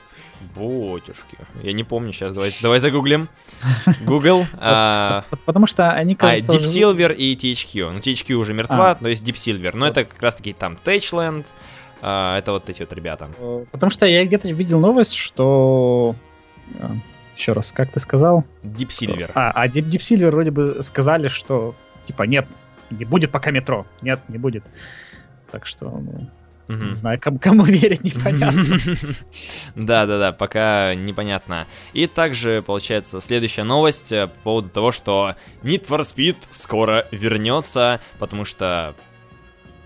Ботюшки. 0.56 1.38
Я 1.63 1.74
не 1.74 1.84
помню 1.84 2.12
сейчас. 2.12 2.34
Давай, 2.34 2.52
давай 2.62 2.80
загуглим. 2.80 3.28
Google. 4.06 4.45
а, 4.60 5.24
Потому 5.45 5.65
что 5.65 5.91
они, 5.91 6.13
А, 6.13 6.17
кажется, 6.17 6.54
Deep 6.54 6.60
Silver 6.62 7.13
и 7.15 7.36
THQ. 7.36 7.91
Ну, 7.93 8.00
THQ 8.00 8.34
уже 8.34 8.54
мертва, 8.54 8.91
А. 8.91 8.95
то 8.95 9.08
есть 9.08 9.24
Deep 9.24 9.36
Silver. 9.36 9.71
Но 9.76 9.88
это 9.88 10.06
как 10.06 10.21
раз 10.21 10.36
таки 10.36 10.54
там 10.54 10.78
Techland, 10.84 11.45
А, 12.01 12.38
это 12.38 12.51
вот 12.51 12.69
эти 12.69 12.81
вот 12.81 12.93
ребята. 12.93 13.29
Э, 13.39 13.65
потому 13.71 13.89
что 13.89 14.05
я 14.05 14.25
где-то 14.25 14.49
видел 14.51 14.79
новость, 14.79 15.13
что... 15.15 16.15
Э, 16.79 16.89
Еще 17.38 17.53
раз, 17.53 17.71
как 17.71 17.91
ты 17.91 17.99
сказал? 17.99 18.43
Deep 18.63 18.89
Silver. 18.89 19.31
А, 19.36 19.51
а 19.51 19.67
Deep, 19.67 19.88
Deep 19.88 19.99
Silver 20.01 20.31
вроде 20.31 20.51
бы 20.51 20.77
сказали, 20.84 21.27
что 21.27 21.75
типа 22.08 22.23
нет, 22.23 22.47
не 22.91 23.05
будет 23.05 23.31
пока 23.31 23.51
метро. 23.51 23.86
Нет, 24.01 24.19
не 24.27 24.38
будет. 24.38 24.63
Так 25.51 25.65
что, 25.65 25.89
ну, 25.89 26.29
Мгм. 26.67 26.89
не 26.89 26.93
знаю, 26.95 27.19
кому, 27.19 27.38
кому 27.39 27.63
верить, 27.65 28.03
непонятно. 28.03 28.63
Да, 29.75 30.05
да, 30.05 30.17
да, 30.19 30.31
пока 30.31 30.95
непонятно. 30.95 31.67
И 31.93 32.08
также, 32.08 32.62
получается, 32.62 33.21
следующая 33.21 33.63
новость 33.63 34.12
э, 34.12 34.27
по 34.27 34.39
поводу 34.43 34.69
того, 34.69 34.91
что 34.91 35.36
Need 35.63 35.88
for 35.88 35.99
Speed 36.01 36.36
скоро 36.49 37.08
вернется, 37.12 37.99
потому 38.19 38.45
что 38.45 38.95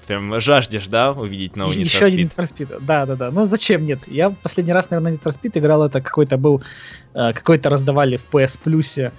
прям 0.10 0.42
жаждешь, 0.42 0.88
да, 0.88 1.12
увидеть 1.12 1.56
новый 1.56 1.78
Need 1.78 1.84
Еще 1.84 2.06
один? 2.06 2.28
Need 2.28 2.36
for 2.36 2.46
Speed. 2.46 2.80
Да, 2.82 3.06
да, 3.06 3.16
да. 3.16 3.32
Ну 3.32 3.46
зачем 3.46 3.86
нет? 3.86 4.00
Я 4.08 4.32
последний 4.32 4.74
раз, 4.74 4.90
наверное, 4.90 5.14
Need 5.14 5.22
for 5.24 5.32
Speed 5.32 5.60
играл, 5.60 5.84
это 5.84 6.02
какой-то 6.02 6.38
был, 6.38 6.64
э, 7.14 7.34
какой-то 7.34 7.70
раздавали 7.70 8.18
в 8.18 8.26
PS 8.32 8.60
Plus, 8.66 9.00
э, 9.02 9.12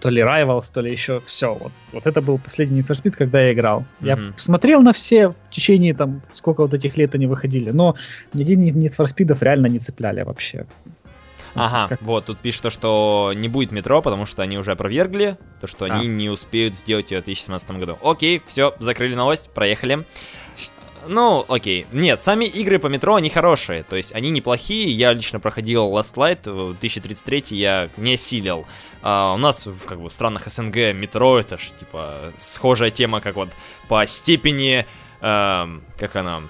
то 0.00 0.10
ли 0.10 0.22
Rivals, 0.22 0.72
то 0.74 0.80
ли 0.80 0.90
еще 0.92 1.20
все. 1.24 1.54
Вот, 1.54 1.72
вот 1.92 2.06
это 2.06 2.20
был 2.20 2.38
последний 2.38 2.80
Need 2.80 2.88
for 2.90 3.00
Speed, 3.00 3.14
когда 3.16 3.40
я 3.40 3.52
играл. 3.52 3.84
Я 4.00 4.16
Мгм. 4.16 4.34
смотрел 4.36 4.82
на 4.82 4.92
все 4.92 5.28
в 5.28 5.36
течение 5.50 5.94
там, 5.94 6.20
сколько 6.32 6.62
вот 6.62 6.74
этих 6.74 6.96
лет 6.96 7.14
они 7.14 7.26
выходили, 7.26 7.70
но 7.70 7.94
ни 8.34 8.42
один 8.42 8.64
Need 8.64 8.96
for 8.98 9.06
Speed 9.06 9.36
реально 9.40 9.68
не 9.68 9.78
цепляли 9.78 10.22
вообще. 10.22 10.66
Ага, 11.54 11.88
Как- 11.88 12.02
вот, 12.02 12.26
тут 12.26 12.38
пишет, 12.38 12.62
то, 12.62 12.70
что 12.70 13.32
не 13.34 13.48
будет 13.48 13.72
метро, 13.72 14.00
потому 14.02 14.24
что 14.26 14.42
они 14.42 14.56
уже 14.58 14.72
опровергли, 14.72 15.36
то, 15.60 15.66
что 15.66 15.86
Да. 15.86 15.94
они 15.96 16.06
не 16.06 16.28
успеют 16.30 16.76
сделать 16.76 17.10
ее 17.10 17.20
в 17.20 17.24
2017 17.24 17.78
году. 17.78 17.98
Окей, 18.02 18.40
все, 18.46 18.74
закрыли 18.78 19.14
новость, 19.14 19.50
проехали. 19.52 20.04
Ну, 21.08 21.44
окей. 21.48 21.86
Нет, 21.92 22.20
сами 22.20 22.44
игры 22.44 22.78
по 22.78 22.86
метро, 22.88 23.14
они 23.14 23.30
хорошие, 23.30 23.82
то 23.84 23.96
есть 23.96 24.12
они 24.14 24.28
неплохие. 24.30 24.90
Я 24.90 25.12
лично 25.14 25.40
проходил 25.40 25.88
Last 25.96 26.14
Light, 26.16 26.50
в 26.50 26.78
2033 26.78 27.56
я 27.56 27.88
не 27.96 28.14
осилил. 28.14 28.66
А, 29.02 29.32
у 29.32 29.38
нас, 29.38 29.64
в, 29.66 29.86
как 29.86 29.98
бы, 30.00 30.10
в 30.10 30.12
странах 30.12 30.46
СНГ 30.46 30.92
метро, 30.94 31.40
это 31.40 31.56
ж, 31.56 31.70
типа, 31.78 32.32
схожая 32.38 32.90
тема, 32.90 33.22
как 33.22 33.36
вот 33.36 33.48
по 33.88 34.06
степени, 34.06 34.86
эм, 35.22 35.82
как 35.98 36.16
она, 36.16 36.42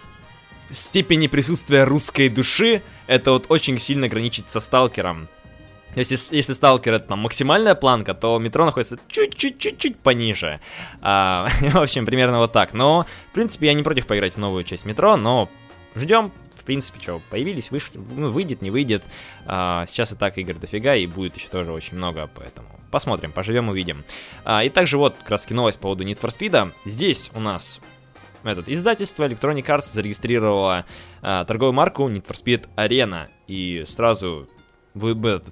степени 0.73 1.27
присутствия 1.27 1.85
русской 1.85 2.29
души, 2.29 2.83
это 3.07 3.33
вот 3.33 3.47
очень 3.49 3.79
сильно 3.79 4.09
граничит 4.09 4.49
со 4.49 4.61
сталкером. 4.61 5.29
То 5.95 5.99
есть, 5.99 6.13
если, 6.13 6.37
если 6.37 6.53
сталкер 6.53 6.95
это 6.95 7.09
там 7.09 7.19
максимальная 7.21 7.75
планка, 7.75 8.15
то 8.15 8.39
метро 8.39 8.65
находится 8.65 8.99
чуть-чуть-чуть-чуть 9.09 9.99
пониже. 9.99 10.61
А, 11.03 11.49
в 11.61 11.77
общем, 11.77 12.07
примерно 12.07 12.39
вот 12.39 12.53
так. 12.53 12.75
Но, 12.75 13.07
в 13.31 13.35
принципе, 13.35 13.67
я 13.67 13.75
не 13.75 13.83
против 13.83 14.07
поиграть 14.07 14.35
в 14.35 14.39
новую 14.39 14.65
часть 14.65 14.85
метро, 14.85 15.17
но 15.17 15.49
ждем. 15.97 16.33
В 16.57 16.65
принципе, 16.65 17.01
что, 17.01 17.21
появились, 17.31 17.71
вышли, 17.71 17.99
ну, 17.99 18.31
выйдет, 18.31 18.63
не 18.63 18.71
выйдет. 18.71 19.03
А, 19.47 19.87
сейчас 19.87 20.13
и 20.13 20.15
так 20.15 20.39
игр 20.39 20.55
дофига, 20.55 20.95
и 20.95 21.07
будет 21.07 21.37
еще 21.37 21.49
тоже 21.49 21.73
очень 21.73 21.97
много, 21.97 22.31
поэтому 22.33 22.69
посмотрим, 22.91 23.33
поживем, 23.33 23.71
увидим. 23.71 24.05
А, 24.45 24.63
и 24.63 24.69
также 24.69 24.99
вот, 24.99 25.17
как 25.25 25.51
новость 25.51 25.79
по 25.79 25.83
поводу 25.85 26.05
Need 26.05 26.21
for 26.21 26.29
Speed. 26.29 26.73
Здесь 26.85 27.31
у 27.35 27.41
нас 27.41 27.81
этот, 28.49 28.69
издательство 28.69 29.29
Electronic 29.29 29.65
Arts 29.67 29.93
зарегистрировало 29.93 30.85
а, 31.23 31.45
торговую 31.45 31.73
марку 31.75 32.09
Need 32.09 32.27
for 32.27 32.37
Speed 32.37 32.67
Arena. 32.77 33.29
И 33.47 33.85
сразу 33.89 34.49
вы, 34.95 35.15
бы 35.15 35.43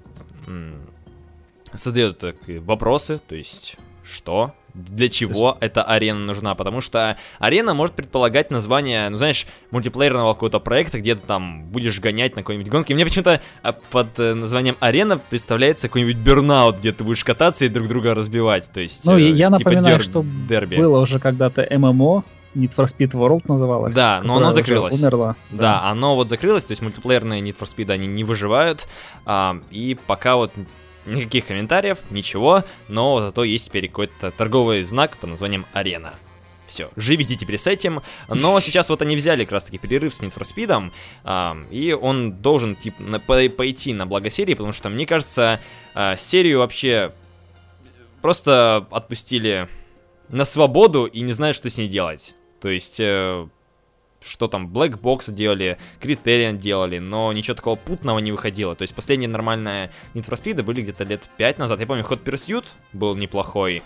создает 1.73 2.17
такие 2.19 2.59
вопросы, 2.59 3.19
то 3.27 3.35
есть 3.35 3.77
что? 4.03 4.53
Для 4.73 5.09
чего 5.09 5.57
эта 5.61 5.83
арена 5.83 6.19
нужна? 6.19 6.53
Потому 6.55 6.79
что 6.79 7.17
арена 7.39 7.73
может 7.73 7.95
предполагать 7.95 8.51
название, 8.51 9.09
ну 9.09 9.17
знаешь, 9.17 9.47
мультиплеерного 9.71 10.33
какого-то 10.33 10.59
проекта, 10.59 10.99
где 10.99 11.15
ты 11.15 11.21
там 11.25 11.63
будешь 11.65 11.99
гонять 11.99 12.35
на 12.35 12.43
какой-нибудь 12.43 12.69
гонке. 12.71 12.93
Мне 12.93 13.03
почему-то 13.03 13.41
а, 13.63 13.73
под 13.73 14.19
э, 14.19 14.35
названием 14.35 14.77
арена 14.79 15.17
представляется 15.17 15.87
какой-нибудь 15.87 16.17
бернаут, 16.17 16.77
где 16.77 16.91
ты 16.91 17.03
будешь 17.03 17.23
кататься 17.23 17.65
и 17.65 17.67
друг 17.67 17.87
друга 17.87 18.13
разбивать. 18.13 18.69
То 18.71 18.79
есть, 18.79 19.05
Ну, 19.05 19.17
э, 19.17 19.29
я 19.29 19.47
типа 19.47 19.57
напоминаю, 19.57 19.97
дер- 19.97 20.03
что 20.03 20.23
дерби. 20.47 20.75
было 20.77 20.99
уже 20.99 21.19
когда-то 21.19 21.67
ММО, 21.69 22.23
Need 22.55 22.73
for 22.75 22.85
Speed 22.85 23.11
World 23.11 23.43
называлось. 23.47 23.93
Да, 23.93 24.21
но 24.23 24.37
оно 24.37 24.51
закрылось. 24.51 24.99
Умерло. 24.99 25.35
Да, 25.51 25.83
оно 25.83 26.15
вот 26.15 26.29
закрылось, 26.29 26.65
то 26.65 26.71
есть 26.71 26.81
мультиплеерные 26.81 27.41
Need 27.41 27.57
for 27.57 27.69
Speed 27.73 27.91
они 27.91 28.07
не 28.07 28.23
выживают, 28.23 28.87
а, 29.25 29.57
и 29.69 29.97
пока 30.07 30.35
вот 30.35 30.51
никаких 31.05 31.45
комментариев, 31.47 31.97
ничего, 32.09 32.63
но 32.87 33.19
зато 33.19 33.43
есть 33.43 33.65
теперь 33.67 33.87
какой-то 33.87 34.31
торговый 34.31 34.83
знак 34.83 35.17
под 35.17 35.31
названием 35.31 35.65
Арена. 35.73 36.13
Все, 36.67 36.91
живите 36.95 37.35
теперь 37.35 37.57
с 37.57 37.65
этим. 37.65 38.01
Но 38.27 38.59
сейчас 38.61 38.89
вот 38.89 39.01
они 39.01 39.15
взяли 39.15 39.43
как 39.43 39.53
раз 39.53 39.63
таки 39.63 39.77
перерыв 39.79 40.13
с 40.13 40.19
Need 40.19 40.33
for 40.35 40.43
Speed, 40.45 40.91
а, 41.23 41.57
и 41.71 41.93
он 41.93 42.33
должен 42.33 42.75
типа 42.75 43.01
на- 43.01 43.19
по- 43.19 43.49
пойти 43.49 43.93
на 43.93 44.05
благо 44.05 44.29
серии, 44.29 44.53
потому 44.53 44.73
что, 44.73 44.89
мне 44.89 45.05
кажется, 45.05 45.59
а, 45.95 46.15
серию 46.15 46.59
вообще 46.59 47.11
просто 48.21 48.85
отпустили 48.91 49.67
на 50.29 50.45
свободу 50.45 51.05
и 51.05 51.21
не 51.21 51.31
знают, 51.31 51.55
что 51.57 51.69
с 51.69 51.77
ней 51.77 51.87
делать. 51.87 52.35
То 52.61 52.69
есть, 52.69 52.99
э, 52.99 53.47
что 54.21 54.47
там, 54.47 54.67
Black 54.67 54.99
Box 54.99 55.31
делали, 55.31 55.77
Criterion 56.01 56.57
делали, 56.57 56.99
но 56.99 57.31
ничего 57.33 57.55
такого 57.55 57.75
путного 57.75 58.19
не 58.19 58.31
выходило. 58.31 58.75
То 58.75 58.83
есть, 58.83 58.93
последние 58.93 59.29
нормальные 59.29 59.91
Need 60.13 60.27
for 60.27 60.41
Speed 60.41 60.61
были 60.63 60.81
где-то 60.81 61.03
лет 61.03 61.29
5 61.37 61.57
назад. 61.59 61.79
Я 61.79 61.87
помню, 61.87 62.03
Hot 62.03 62.23
Pursuit 62.23 62.65
был 62.93 63.15
неплохой, 63.15 63.83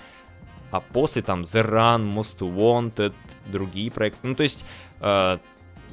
а 0.72 0.80
после 0.80 1.22
там 1.22 1.42
The 1.42 1.68
Run, 1.68 2.14
Most 2.14 2.40
Wanted, 2.40 3.14
другие 3.46 3.92
проекты. 3.92 4.28
Ну, 4.28 4.36
то 4.36 4.44
есть, 4.44 4.66
э, 5.02 5.38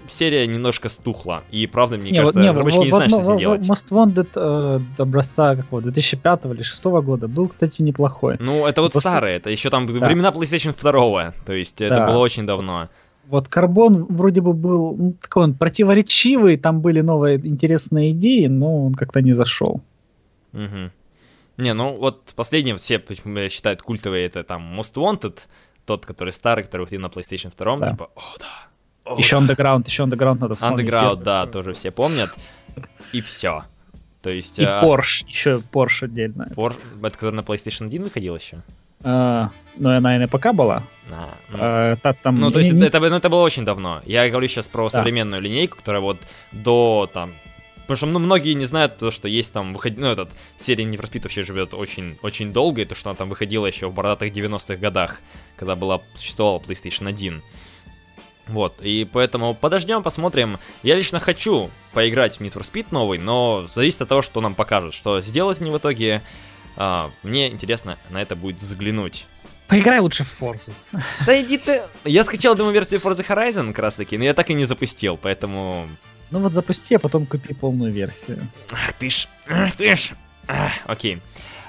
серия 0.08 0.46
немножко 0.46 0.88
стухла. 0.88 1.44
И 1.50 1.66
правда, 1.66 1.96
мне 1.98 2.10
Не, 2.10 2.18
вот- 2.18 2.34
кажется, 2.34 2.40
не, 2.40 2.48
разработчики 2.48 2.80
в- 2.80 2.84
не 2.84 2.88
в 2.88 2.90
знают, 2.92 3.10
что 3.10 3.20
одно- 3.20 3.24
с 3.24 3.28
ней 3.28 3.36
в- 3.36 3.40
делать. 3.40 3.66
Most 3.68 3.88
Wanted 3.90 4.28
э, 4.96 5.02
образца 5.02 5.56
какого 5.56 5.82
2005 5.82 6.44
или 6.46 6.54
2006 6.54 6.84
года 7.02 7.28
был, 7.28 7.48
кстати, 7.48 7.82
неплохой. 7.82 8.36
Ну, 8.40 8.66
это 8.66 8.82
вот 8.82 8.92
После- 8.92 9.10
старые, 9.10 9.36
это 9.36 9.50
еще 9.50 9.70
там 9.70 9.86
Да. 9.86 9.92
времена 10.06 10.30
PlayStation 10.30 10.74
2, 10.78 11.34
то 11.46 11.52
есть 11.52 11.80
это 11.80 11.94
Да. 11.96 12.06
было 12.06 12.18
очень 12.18 12.46
давно. 12.46 12.88
Вот 13.28 13.46
Карбон 13.48 14.06
вроде 14.06 14.40
бы 14.40 14.52
был 14.52 14.96
ну, 14.96 15.12
такой 15.22 15.44
он 15.44 15.54
противоречивый, 15.54 16.56
там 16.56 16.80
были 16.80 17.00
новые 17.00 17.36
интересные 17.46 18.10
идеи, 18.10 18.46
но 18.46 18.86
он 18.86 18.94
как-то 18.94 19.20
не 19.22 19.32
зашел. 19.34 19.80
Мгм. 20.52 20.90
Не, 21.56 21.74
ну 21.74 21.94
вот 21.96 22.32
последние 22.34 22.76
все 22.76 22.98
почему 22.98 23.48
считают 23.48 23.82
культовые, 23.82 24.26
это 24.26 24.42
там 24.42 24.62
Most 24.80 24.94
Wanted, 24.96 25.38
тот, 25.84 26.06
который 26.06 26.30
старый, 26.32 26.64
который 26.64 26.82
выходил 26.82 27.02
на 27.02 27.06
PlayStation 27.06 27.52
2, 27.56 27.76
Да. 27.78 27.88
типа, 27.92 28.10
о, 28.16 28.20
да. 28.38 28.46
Еще 29.18 29.40
да». 29.40 29.46
Underground, 29.54 29.86
еще 29.86 30.02
Underground 30.04 30.38
надо 30.40 30.54
вспомнить. 30.54 30.86
Underground, 30.86 31.08
первый. 31.10 31.24
да, 31.24 31.46
тоже 31.46 31.72
все 31.74 31.90
помнят. 31.90 32.34
И 33.12 33.20
все. 33.20 33.64
То 34.22 34.30
есть... 34.30 34.58
И 34.58 34.62
э, 34.62 34.66
Porsche, 34.82 35.26
еще 35.26 35.62
Porsche 35.72 36.04
отдельно. 36.04 36.50
Por- 36.54 36.76
это 37.02 37.10
который 37.16 37.34
на 37.34 37.40
PlayStation 37.40 37.86
1 37.86 38.02
выходил 38.04 38.36
еще? 38.36 38.58
А, 39.02 39.50
ну, 39.76 39.96
она 39.96 40.16
и 40.16 40.18
на 40.18 40.28
ПК 40.28 40.52
была. 40.52 40.82
А, 41.10 41.30
ну, 41.50 41.58
А, 41.60 41.96
та- 41.96 42.12
там, 42.12 42.38
Ну, 42.38 42.50
то 42.50 42.58
есть 42.58 42.70
это, 42.72 43.00
ну, 43.00 43.16
это 43.16 43.28
было 43.30 43.40
очень 43.42 43.64
давно. 43.64 44.02
Я 44.04 44.28
говорю 44.28 44.46
сейчас 44.46 44.68
про 44.68 44.90
Да. 44.90 44.98
современную 44.98 45.40
линейку, 45.40 45.78
которая 45.78 46.02
вот 46.02 46.18
до 46.52 47.08
там. 47.12 47.32
Потому 47.82 47.96
что 47.96 48.06
ну, 48.06 48.18
многие 48.20 48.52
не 48.52 48.66
знают 48.66 48.98
то, 48.98 49.10
что 49.10 49.26
есть 49.26 49.52
там 49.52 49.72
выход... 49.72 49.96
ну, 49.96 50.06
этот 50.08 50.30
серия 50.58 50.84
Need 50.84 51.00
for 51.00 51.10
Speed 51.10 51.22
вообще 51.24 51.42
живет 51.42 51.74
очень, 51.74 52.18
очень 52.22 52.52
долго, 52.52 52.82
и 52.82 52.84
то, 52.84 52.94
что 52.94 53.10
она 53.10 53.16
там 53.16 53.28
выходила 53.30 53.66
еще 53.66 53.88
в 53.88 53.94
бородатых 53.94 54.32
90-х 54.32 54.76
годах, 54.76 55.18
когда 55.56 55.74
была, 55.74 56.00
существовала 56.14 56.58
PlayStation 56.60 57.08
1. 57.08 57.42
Вот, 58.50 58.80
и 58.80 59.08
поэтому 59.10 59.54
подождем, 59.54 60.02
посмотрим. 60.02 60.58
Я 60.82 60.96
лично 60.96 61.20
хочу 61.20 61.70
поиграть 61.92 62.36
в 62.36 62.40
Need 62.40 62.52
for 62.52 62.62
Speed 62.62 62.86
новый, 62.90 63.18
но 63.18 63.66
зависит 63.72 64.02
от 64.02 64.08
того, 64.08 64.22
что 64.22 64.40
нам 64.40 64.54
покажут, 64.54 64.92
что 64.92 65.20
сделают 65.20 65.60
они 65.60 65.70
в 65.70 65.78
итоге. 65.78 66.22
А, 66.76 67.10
мне 67.22 67.48
интересно 67.48 67.96
на 68.10 68.20
это 68.20 68.34
будет 68.34 68.60
взглянуть. 68.60 69.26
Поиграй 69.68 70.00
лучше 70.00 70.24
в 70.24 70.42
Forza. 70.42 70.72
Да 71.26 71.40
иди 71.40 71.58
ты. 71.58 71.82
Я 72.04 72.24
скачал 72.24 72.56
демо-версию 72.56 73.00
Forza 73.00 73.24
Horizon 73.26 73.68
как 73.68 73.78
раз 73.78 73.94
таки, 73.94 74.18
но 74.18 74.24
я 74.24 74.34
так 74.34 74.50
и 74.50 74.54
не 74.54 74.64
запустил, 74.64 75.16
поэтому... 75.16 75.88
Ну 76.32 76.40
вот 76.40 76.52
запусти, 76.52 76.96
а 76.96 76.98
потом 76.98 77.26
купи 77.26 77.54
полную 77.54 77.92
версию. 77.92 78.46
Ах 78.72 78.92
ты 78.94 79.10
ж, 79.10 79.28
ах 79.48 79.74
ты 79.74 79.94
ж. 79.94 80.10
Ах, 80.48 80.72
Окей. 80.86 81.20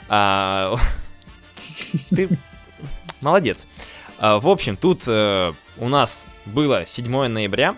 А, 0.09 0.75
Ты 2.09 2.29
молодец. 3.21 3.67
А, 4.17 4.39
В 4.39 4.47
общем, 4.47 4.77
тут 4.77 5.03
э, 5.07 5.53
у 5.77 5.87
нас 5.87 6.25
было 6.45 6.85
7 6.85 7.27
ноября, 7.27 7.75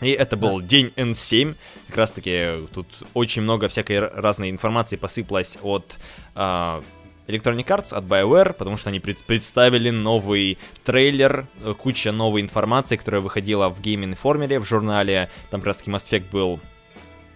и 0.00 0.10
это 0.10 0.36
был 0.36 0.60
день 0.60 0.92
N7. 0.96 1.56
Как 1.88 1.96
раз 1.96 2.12
таки 2.12 2.66
тут 2.72 2.86
очень 3.14 3.42
много 3.42 3.68
всякой 3.68 4.00
разной 4.00 4.50
информации 4.50 4.96
посыпалось 4.96 5.58
от 5.62 5.98
а, 6.34 6.82
Electronic 7.26 7.66
Arts, 7.66 7.92
от 7.94 8.04
BioWare, 8.04 8.52
потому 8.52 8.76
что 8.76 8.90
они 8.90 9.00
пред- 9.00 9.22
представили 9.24 9.90
новый 9.90 10.56
трейлер, 10.84 11.46
э, 11.62 11.74
куча 11.78 12.10
новой 12.10 12.40
информации, 12.40 12.96
которая 12.96 13.20
выходила 13.20 13.68
в 13.68 13.80
Game 13.80 14.16
Informer, 14.16 14.58
в 14.60 14.64
журнале. 14.64 15.28
Там 15.50 15.60
как 15.60 15.68
раз 15.68 15.76
таки 15.78 15.90
Mass 15.90 16.08
Effect 16.08 16.30
был 16.30 16.60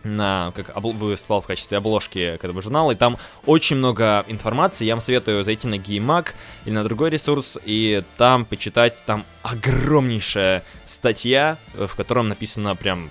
на, 0.04 0.52
как 0.54 0.70
обл- 0.70 0.92
выступал 0.92 1.40
в 1.40 1.46
качестве 1.46 1.78
обложки 1.78 2.18
этого 2.18 2.60
журнала, 2.62 2.92
и 2.92 2.94
там 2.94 3.18
очень 3.46 3.76
много 3.76 4.24
информации. 4.28 4.84
Я 4.84 4.94
вам 4.94 5.00
советую 5.00 5.44
зайти 5.44 5.68
на 5.68 5.76
GameMag 5.76 6.28
или 6.64 6.74
на 6.74 6.84
другой 6.84 7.10
ресурс, 7.10 7.58
и 7.64 8.02
там 8.16 8.44
почитать, 8.44 9.02
там 9.06 9.24
огромнейшая 9.42 10.64
статья, 10.86 11.58
э, 11.74 11.86
в 11.86 11.94
котором 11.94 12.28
написано 12.28 12.76
прям 12.76 13.10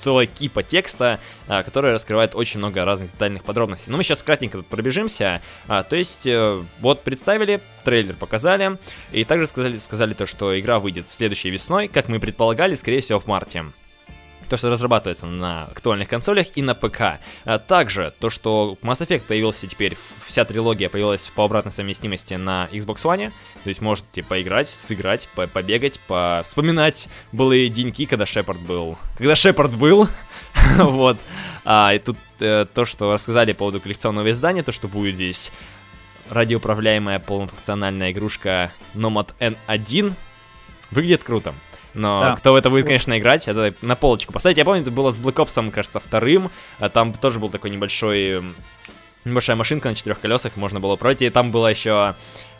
целая 0.00 0.26
кипа 0.26 0.62
текста, 0.62 1.20
а, 1.46 1.62
которая 1.62 1.92
раскрывает 1.92 2.34
очень 2.34 2.58
много 2.58 2.84
разных 2.84 3.12
детальных 3.12 3.44
подробностей. 3.44 3.90
Но 3.90 3.98
мы 3.98 4.02
сейчас 4.02 4.22
кратенько 4.22 4.58
тут 4.58 4.66
пробежимся. 4.66 5.42
А, 5.68 5.82
то 5.82 5.94
есть, 5.94 6.26
э, 6.26 6.62
вот 6.80 7.02
представили, 7.02 7.60
трейлер 7.84 8.14
показали, 8.14 8.78
и 9.12 9.24
также 9.24 9.46
сказали, 9.46 9.78
сказали 9.78 10.14
то, 10.14 10.26
что 10.26 10.58
игра 10.58 10.80
выйдет 10.80 11.10
следующей 11.10 11.50
весной, 11.50 11.88
как 11.88 12.08
мы 12.08 12.18
предполагали, 12.18 12.74
скорее 12.74 13.00
всего, 13.00 13.20
в 13.20 13.26
марте 13.26 13.66
то, 14.50 14.56
что 14.56 14.68
разрабатывается 14.68 15.26
на 15.26 15.66
актуальных 15.66 16.08
консолях 16.08 16.48
и 16.56 16.62
на 16.62 16.74
ПК. 16.74 17.20
А 17.44 17.58
также 17.58 18.12
то, 18.18 18.30
что 18.30 18.76
Mass 18.82 19.00
Effect 19.00 19.22
появился 19.22 19.68
теперь, 19.68 19.96
вся 20.26 20.44
трилогия 20.44 20.88
появилась 20.88 21.30
по 21.34 21.44
обратной 21.44 21.70
совместимости 21.70 22.34
на 22.34 22.68
Xbox 22.72 22.96
One, 23.04 23.32
то 23.62 23.68
есть 23.68 23.80
можете 23.80 24.24
поиграть, 24.24 24.68
сыграть, 24.68 25.28
по 25.36 25.46
побегать, 25.46 26.00
по 26.00 26.42
вспоминать 26.44 27.08
былые 27.30 27.68
деньки, 27.68 28.06
когда 28.06 28.26
Шепард 28.26 28.60
был. 28.60 28.98
Когда 29.16 29.36
Шепард 29.36 29.72
был, 29.72 30.08
вот. 30.78 31.18
А, 31.64 31.94
и 31.94 32.00
тут 32.00 32.16
э, 32.40 32.66
то, 32.74 32.84
что 32.84 33.12
рассказали 33.12 33.52
по 33.52 33.60
поводу 33.60 33.80
коллекционного 33.80 34.32
издания, 34.32 34.64
то, 34.64 34.72
что 34.72 34.88
будет 34.88 35.14
здесь 35.14 35.52
радиоуправляемая 36.28 37.20
полнофункциональная 37.20 38.10
игрушка 38.10 38.72
Nomad 38.94 39.28
N1, 39.38 40.12
выглядит 40.90 41.22
круто. 41.22 41.54
Но 41.94 42.20
да. 42.20 42.36
кто 42.36 42.52
в 42.52 42.56
это 42.56 42.70
будет, 42.70 42.86
конечно, 42.86 43.18
играть, 43.18 43.48
это 43.48 43.74
на 43.82 43.96
полочку 43.96 44.32
поставить. 44.32 44.58
Я 44.58 44.64
помню, 44.64 44.82
это 44.82 44.90
было 44.90 45.10
с 45.10 45.18
Black 45.18 45.34
Ops, 45.36 45.70
кажется, 45.70 46.00
вторым. 46.00 46.50
А 46.78 46.88
там 46.88 47.12
тоже 47.12 47.38
был 47.38 47.48
такой 47.48 47.70
небольшой... 47.70 48.42
Небольшая 49.24 49.56
машинка 49.56 49.88
на 49.88 49.94
четырех 49.94 50.20
колесах, 50.20 50.56
можно 50.56 50.80
было 50.80 50.96
пройти. 50.96 51.26
И 51.26 51.30
там 51.30 51.50
было 51.50 51.66
еще 51.68 52.14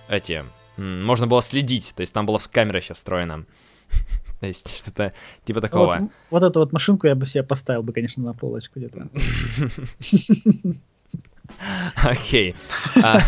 эти... 0.09 0.45
Можно 0.77 1.27
было 1.27 1.43
следить, 1.43 1.93
то 1.95 2.01
есть 2.01 2.13
там 2.15 2.27
была 2.27 2.39
камера 2.51 2.79
еще 2.79 2.95
встроена. 2.95 3.45
То 4.41 4.47
есть 4.47 4.75
что-то 4.75 5.13
типа 5.45 5.61
такого. 5.61 5.99
Вот, 5.99 6.11
вот 6.31 6.43
эту 6.43 6.61
вот 6.61 6.73
машинку 6.73 7.07
я 7.07 7.15
бы 7.15 7.27
себе 7.27 7.45
поставил 7.45 7.83
бы, 7.83 7.93
конечно, 7.93 8.23
на 8.23 8.33
полочку 8.33 8.79
где-то. 8.79 9.09
Окей. 12.03 12.55
А, 13.03 13.21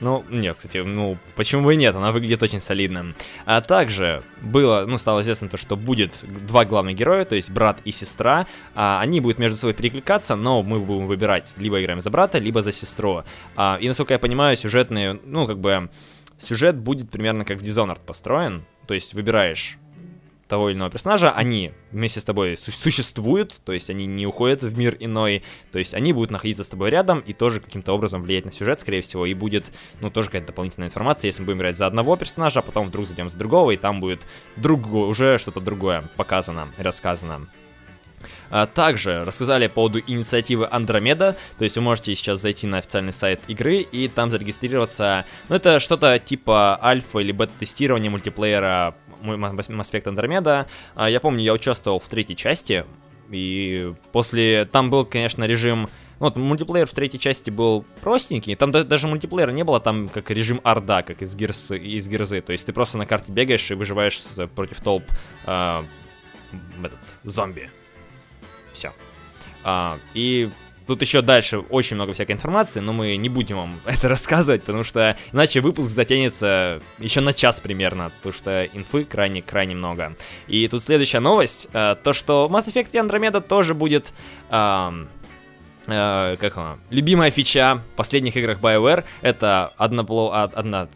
ну, 0.00 0.24
нет, 0.30 0.56
кстати, 0.56 0.78
ну, 0.78 1.18
почему 1.34 1.64
бы 1.64 1.74
и 1.74 1.76
нет, 1.76 1.94
она 1.94 2.12
выглядит 2.12 2.42
очень 2.42 2.60
солидно. 2.60 3.14
А 3.44 3.60
также 3.60 4.22
было, 4.40 4.84
ну, 4.86 4.98
стало 4.98 5.22
известно 5.22 5.48
то, 5.48 5.56
что 5.56 5.76
будет 5.76 6.24
два 6.46 6.64
главных 6.64 6.94
героя, 6.94 7.24
то 7.24 7.34
есть 7.34 7.50
брат 7.50 7.80
и 7.84 7.90
сестра. 7.90 8.46
А, 8.74 9.00
они 9.00 9.20
будут 9.20 9.38
между 9.38 9.56
собой 9.56 9.74
перекликаться, 9.74 10.36
но 10.36 10.62
мы 10.62 10.78
будем 10.80 11.06
выбирать, 11.06 11.52
либо 11.56 11.80
играем 11.82 12.00
за 12.00 12.10
брата, 12.10 12.38
либо 12.38 12.62
за 12.62 12.72
сестру. 12.72 13.24
А, 13.56 13.78
и, 13.80 13.88
насколько 13.88 14.12
я 14.12 14.18
понимаю, 14.18 14.56
сюжетные, 14.56 15.18
ну, 15.24 15.46
как 15.46 15.58
бы, 15.58 15.90
сюжет 16.38 16.76
будет 16.76 17.10
примерно 17.10 17.44
как 17.44 17.58
в 17.58 17.62
Dishonored 17.62 18.00
построен. 18.04 18.64
То 18.86 18.94
есть 18.94 19.14
выбираешь 19.14 19.78
того 20.48 20.70
или 20.70 20.76
иного 20.76 20.90
персонажа, 20.90 21.30
они 21.30 21.72
вместе 21.92 22.20
с 22.20 22.24
тобой 22.24 22.56
су- 22.56 22.72
существуют, 22.72 23.60
то 23.64 23.72
есть 23.72 23.90
они 23.90 24.06
не 24.06 24.26
уходят 24.26 24.62
в 24.62 24.76
мир 24.76 24.96
иной, 24.98 25.42
то 25.70 25.78
есть 25.78 25.94
они 25.94 26.12
будут 26.12 26.30
находиться 26.30 26.64
с 26.64 26.68
тобой 26.68 26.90
рядом 26.90 27.20
и 27.20 27.32
тоже 27.32 27.60
каким-то 27.60 27.92
образом 27.92 28.22
влиять 28.22 28.44
на 28.44 28.52
сюжет, 28.52 28.80
скорее 28.80 29.02
всего, 29.02 29.26
и 29.26 29.34
будет, 29.34 29.70
ну, 30.00 30.10
тоже 30.10 30.28
какая-то 30.28 30.48
дополнительная 30.48 30.88
информация, 30.88 31.28
если 31.28 31.42
мы 31.42 31.46
будем 31.46 31.58
играть 31.58 31.76
за 31.76 31.86
одного 31.86 32.16
персонажа, 32.16 32.60
а 32.60 32.62
потом 32.62 32.86
вдруг 32.86 33.06
зайдем 33.06 33.28
за 33.28 33.38
другого, 33.38 33.72
и 33.72 33.76
там 33.76 34.00
будет 34.00 34.26
другое, 34.56 35.06
уже 35.06 35.38
что-то 35.38 35.60
другое 35.60 36.02
показано, 36.16 36.68
рассказано. 36.78 37.48
А, 38.50 38.66
также 38.66 39.24
рассказали 39.24 39.66
по 39.66 39.74
поводу 39.74 40.00
инициативы 40.06 40.68
Андромеда, 40.70 41.36
то 41.58 41.64
есть 41.64 41.76
вы 41.76 41.82
можете 41.82 42.14
сейчас 42.14 42.40
зайти 42.40 42.66
на 42.66 42.78
официальный 42.78 43.12
сайт 43.12 43.40
игры 43.48 43.76
и 43.76 44.08
там 44.08 44.30
зарегистрироваться. 44.30 45.24
Ну, 45.48 45.56
это 45.56 45.80
что-то 45.80 46.18
типа 46.18 46.78
альфа 46.82 47.18
или 47.18 47.32
бета-тестирования 47.32 48.10
мультиплеера 48.10 48.94
Mass 49.22 49.90
Effect 49.92 50.04
Andromeda. 50.04 50.66
Я 51.08 51.20
помню, 51.20 51.42
я 51.42 51.52
участвовал 51.52 51.98
в 51.98 52.08
третьей 52.08 52.36
части, 52.36 52.84
и 53.30 53.92
после... 54.12 54.64
Там 54.64 54.90
был, 54.90 55.04
конечно, 55.04 55.44
режим... 55.44 55.88
Ну, 56.20 56.26
вот 56.26 56.36
мультиплеер 56.36 56.86
в 56.86 56.92
третьей 56.92 57.20
части 57.20 57.50
был 57.50 57.84
простенький, 58.00 58.56
там 58.56 58.72
да, 58.72 58.82
даже 58.82 59.06
мультиплеера 59.06 59.52
не 59.52 59.62
было, 59.62 59.78
там 59.78 60.08
как 60.08 60.30
режим 60.32 60.60
Орда, 60.64 61.02
как 61.02 61.22
из, 61.22 61.36
Гирс, 61.36 61.70
из 61.70 62.08
Гирзы, 62.08 62.40
то 62.40 62.50
есть 62.50 62.66
ты 62.66 62.72
просто 62.72 62.98
на 62.98 63.06
карте 63.06 63.30
бегаешь 63.30 63.70
и 63.70 63.74
выживаешь 63.74 64.20
против 64.56 64.80
толп 64.80 65.04
э, 65.46 65.82
этот, 66.82 66.98
зомби. 67.22 67.70
Все. 68.72 68.92
А, 69.62 69.98
и 70.14 70.50
Тут 70.88 71.02
еще 71.02 71.20
дальше 71.20 71.58
очень 71.58 71.96
много 71.96 72.14
всякой 72.14 72.32
информации, 72.32 72.80
но 72.80 72.94
мы 72.94 73.14
не 73.16 73.28
будем 73.28 73.58
вам 73.58 73.80
это 73.84 74.08
рассказывать, 74.08 74.62
потому 74.62 74.84
что 74.84 75.18
иначе 75.34 75.60
выпуск 75.60 75.90
затянется 75.90 76.80
еще 76.98 77.20
на 77.20 77.34
час 77.34 77.60
примерно, 77.60 78.10
потому 78.16 78.32
что 78.32 78.64
инфы 78.64 79.04
крайне-крайне 79.04 79.74
много. 79.74 80.16
И 80.46 80.66
тут 80.66 80.82
следующая 80.82 81.20
новость, 81.20 81.68
э, 81.74 81.94
то 82.02 82.14
что 82.14 82.48
Mass 82.50 82.72
Effect 82.72 82.92
Andromeda 82.92 83.42
тоже 83.42 83.74
будет... 83.74 84.14
Э, 84.48 85.04
э, 85.86 86.36
как 86.40 86.56
она? 86.56 86.78
Любимая 86.88 87.30
фича 87.30 87.82
последних 87.94 88.38
играх 88.38 88.58
BioWare 88.58 89.04
это 89.20 89.74
однопло... 89.76 90.32
одна... 90.32 90.88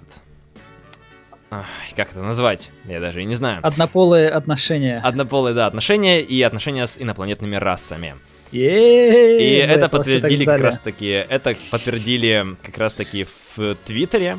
Как 1.94 2.12
это 2.12 2.22
назвать? 2.22 2.70
Я 2.86 2.98
даже 2.98 3.20
и 3.20 3.26
не 3.26 3.34
знаю. 3.34 3.60
Однополые 3.62 4.30
отношения. 4.30 5.02
Однополые, 5.04 5.54
да, 5.54 5.66
отношения 5.66 6.22
и 6.22 6.40
отношения 6.40 6.86
с 6.86 6.96
инопланетными 6.98 7.56
расами. 7.56 8.16
И 8.52 9.64
это 9.66 9.88
подтвердили 9.88 10.44
как 10.44 10.60
раз 10.60 10.78
таки, 10.78 11.08
это 11.08 11.54
подтвердили 11.70 12.56
как 12.62 12.78
раз 12.78 12.94
таки 12.94 13.26
в 13.56 13.76
Твиттере, 13.86 14.38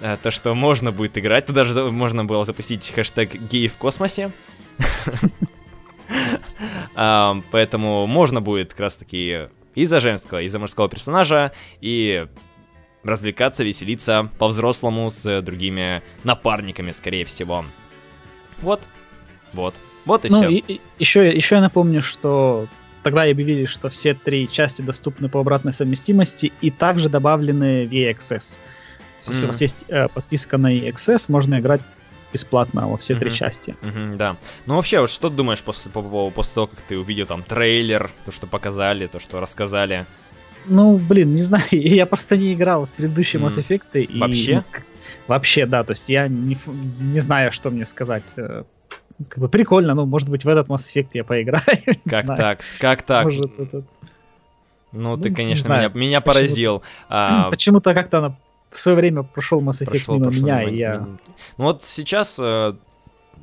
э, 0.00 0.16
то, 0.20 0.30
что 0.30 0.54
можно 0.54 0.90
будет 0.90 1.16
играть. 1.16 1.46
Тут 1.46 1.54
даже 1.54 1.90
можно 1.90 2.24
было 2.24 2.44
запустить 2.44 2.90
хэштег 2.90 3.34
геи 3.34 3.68
в 3.68 3.76
космосе. 3.76 4.32
Поэтому 6.94 8.06
можно 8.06 8.40
будет 8.40 8.70
как 8.70 8.80
раз 8.80 8.94
таки 8.94 9.48
и 9.74 9.84
за 9.84 10.00
женского, 10.00 10.42
и 10.42 10.48
за 10.48 10.58
мужского 10.58 10.88
персонажа, 10.88 11.52
и 11.80 12.26
развлекаться, 13.04 13.64
веселиться 13.64 14.28
по-взрослому 14.38 15.10
с 15.10 15.40
другими 15.42 16.02
напарниками, 16.24 16.90
скорее 16.92 17.24
всего. 17.24 17.64
Вот. 18.60 18.80
Вот. 19.52 19.74
Вот 20.04 20.24
и 20.24 20.28
ну, 20.28 20.36
все. 20.36 20.50
И, 20.50 20.80
еще, 20.98 21.28
еще 21.34 21.56
я 21.56 21.60
напомню, 21.60 22.02
что 22.02 22.66
тогда 23.02 23.22
объявили, 23.22 23.66
что 23.66 23.88
все 23.88 24.14
три 24.14 24.48
части 24.48 24.82
доступны 24.82 25.28
по 25.28 25.40
обратной 25.40 25.72
совместимости 25.72 26.52
и 26.60 26.70
также 26.70 27.08
добавлены 27.08 27.86
в 27.86 27.92
EXS. 27.92 28.58
Если 29.18 29.40
mm-hmm. 29.40 29.44
у 29.44 29.46
вас 29.48 29.60
есть 29.60 29.84
э, 29.88 30.08
подписка 30.08 30.58
на 30.58 30.74
EXS, 30.74 31.26
можно 31.28 31.58
играть 31.60 31.80
бесплатно 32.32 32.88
во 32.88 32.96
все 32.96 33.14
mm-hmm. 33.14 33.18
три 33.18 33.34
части. 33.34 33.76
Mm-hmm, 33.82 34.16
да. 34.16 34.36
Ну 34.66 34.76
вообще, 34.76 35.00
вот 35.00 35.10
что 35.10 35.30
ты 35.30 35.36
думаешь 35.36 35.62
после, 35.62 35.90
по, 35.90 36.02
по, 36.02 36.30
после 36.30 36.54
того, 36.54 36.66
как 36.68 36.80
ты 36.82 36.98
увидел 36.98 37.26
там 37.26 37.42
трейлер, 37.42 38.10
то, 38.24 38.32
что 38.32 38.46
показали, 38.46 39.06
то, 39.06 39.18
что 39.18 39.40
рассказали? 39.40 40.06
Ну, 40.66 40.96
блин, 40.96 41.34
не 41.34 41.42
знаю, 41.42 41.64
я 41.70 42.06
просто 42.06 42.36
не 42.36 42.54
играл 42.54 42.86
в 42.86 42.90
предыдущие 42.90 43.42
mm. 43.42 43.46
Mass 43.46 43.66
Effect. 43.66 44.00
И... 44.00 44.18
Вообще? 44.18 44.64
Вообще, 45.26 45.66
да, 45.66 45.84
то 45.84 45.92
есть 45.92 46.08
я 46.08 46.28
не, 46.28 46.58
не 46.98 47.20
знаю, 47.20 47.52
что 47.52 47.70
мне 47.70 47.84
сказать 47.84 48.32
э, 48.36 48.64
как 49.28 49.38
бы 49.38 49.48
прикольно, 49.48 49.94
ну, 49.94 50.06
может 50.06 50.28
быть, 50.28 50.44
в 50.44 50.48
этот 50.48 50.68
Mass 50.68 50.92
Effect 50.94 51.10
я 51.14 51.24
поиграю. 51.24 51.64
Как 52.08 52.26
так? 52.26 52.60
Как 52.78 53.02
так? 53.02 53.24
Может, 53.24 53.58
этот... 53.58 53.84
Ну, 54.92 55.16
ты, 55.16 55.30
ну, 55.30 55.36
конечно, 55.36 55.68
меня, 55.68 55.90
меня 55.94 56.20
поразил. 56.20 56.82
А, 57.08 57.48
почему-то 57.50 57.94
как-то 57.94 58.18
она 58.18 58.36
в 58.70 58.78
свое 58.78 58.96
время 58.96 59.22
прошел 59.22 59.60
Mass 59.60 59.82
Effect 59.82 59.90
прошел, 59.90 60.14
мимо 60.14 60.26
прошел, 60.26 60.42
меня, 60.42 60.62
и 60.62 60.76
я... 60.76 61.06
Ну 61.58 61.64
вот 61.64 61.82
сейчас 61.84 62.38
э, 62.40 62.74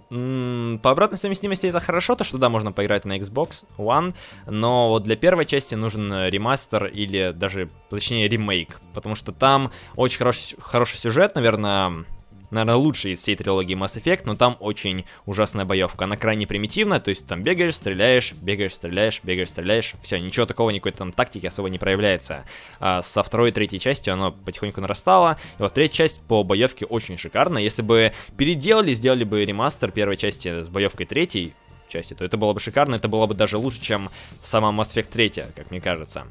по 0.09 0.91
обратной 0.91 1.17
совместимости 1.17 1.67
это 1.67 1.79
хорошо, 1.79 2.15
то 2.15 2.23
что 2.23 2.37
да, 2.37 2.49
можно 2.49 2.71
поиграть 2.71 3.05
на 3.05 3.17
Xbox 3.17 3.65
One, 3.77 4.13
но 4.45 4.89
вот 4.89 5.03
для 5.03 5.15
первой 5.15 5.45
части 5.45 5.75
нужен 5.75 6.11
ремастер 6.29 6.85
или 6.85 7.33
даже, 7.35 7.69
точнее, 7.89 8.27
ремейк, 8.27 8.79
потому 8.93 9.15
что 9.15 9.31
там 9.31 9.71
очень 9.95 10.19
хороший, 10.19 10.57
хороший 10.59 10.97
сюжет, 10.97 11.35
наверное, 11.35 12.05
наверное, 12.51 12.75
лучший 12.75 13.11
из 13.13 13.21
всей 13.21 13.35
трилогии 13.35 13.75
Mass 13.75 14.01
Effect, 14.01 14.21
но 14.25 14.35
там 14.35 14.57
очень 14.59 15.05
ужасная 15.25 15.65
боевка. 15.65 16.05
Она 16.05 16.17
крайне 16.17 16.47
примитивная, 16.47 16.99
то 16.99 17.09
есть 17.09 17.27
там 17.27 17.43
бегаешь, 17.43 17.75
стреляешь, 17.75 18.33
бегаешь, 18.33 18.73
стреляешь, 18.73 19.21
бегаешь, 19.23 19.49
стреляешь. 19.49 19.93
Все, 20.01 20.19
ничего 20.19 20.45
такого, 20.45 20.69
никакой 20.69 20.93
там 20.93 21.11
тактики 21.11 21.45
особо 21.45 21.69
не 21.69 21.77
проявляется. 21.77 22.45
А 22.79 23.01
со 23.01 23.23
второй 23.23 23.49
и 23.49 23.51
третьей 23.51 23.79
частью 23.79 24.13
оно 24.13 24.31
потихоньку 24.31 24.81
нарастало. 24.81 25.37
И 25.59 25.61
вот 25.61 25.73
третья 25.73 25.97
часть 25.97 26.21
по 26.21 26.43
боевке 26.43 26.85
очень 26.85 27.17
шикарна. 27.17 27.57
Если 27.57 27.81
бы 27.81 28.13
переделали, 28.37 28.93
сделали 28.93 29.23
бы 29.23 29.43
ремастер 29.43 29.91
первой 29.91 30.17
части 30.17 30.63
с 30.63 30.67
боевкой 30.67 31.05
третьей, 31.05 31.53
части, 31.89 32.13
то 32.13 32.25
это 32.25 32.35
было 32.35 32.51
бы 32.53 32.59
шикарно, 32.59 32.95
это 32.95 33.07
было 33.07 33.27
бы 33.27 33.33
даже 33.33 33.57
лучше, 33.57 33.81
чем 33.81 34.09
сама 34.43 34.71
Mass 34.71 34.93
Effect 34.93 35.09
3, 35.11 35.29
как 35.55 35.71
мне 35.71 35.79
кажется. 35.79 36.27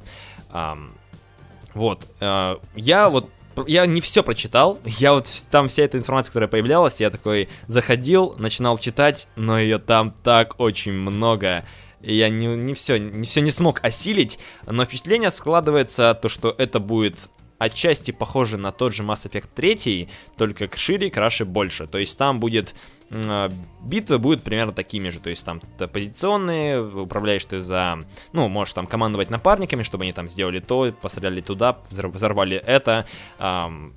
Um, 0.53 0.91
вот. 1.75 2.07
Uh, 2.21 2.61
я 2.75 3.09
вот 3.09 3.31
я 3.67 3.87
не 3.87 4.01
все 4.01 4.23
прочитал, 4.23 4.79
я 4.85 5.13
вот 5.13 5.29
там 5.51 5.69
вся 5.69 5.85
эта 5.85 5.99
информация, 5.99 6.31
которая 6.31 6.49
появлялась, 6.49 7.01
я 7.01 7.11
такой 7.11 7.49
заходил, 7.67 8.35
начинал 8.39 8.79
читать, 8.79 9.29
но 9.37 9.59
ее 9.59 9.79
там 9.79 10.13
так 10.23 10.61
очень 10.61 10.93
много. 10.93 11.65
и 12.01 12.15
я 12.17 12.29
не, 12.29 12.47
не 12.47 12.75
все 12.75 12.99
не 12.99 13.27
все 13.27 13.41
не 13.41 13.51
смог 13.51 13.85
осилить, 13.85 14.39
но 14.67 14.85
впечатление 14.85 15.31
складывается 15.31 16.19
то, 16.21 16.29
что 16.29 16.55
это 16.57 16.81
будет 16.81 17.29
отчасти 17.59 18.11
похоже 18.11 18.57
на 18.59 18.73
тот 18.73 18.95
же 18.95 19.03
Mass 19.03 19.29
Effect 19.29 19.49
3, 19.55 20.09
только 20.37 20.69
шире, 20.77 21.11
краше, 21.11 21.45
больше. 21.45 21.87
То 21.87 21.99
есть 21.99 22.17
там 22.19 22.41
будет 22.41 22.75
битвы 23.83 24.19
будут 24.19 24.43
примерно 24.43 24.73
такими 24.73 25.11
же, 25.11 25.21
то 25.21 25.31
есть 25.31 25.45
там 25.45 25.61
позиционные, 25.93 26.83
управляешь 26.83 27.45
ты 27.45 27.61
за, 27.61 28.05
ну, 28.33 28.49
можешь 28.49 28.75
там 28.75 28.87
командовать 28.87 29.31
напарниками, 29.31 29.83
чтобы 29.83 30.05
они 30.05 30.13
там 30.13 30.29
сделали 30.29 30.61
то, 30.61 30.93
постреляли 31.01 31.41
туда, 31.41 31.79
взорвали 31.91 32.57
это, 32.57 33.07
эм, 33.39 33.93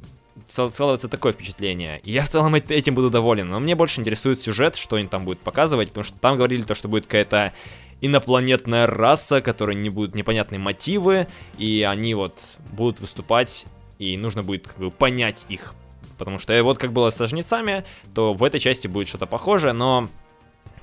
складывается 0.48 1.10
такое 1.10 1.34
впечатление. 1.34 2.00
И 2.04 2.12
я 2.12 2.24
в 2.24 2.30
целом 2.30 2.56
этим 2.56 2.96
буду 2.96 3.10
доволен. 3.10 3.50
Но 3.50 3.60
мне 3.60 3.76
больше 3.76 4.00
интересует 4.00 4.40
сюжет, 4.40 4.76
что 4.76 4.96
они 4.96 5.08
там 5.08 5.26
будут 5.26 5.40
показывать, 5.40 5.90
потому 5.90 6.04
что 6.04 6.18
там 6.20 6.38
говорили 6.38 6.62
то, 6.64 6.76
что 6.76 6.88
будет 6.88 7.06
какая-то 7.06 7.54
инопланетная 8.02 8.88
раса, 8.88 9.42
которой 9.42 9.76
не 9.76 9.90
будут 9.90 10.16
непонятные 10.16 10.60
мотивы, 10.60 11.28
и 11.58 11.86
они 11.90 12.14
вот 12.14 12.40
будут 12.72 13.00
выступать, 13.02 13.66
и 13.98 14.16
нужно 14.18 14.42
будет 14.44 14.68
как 14.68 14.78
бы 14.78 14.92
понять 14.92 15.46
их. 15.50 15.74
Потому 16.20 16.38
что 16.38 16.62
вот 16.64 16.78
как 16.78 16.92
было 16.92 17.10
со 17.10 17.28
жнецами, 17.28 17.86
то 18.14 18.34
в 18.34 18.44
этой 18.44 18.60
части 18.60 18.88
будет 18.88 19.08
что-то 19.08 19.26
похожее, 19.26 19.74
но 19.74 20.08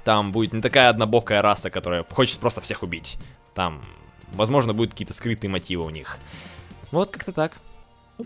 там 0.02 0.32
будет 0.32 0.54
не 0.54 0.62
такая 0.62 0.88
однобокая 0.88 1.42
раса, 1.42 1.68
которая 1.70 2.04
хочет 2.10 2.40
просто 2.40 2.62
всех 2.62 2.82
убить. 2.82 3.18
Там, 3.54 3.82
возможно, 4.32 4.72
будут 4.72 4.92
какие-то 4.92 5.12
скрытые 5.12 5.50
мотивы 5.50 5.84
у 5.84 5.90
них. 5.90 6.18
Вот 6.90 7.10
как-то 7.10 7.32
так. 7.32 7.58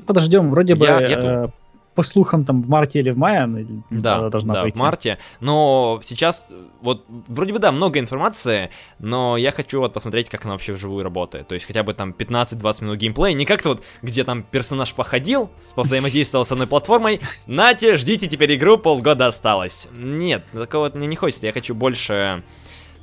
Подождем, 0.07 0.51
вроде 0.51 0.77
бы 0.77 0.87
я, 0.87 1.01
я 1.01 1.19
э, 1.19 1.49
по 1.95 2.03
слухам, 2.03 2.45
там 2.45 2.63
в 2.63 2.69
марте 2.69 3.01
или 3.01 3.11
в 3.11 3.19
мае 3.19 3.43
она 3.43 3.61
да, 3.91 4.29
должна 4.29 4.55
да, 4.55 4.63
пойти. 4.63 4.79
в 4.79 4.81
марте. 4.81 5.19
Но 5.41 6.01
сейчас, 6.05 6.49
вот, 6.81 7.05
вроде 7.09 7.53
бы, 7.53 7.59
да, 7.59 7.73
много 7.73 7.99
информации, 7.99 8.71
но 8.99 9.37
я 9.37 9.51
хочу 9.51 9.81
вот 9.81 9.93
посмотреть, 9.93 10.29
как 10.29 10.45
она 10.45 10.55
вообще 10.55 10.73
вживую 10.73 11.03
работает. 11.03 11.49
То 11.49 11.55
есть 11.55 11.67
хотя 11.67 11.83
бы 11.83 11.93
там 11.93 12.15
15-20 12.17 12.85
минут 12.85 12.99
геймплея, 12.99 13.35
не 13.35 13.45
как-то 13.45 13.71
вот, 13.71 13.83
где 14.03 14.25
там 14.25 14.43
персонаж 14.43 14.95
походил, 14.95 15.51
повзаимодействовал 15.75 16.45
с 16.45 16.53
одной 16.53 16.67
платформой, 16.67 17.21
нате, 17.47 17.97
ждите 17.97 18.29
теперь 18.29 18.55
игру, 18.55 18.79
полгода 18.79 19.27
осталось. 19.27 19.89
Нет, 19.93 20.45
такого 20.53 20.91
мне 20.95 21.07
не 21.07 21.17
хочется, 21.17 21.47
я 21.47 21.53
хочу 21.53 21.75
больше... 21.75 22.45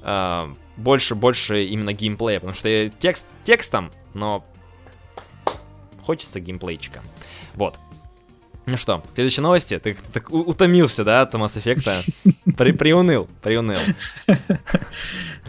Э, 0.01 0.47
больше, 0.77 1.15
больше 1.15 1.65
именно 1.65 1.91
геймплея, 1.91 2.39
потому 2.39 2.53
что 2.53 2.89
текст 2.99 3.25
текстом, 3.43 3.91
но 4.13 4.45
хочется 6.03 6.39
геймплейчика. 6.39 7.01
Вот. 7.55 7.77
Ну 8.67 8.75
что, 8.75 9.01
следующие 9.15 9.43
новости. 9.43 9.79
Ты 9.79 9.95
так 10.11 10.29
утомился, 10.29 11.05
да, 11.05 11.21
от 11.21 11.33
Mass 11.33 11.55
Effect? 11.55 11.87
При, 12.57 12.73
приуныл, 12.73 13.27
приуныл. 13.41 13.79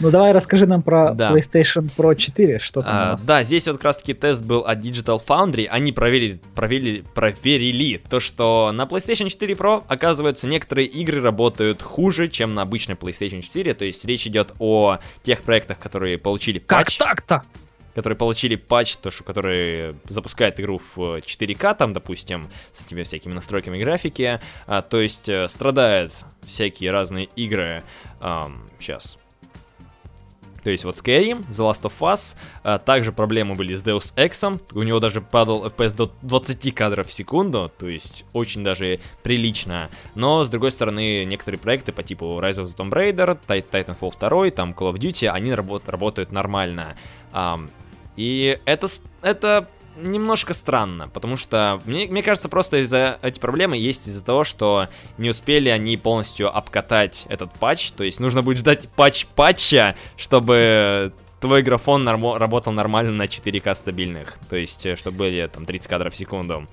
Ну 0.00 0.12
давай 0.12 0.30
расскажи 0.30 0.64
нам 0.64 0.82
про 0.82 1.12
да. 1.12 1.32
PlayStation 1.32 1.90
Pro 1.96 2.14
4, 2.14 2.60
что 2.60 2.82
там 2.82 2.90
а, 2.94 3.02
у 3.02 3.12
нас. 3.12 3.26
Да, 3.26 3.42
здесь 3.42 3.66
вот 3.66 3.78
как 3.78 3.84
раз 3.86 3.96
таки 3.96 4.14
тест 4.14 4.44
был 4.44 4.60
от 4.60 4.78
Digital 4.78 5.20
Foundry. 5.26 5.66
Они 5.66 5.90
проверили, 5.90 6.40
проверили, 6.54 7.04
проверили 7.14 8.00
то, 8.08 8.20
что 8.20 8.70
на 8.72 8.82
PlayStation 8.82 9.28
4 9.28 9.54
Pro, 9.54 9.82
оказывается, 9.88 10.46
некоторые 10.46 10.86
игры 10.86 11.20
работают 11.20 11.82
хуже, 11.82 12.28
чем 12.28 12.54
на 12.54 12.62
обычной 12.62 12.94
PlayStation 12.94 13.42
4. 13.42 13.74
То 13.74 13.84
есть 13.84 14.04
речь 14.04 14.24
идет 14.28 14.54
о 14.60 14.98
тех 15.24 15.42
проектах, 15.42 15.80
которые 15.80 16.16
получили 16.16 16.60
патч. 16.60 16.96
Как 16.98 17.08
так-то? 17.08 17.42
Которые 17.98 18.16
получили 18.16 18.54
патч, 18.54 18.94
то, 18.98 19.10
что, 19.10 19.24
который 19.24 19.96
запускает 20.08 20.60
игру 20.60 20.78
в 20.78 21.18
4К, 21.18 21.74
там, 21.76 21.92
допустим, 21.92 22.48
с 22.70 22.82
этими 22.82 23.02
всякими 23.02 23.32
настройками 23.32 23.76
графики, 23.82 24.38
а, 24.68 24.82
то 24.82 25.00
есть 25.00 25.28
э, 25.28 25.48
страдают 25.48 26.12
всякие 26.46 26.92
разные 26.92 27.24
игры, 27.34 27.82
эм, 28.20 28.70
сейчас, 28.78 29.18
то 30.62 30.70
есть 30.70 30.84
вот 30.84 30.94
Skyrim, 30.94 31.44
The 31.48 31.70
Last 31.70 31.82
of 31.82 31.94
Us, 32.00 32.36
а, 32.62 32.78
также 32.78 33.10
проблемы 33.10 33.56
были 33.56 33.74
с 33.74 33.82
Deus 33.82 34.14
Ex, 34.14 34.60
у 34.74 34.82
него 34.84 35.00
даже 35.00 35.20
падал 35.20 35.66
FPS 35.66 35.96
до 35.96 36.12
20 36.22 36.72
кадров 36.72 37.08
в 37.08 37.12
секунду, 37.12 37.72
то 37.78 37.88
есть 37.88 38.24
очень 38.32 38.62
даже 38.62 39.00
прилично. 39.24 39.90
Но, 40.14 40.44
с 40.44 40.48
другой 40.48 40.70
стороны, 40.70 41.24
некоторые 41.24 41.58
проекты 41.58 41.92
по 41.92 42.04
типу 42.04 42.38
Rise 42.40 42.62
of 42.62 42.66
the 42.66 42.76
Tomb 42.76 42.90
Raider, 42.92 43.38
Titanfall 43.48 44.12
2, 44.20 44.50
там 44.50 44.70
Call 44.70 44.92
of 44.92 44.98
Duty, 44.98 45.26
они 45.26 45.52
работ 45.52 45.88
работают 45.88 46.30
нормально. 46.30 46.94
И 48.18 48.58
это, 48.64 48.88
это 49.22 49.68
немножко 49.96 50.52
странно, 50.52 51.08
потому 51.08 51.36
что 51.36 51.80
мне, 51.84 52.08
мне 52.08 52.24
кажется, 52.24 52.48
просто 52.48 52.78
из-за 52.78 53.20
эти 53.22 53.38
проблемы 53.38 53.76
есть 53.76 54.08
из-за 54.08 54.24
того, 54.24 54.42
что 54.42 54.88
не 55.18 55.30
успели 55.30 55.68
они 55.68 55.96
полностью 55.96 56.52
обкатать 56.52 57.26
этот 57.28 57.52
патч, 57.52 57.92
то 57.92 58.02
есть 58.02 58.18
нужно 58.18 58.42
будет 58.42 58.58
ждать 58.58 58.88
патч 58.88 59.26
патча, 59.36 59.94
чтобы 60.16 61.12
твой 61.38 61.62
графон 61.62 62.02
норм- 62.02 62.36
работал 62.38 62.72
нормально 62.72 63.12
на 63.12 63.26
4К 63.26 63.72
стабильных, 63.76 64.36
то 64.50 64.56
есть 64.56 64.84
э, 64.84 64.96
чтобы 64.96 65.18
были 65.18 65.46
там 65.46 65.64
30 65.64 65.88
кадров 65.88 66.12
в 66.12 66.16
секунду. 66.16 66.66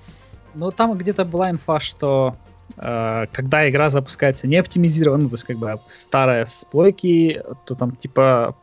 Ну 0.54 0.72
там 0.72 0.98
где-то 0.98 1.24
была 1.24 1.48
инфа, 1.50 1.78
что 1.78 2.34
э, 2.76 3.26
когда 3.30 3.70
игра 3.70 3.88
запускается 3.88 4.48
не 4.48 4.56
оптимизирована, 4.56 5.22
ну, 5.22 5.28
то 5.28 5.36
есть 5.36 5.44
как 5.44 5.58
бы 5.58 5.78
старая 5.86 6.44
с 6.44 6.64
плойки, 6.64 7.40
то 7.66 7.76
там 7.76 7.94
типа 7.94 8.56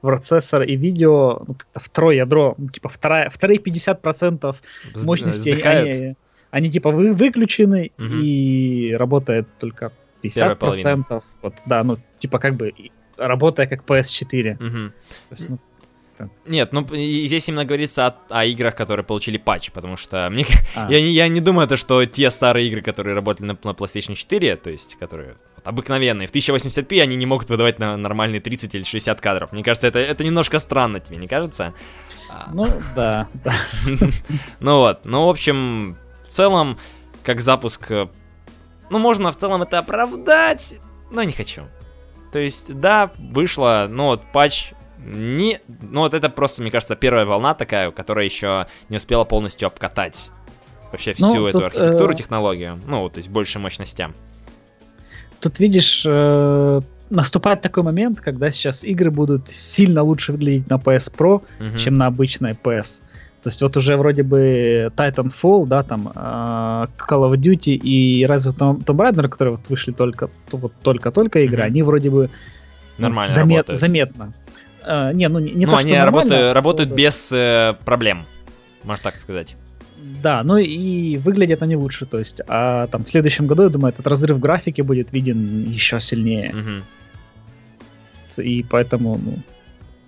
процессор 0.00 0.62
и 0.62 0.76
видео, 0.76 1.42
ну, 1.46 1.54
как-то 1.54 1.80
второе 1.80 2.16
ядро, 2.16 2.54
ну, 2.58 2.68
типа 2.68 2.88
вторая, 2.88 3.30
вторые 3.30 3.60
50% 3.60 4.56
мощности, 5.04 5.50
они, 5.50 6.16
они 6.50 6.70
типа 6.70 6.90
вы, 6.90 7.12
выключены 7.12 7.92
угу. 7.98 8.14
и 8.14 8.92
работает 8.92 9.46
только 9.58 9.92
50%. 10.22 11.22
Вот, 11.42 11.54
да, 11.66 11.84
ну, 11.84 11.98
типа 12.16 12.38
как 12.38 12.56
бы 12.56 12.72
работая 13.16 13.66
как 13.66 13.84
PS4. 13.84 14.54
Угу. 14.54 14.92
То 15.28 15.32
есть, 15.32 15.48
ну, 15.48 15.58
нет, 16.46 16.72
ну 16.72 16.82
и 16.92 17.26
здесь 17.26 17.48
именно 17.48 17.64
говорится 17.64 18.06
о, 18.06 18.14
о 18.28 18.44
играх, 18.44 18.76
которые 18.76 19.04
получили 19.04 19.38
патч, 19.38 19.70
потому 19.70 19.96
что 19.96 20.28
мне, 20.30 20.44
а. 20.74 20.90
я, 20.90 21.00
не, 21.00 21.12
я 21.12 21.28
не 21.28 21.40
думаю, 21.40 21.68
то, 21.68 21.76
что 21.76 22.04
те 22.04 22.30
старые 22.30 22.68
игры, 22.68 22.82
которые 22.82 23.14
работали 23.14 23.46
на, 23.46 23.58
на 23.62 23.70
PlayStation 23.70 24.14
4, 24.14 24.56
то 24.56 24.70
есть 24.70 24.96
которые 24.98 25.36
вот, 25.60 25.68
обыкновенные, 25.68 26.26
в 26.26 26.32
1080p 26.32 27.00
они 27.00 27.16
не 27.16 27.26
могут 27.26 27.48
выдавать 27.48 27.78
на 27.78 27.96
нормальные 27.96 28.40
30 28.40 28.74
или 28.74 28.82
60 28.82 29.20
кадров. 29.20 29.52
Мне 29.52 29.62
кажется, 29.62 29.86
это, 29.86 29.98
это 29.98 30.24
немножко 30.24 30.58
странно 30.58 31.00
тебе, 31.00 31.16
не 31.16 31.28
кажется? 31.28 31.72
А. 32.30 32.48
Ну, 32.52 32.66
да. 32.94 33.28
Ну 34.60 34.78
вот, 34.78 35.04
ну, 35.04 35.26
в 35.26 35.28
общем, 35.30 35.96
в 36.24 36.28
целом, 36.28 36.78
как 37.22 37.40
запуск, 37.40 37.90
э, 37.90 38.08
ну, 38.90 38.98
можно 38.98 39.32
в 39.32 39.36
целом 39.36 39.62
это 39.62 39.78
оправдать, 39.78 40.74
но 41.10 41.22
не 41.22 41.32
хочу. 41.32 41.62
То 42.32 42.38
есть, 42.38 42.72
да, 42.72 43.10
вышло, 43.18 43.86
ну 43.90 44.06
вот, 44.06 44.22
патч 44.32 44.72
не, 44.98 45.60
ну 45.66 46.00
вот 46.00 46.14
это 46.14 46.28
просто, 46.28 46.60
мне 46.62 46.70
кажется, 46.70 46.94
первая 46.94 47.24
волна 47.24 47.54
такая, 47.54 47.90
которая 47.90 48.26
еще 48.26 48.66
не 48.90 48.98
успела 48.98 49.24
полностью 49.24 49.66
обкатать 49.66 50.30
вообще 50.92 51.14
ну, 51.18 51.30
всю 51.30 51.46
эту 51.46 51.64
архитектуру, 51.64 52.12
э... 52.12 52.16
технологию, 52.16 52.80
ну, 52.86 53.08
то 53.08 53.18
есть 53.18 53.30
больше 53.30 53.58
мощностям. 53.58 54.14
Тут 55.40 55.58
видишь, 55.58 56.04
э, 56.06 56.80
наступает 57.10 57.62
такой 57.62 57.82
момент, 57.82 58.20
когда 58.20 58.50
сейчас 58.50 58.84
игры 58.84 59.10
будут 59.10 59.48
сильно 59.48 60.02
лучше 60.02 60.32
выглядеть 60.32 60.70
на 60.70 60.74
PS 60.74 61.12
Pro, 61.16 61.34
угу. 61.34 61.78
чем 61.78 61.96
на 61.96 62.06
обычной 62.06 62.52
PS. 62.52 63.02
То 63.42 63.48
есть 63.48 63.62
вот 63.62 63.76
уже 63.76 63.96
вроде 63.96 64.22
бы 64.22 64.92
Titanfall, 64.96 65.66
да, 65.66 65.82
там 65.82 66.12
э, 66.14 66.18
Call 67.08 67.30
of 67.30 67.34
Duty 67.36 67.72
и 67.72 68.24
of 68.24 68.56
Tomb 68.56 68.84
Raider, 68.84 69.28
которые 69.28 69.56
вот 69.56 69.68
вышли 69.68 69.92
только 69.92 70.28
вот 70.52 70.72
только-только 70.82 71.40
игры, 71.40 71.62
mm 71.62 71.66
они 71.66 71.82
вроде 71.82 72.10
бы 72.10 72.30
Нормально 72.98 73.32
замет, 73.32 73.66
заметно 73.68 74.34
Uh, 74.82 75.12
не, 75.12 75.28
ну 75.28 75.40
не, 75.40 75.52
не 75.52 75.66
ну, 75.66 75.72
то, 75.72 75.76
они 75.76 75.92
что 75.92 76.06
работают, 76.06 76.54
работают 76.54 76.90
без 76.90 77.30
э, 77.32 77.74
проблем, 77.84 78.24
можно 78.82 79.02
так 79.02 79.16
сказать. 79.16 79.54
Да, 80.22 80.42
ну 80.42 80.56
и 80.56 81.16
выглядят 81.18 81.62
они 81.62 81.76
лучше, 81.76 82.06
то 82.06 82.18
есть, 82.18 82.40
а 82.46 82.86
там 82.88 83.04
в 83.04 83.08
следующем 83.08 83.46
году, 83.46 83.64
я 83.64 83.68
думаю, 83.68 83.92
этот 83.92 84.06
разрыв 84.06 84.38
графики 84.38 84.82
будет 84.82 85.12
виден 85.12 85.68
еще 85.70 86.00
сильнее. 86.00 86.54
Угу. 88.36 88.42
И 88.42 88.62
поэтому, 88.62 89.18
ну, 89.22 89.38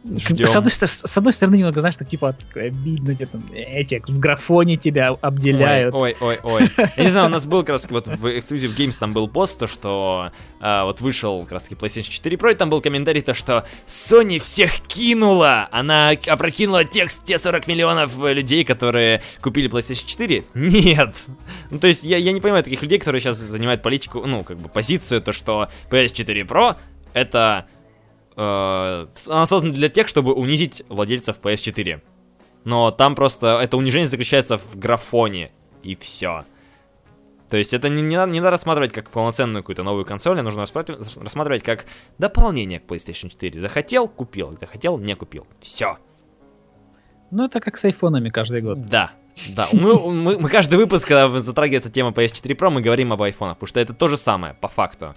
Ждем. 0.05 0.47
С, 0.47 0.57
одной, 0.57 0.73
с 0.73 1.17
одной 1.17 1.33
стороны, 1.33 1.57
немного, 1.57 1.81
знаешь, 1.81 1.97
так 1.97 2.09
типа 2.09 2.37
обидно, 2.55 3.15
тебе 3.15 3.27
там, 3.27 3.41
эти 3.55 4.03
в 4.05 4.19
графоне 4.19 4.77
тебя 4.77 5.11
обделяют. 5.11 5.95
Ой, 5.95 6.17
ой, 6.21 6.39
ой, 6.43 6.63
ой. 6.63 6.71
Я 6.97 7.05
не 7.05 7.11
знаю, 7.11 7.27
у 7.27 7.29
нас 7.29 7.45
был 7.45 7.61
как 7.61 7.71
раз 7.71 7.87
вот 7.89 8.09
в 8.09 8.27
Exclusive 8.27 8.77
Games 8.77 8.97
там 8.99 9.15
был 9.15 9.29
пост, 9.29 9.61
то, 9.61 9.69
что 9.69 10.33
а, 10.61 10.85
вот 10.85 11.01
вышел 11.01 11.43
как 11.43 11.53
раз 11.53 11.65
таки 11.65 11.77
PlayStation 11.77 12.11
4 12.11 12.37
Pro, 12.37 12.51
и 12.51 12.55
там 12.55 12.69
был 12.69 12.81
комментарий, 12.81 13.23
то, 13.23 13.33
что 13.33 13.65
Sony 13.87 14.41
всех 14.41 14.81
кинула! 14.89 15.69
Она 15.71 16.11
опрокинула 16.27 16.85
текст 16.85 17.25
те 17.25 17.39
40 17.39 17.69
миллионов 17.69 18.17
людей, 18.19 18.65
которые 18.65 19.23
купили 19.41 19.71
PlayStation 19.71 20.07
4? 20.07 20.45
Нет! 20.55 21.15
Ну, 21.71 21.79
то 21.79 21.87
есть, 21.87 22.03
я, 22.03 22.17
я 22.17 22.33
не 22.33 22.41
понимаю 22.41 22.65
таких 22.65 22.83
людей, 22.83 22.99
которые 22.99 23.21
сейчас 23.21 23.37
занимают 23.37 23.83
политику, 23.83 24.25
ну, 24.27 24.43
как 24.43 24.59
бы 24.59 24.69
позицию, 24.69 25.23
то, 25.23 25.33
что 25.33 25.69
PS4 25.91 26.45
Pro 26.47 26.77
это 27.15 27.67
э, 28.37 29.07
она 29.29 29.47
создана 29.47 29.73
для 29.73 29.89
тех, 29.89 30.09
чтобы 30.09 30.33
унизить 30.33 30.83
владельцев 30.89 31.39
PS4. 31.41 32.01
Но 32.65 32.91
там 32.91 33.15
просто 33.15 33.59
это 33.61 33.77
унижение 33.77 34.09
заключается 34.09 34.59
в 34.59 34.79
графоне, 34.79 35.51
и 35.83 35.97
все. 35.97 36.45
То 37.53 37.59
есть 37.59 37.75
это 37.75 37.89
не, 37.89 38.01
не, 38.01 38.17
надо, 38.17 38.33
не 38.33 38.41
надо 38.41 38.53
рассматривать 38.53 38.93
как 38.93 39.11
полноценную 39.11 39.63
какую-то 39.63 39.83
новую 39.83 40.07
консоль, 40.07 40.41
а 40.41 40.43
нужно 40.43 40.63
рассматривать 40.63 41.63
как 41.63 41.85
дополнение 42.19 42.81
к 42.81 42.85
PlayStation 42.85 43.29
4. 43.29 43.61
Захотел, 43.61 44.09
купил, 44.09 44.53
захотел, 44.53 44.97
не 44.99 45.15
купил. 45.15 45.47
Все. 45.61 45.99
Ну, 47.31 47.45
это 47.45 47.61
как 47.61 47.77
с 47.77 47.85
айфонами 47.85 48.31
каждый 48.31 48.63
год. 48.63 48.81
Да, 48.81 49.13
да. 49.57 49.67
Мы, 49.73 50.13
мы, 50.13 50.39
мы 50.39 50.49
каждый 50.49 50.77
выпуск, 50.77 51.09
когда 51.09 51.29
затрагивается 51.41 51.91
тема 51.91 52.11
PS4 52.11 52.57
Pro, 52.57 52.71
мы 52.71 52.81
говорим 52.81 53.13
об 53.13 53.23
айфонах, 53.23 53.57
потому 53.57 53.69
что 53.69 53.81
это 53.81 53.93
то 53.93 54.09
же 54.09 54.17
самое, 54.17 54.55
по 54.55 54.69
факту. 54.69 55.15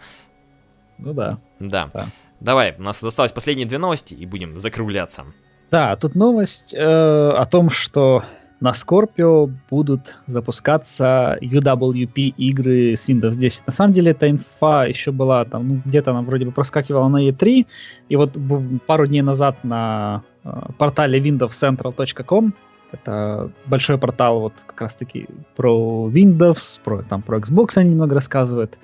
Ну 0.98 1.14
да. 1.14 1.40
Да. 1.60 1.90
да. 1.94 2.08
Давай, 2.40 2.76
у 2.78 2.82
нас 2.82 3.04
осталось 3.04 3.32
последние 3.32 3.68
две 3.68 3.78
новости, 3.78 4.14
и 4.14 4.26
будем 4.26 4.60
закругляться. 4.60 5.26
Да, 5.72 5.96
тут 5.96 6.16
новость 6.16 6.74
э, 6.76 6.80
о 6.80 7.46
том, 7.46 7.70
что 7.70 8.24
на 8.60 8.72
Scorpio 8.72 9.52
будут 9.70 10.18
запускаться 10.28 11.38
UWP 11.42 12.34
игры 12.38 12.96
с 12.96 13.10
Windows 13.10 13.34
10. 13.34 13.68
На 13.68 13.74
самом 13.74 13.94
деле 13.94 14.12
эта 14.12 14.30
инфа 14.30 14.86
еще 14.86 15.12
была 15.12 15.46
там, 15.46 15.68
ну, 15.68 15.82
где-то 15.86 16.12
она 16.12 16.22
вроде 16.22 16.46
бы 16.46 16.52
проскакивала 16.52 17.08
на 17.10 17.28
E3, 17.28 17.66
и 18.10 18.16
вот 18.16 18.38
пару 18.86 19.08
дней 19.08 19.22
назад 19.22 19.64
на 19.64 20.24
э, 20.44 20.50
портале 20.78 21.20
windowscentral.com 21.20 22.54
это 22.92 23.52
большой 23.66 23.98
портал 23.98 24.40
вот 24.40 24.54
как 24.66 24.82
раз 24.82 24.96
таки 24.96 25.28
про 25.56 26.10
Windows, 26.14 26.80
про, 26.84 27.04
там, 27.04 27.22
про 27.22 27.40
Xbox 27.40 27.78
они 27.78 27.90
немного 27.90 28.16
рассказывают. 28.16 28.78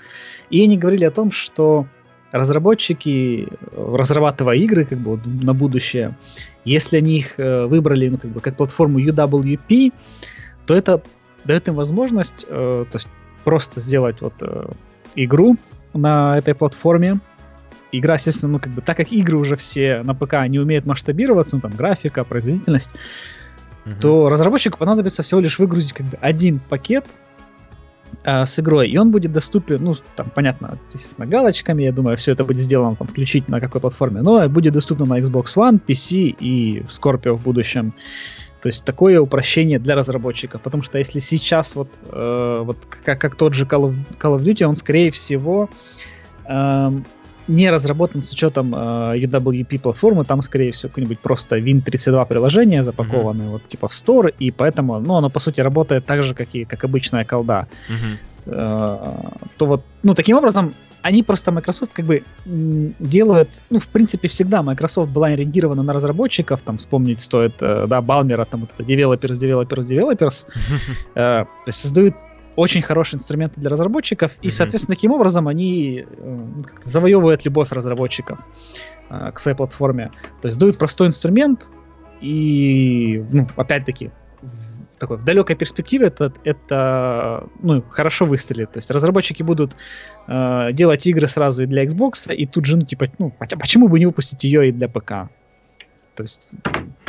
И 0.49 0.63
они 0.63 0.77
говорили 0.77 1.05
о 1.05 1.11
том, 1.11 1.31
что 1.31 1.85
разработчики, 2.31 3.47
разрабатывая 3.75 4.55
игры 4.57 4.85
как 4.85 4.99
бы 4.99 5.11
вот 5.11 5.21
на 5.25 5.53
будущее, 5.53 6.15
если 6.65 6.97
они 6.97 7.17
их 7.17 7.39
э, 7.39 7.65
выбрали 7.65 8.07
ну, 8.07 8.17
как, 8.17 8.31
бы, 8.31 8.39
как 8.39 8.55
платформу 8.55 8.99
UWP, 8.99 9.93
то 10.65 10.75
это 10.75 11.01
дает 11.43 11.67
им 11.67 11.75
возможность 11.75 12.45
э, 12.47 12.85
то 12.89 12.95
есть 12.95 13.07
просто 13.43 13.79
сделать 13.79 14.21
вот 14.21 14.33
э, 14.41 14.69
игру 15.15 15.57
на 15.93 16.37
этой 16.37 16.53
платформе. 16.53 17.19
Игра, 17.91 18.13
естественно, 18.13 18.53
ну 18.53 18.59
как 18.59 18.71
бы 18.71 18.81
так 18.81 18.95
как 18.95 19.11
игры 19.11 19.37
уже 19.37 19.57
все 19.57 20.01
на 20.03 20.15
ПК 20.15 20.47
не 20.47 20.59
умеют 20.59 20.85
масштабироваться, 20.85 21.57
ну 21.57 21.61
там 21.61 21.71
графика, 21.75 22.23
производительность, 22.23 22.89
uh-huh. 23.85 23.99
то 23.99 24.29
разработчику 24.29 24.77
понадобится 24.77 25.23
всего 25.23 25.41
лишь 25.41 25.59
выгрузить 25.59 25.91
как 25.91 26.05
бы 26.05 26.17
один 26.21 26.59
пакет 26.69 27.05
э, 28.23 28.45
с 28.45 28.59
игрой, 28.59 28.89
и 28.89 28.97
он 28.97 29.11
будет 29.11 29.31
доступен, 29.31 29.83
ну, 29.83 29.95
там, 30.15 30.31
понятно, 30.33 30.77
естественно, 30.93 31.27
галочками, 31.27 31.83
я 31.83 31.91
думаю, 31.91 32.17
все 32.17 32.31
это 32.31 32.43
будет 32.43 32.59
сделано 32.59 32.95
там, 32.95 33.07
включить 33.07 33.49
на 33.49 33.59
какой 33.59 33.81
платформе, 33.81 34.21
но 34.21 34.47
будет 34.49 34.73
доступно 34.73 35.05
на 35.05 35.19
Xbox 35.19 35.55
One, 35.55 35.79
PC 35.85 36.35
и 36.39 36.83
Scorpio 36.87 37.35
в 37.35 37.43
будущем. 37.43 37.93
То 38.61 38.67
есть 38.67 38.85
такое 38.85 39.19
упрощение 39.19 39.79
для 39.79 39.95
разработчиков, 39.95 40.61
потому 40.61 40.83
что 40.83 40.99
если 40.99 41.19
сейчас 41.19 41.75
вот, 41.75 41.89
э, 42.11 42.61
вот 42.63 42.77
как, 43.03 43.19
как 43.19 43.35
тот 43.35 43.53
же 43.53 43.65
Call 43.65 43.89
of, 43.89 43.97
Call 44.19 44.37
of 44.37 44.43
Duty, 44.43 44.65
он 44.65 44.75
скорее 44.75 45.09
всего 45.09 45.69
э, 46.45 46.91
не 47.47 47.69
разработан 47.71 48.23
с 48.23 48.31
учетом 48.31 48.73
э, 48.75 48.77
UWP 49.17 49.79
платформы, 49.79 50.25
там, 50.25 50.41
скорее 50.41 50.71
всего, 50.71 50.89
какое-нибудь 50.89 51.19
просто 51.19 51.57
Win32 51.57 52.25
приложение 52.27 52.83
запакованное 52.83 53.47
mm-hmm. 53.47 53.51
вот 53.51 53.67
типа 53.67 53.87
в 53.87 53.91
Store, 53.91 54.33
и 54.39 54.51
поэтому, 54.51 54.99
ну, 54.99 55.15
оно 55.15 55.29
по 55.29 55.39
сути 55.39 55.61
работает 55.61 56.05
так 56.05 56.23
же, 56.23 56.33
как 56.33 56.49
и 56.53 56.65
как 56.65 56.83
обычная 56.83 57.25
колда. 57.25 57.67
Mm-hmm. 57.89 58.17
Э, 58.45 58.97
то 59.57 59.65
вот, 59.65 59.83
ну, 60.03 60.13
таким 60.13 60.37
образом, 60.37 60.73
они 61.01 61.23
просто 61.23 61.51
Microsoft 61.51 61.93
как 61.93 62.05
бы 62.05 62.23
делают, 62.45 63.49
ну, 63.69 63.79
в 63.79 63.87
принципе, 63.87 64.27
всегда 64.27 64.61
Microsoft 64.61 65.11
была 65.11 65.27
ориентирована 65.27 65.83
на 65.83 65.93
разработчиков, 65.93 66.61
там, 66.61 66.77
вспомнить 66.77 67.21
стоит, 67.21 67.53
э, 67.61 67.85
да, 67.87 68.01
Балмера, 68.01 68.45
там, 68.45 68.61
вот 68.61 68.69
это 68.77 68.83
developers, 68.83 69.33
developers, 69.33 69.87
developers, 69.89 70.45
э, 71.15 71.45
создают 71.71 72.15
очень 72.55 72.81
хорошие 72.81 73.17
инструменты 73.17 73.59
для 73.59 73.69
разработчиков, 73.69 74.31
mm-hmm. 74.31 74.47
и, 74.47 74.49
соответственно, 74.49 74.95
таким 74.95 75.11
образом 75.11 75.47
они 75.47 76.05
э, 76.07 76.47
завоевывают 76.83 77.45
любовь 77.45 77.71
разработчиков 77.71 78.39
э, 79.09 79.31
к 79.31 79.39
своей 79.39 79.57
платформе. 79.57 80.11
То 80.41 80.47
есть 80.47 80.59
дают 80.59 80.77
простой 80.77 81.07
инструмент, 81.07 81.69
и, 82.19 83.23
ну, 83.31 83.47
опять-таки, 83.55 84.11
в 84.41 84.71
такой 84.99 85.17
в 85.17 85.25
далекой 85.25 85.55
перспективе 85.55 86.07
это, 86.07 86.31
это 86.43 87.47
ну, 87.61 87.81
хорошо 87.89 88.25
выстрелит. 88.25 88.71
То 88.71 88.77
есть 88.77 88.91
разработчики 88.91 89.41
будут 89.41 89.75
э, 90.27 90.69
делать 90.73 91.07
игры 91.07 91.27
сразу 91.27 91.63
и 91.63 91.65
для 91.65 91.83
Xbox, 91.85 92.33
и 92.33 92.45
тут 92.45 92.65
же, 92.65 92.77
ну, 92.77 92.85
типа, 92.85 93.07
ну, 93.17 93.33
почему 93.59 93.87
бы 93.87 93.99
не 93.99 94.05
выпустить 94.05 94.43
ее 94.43 94.69
и 94.69 94.71
для 94.71 94.87
ПК? 94.87 95.29
То 96.15 96.23
есть 96.23 96.51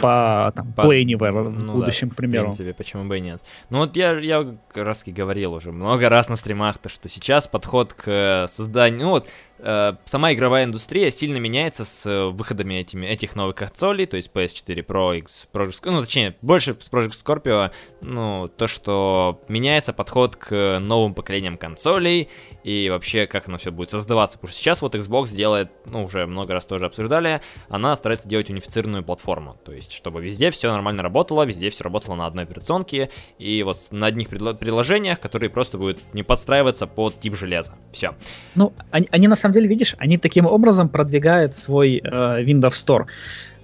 по, 0.02 0.52
там, 0.54 0.72
по... 0.72 0.82
Play 0.82 1.04
Anywhere 1.04 1.42
в 1.42 1.64
ну, 1.64 1.72
будущем, 1.74 2.08
да, 2.08 2.14
к 2.14 2.16
примеру. 2.16 2.44
В 2.44 2.56
принципе, 2.56 2.74
почему 2.74 3.04
бы 3.04 3.18
и 3.18 3.20
нет. 3.20 3.42
Ну 3.70 3.78
вот 3.78 3.96
я, 3.96 4.18
я 4.18 4.56
как 4.72 4.84
раз 4.84 5.02
и 5.06 5.12
говорил 5.12 5.54
уже 5.54 5.72
много 5.72 6.08
раз 6.08 6.28
на 6.28 6.36
стримах, 6.36 6.78
то 6.78 6.88
что 6.88 7.08
сейчас 7.08 7.46
подход 7.46 7.92
к 7.92 8.46
созданию, 8.48 9.02
ну 9.04 9.10
вот, 9.10 9.28
э, 9.62 9.94
сама 10.04 10.32
игровая 10.32 10.64
индустрия 10.64 11.10
сильно 11.10 11.38
меняется 11.38 11.84
с 11.84 12.06
э, 12.06 12.26
выходами 12.26 12.74
этими, 12.74 13.06
этих 13.06 13.36
новых 13.36 13.56
консолей, 13.56 14.06
то 14.06 14.16
есть 14.16 14.30
PS4 14.32 14.84
Pro, 14.84 15.16
X, 15.18 15.48
Project, 15.52 15.80
ну 15.84 16.00
точнее, 16.02 16.36
больше 16.42 16.76
с 16.78 16.90
Project 16.90 17.12
Scorpio, 17.24 17.70
ну, 18.00 18.48
то, 18.48 18.66
что 18.66 19.40
меняется 19.48 19.92
подход 19.92 20.36
к 20.36 20.78
новым 20.80 21.14
поколениям 21.14 21.56
консолей 21.56 22.28
и 22.64 22.88
вообще 22.90 23.26
как 23.26 23.48
оно 23.48 23.58
все 23.58 23.70
будет 23.70 23.90
создаваться, 23.90 24.38
потому 24.38 24.52
что 24.52 24.58
сейчас 24.58 24.82
вот 24.82 24.94
Xbox 24.94 25.34
делает, 25.34 25.70
ну, 25.86 26.04
уже 26.04 26.26
много 26.26 26.52
раз 26.52 26.66
тоже 26.66 26.86
обсуждали, 26.86 27.40
она 27.68 27.94
старается 27.96 28.28
делать 28.28 28.50
унифицированную 28.50 29.04
платформу, 29.04 29.58
то 29.64 29.72
есть 29.72 29.91
чтобы 29.92 30.22
везде 30.22 30.50
все 30.50 30.70
нормально 30.70 31.02
работало, 31.02 31.44
везде 31.44 31.70
все 31.70 31.84
работало 31.84 32.14
на 32.14 32.26
одной 32.26 32.44
операционке, 32.44 33.10
и 33.38 33.62
вот 33.62 33.78
на 33.90 34.06
одних 34.06 34.28
приложениях, 34.28 35.20
которые 35.20 35.50
просто 35.50 35.78
будут 35.78 35.98
не 36.12 36.22
подстраиваться 36.22 36.86
под 36.86 37.20
тип 37.20 37.36
железа. 37.36 37.74
Все. 37.92 38.14
Ну, 38.54 38.72
они, 38.90 39.08
они 39.10 39.28
на 39.28 39.36
самом 39.36 39.54
деле, 39.54 39.68
видишь, 39.68 39.94
они 39.98 40.18
таким 40.18 40.46
образом 40.46 40.88
продвигают 40.88 41.54
свой 41.54 41.98
э, 42.02 42.42
Windows 42.44 42.70
Store. 42.70 43.06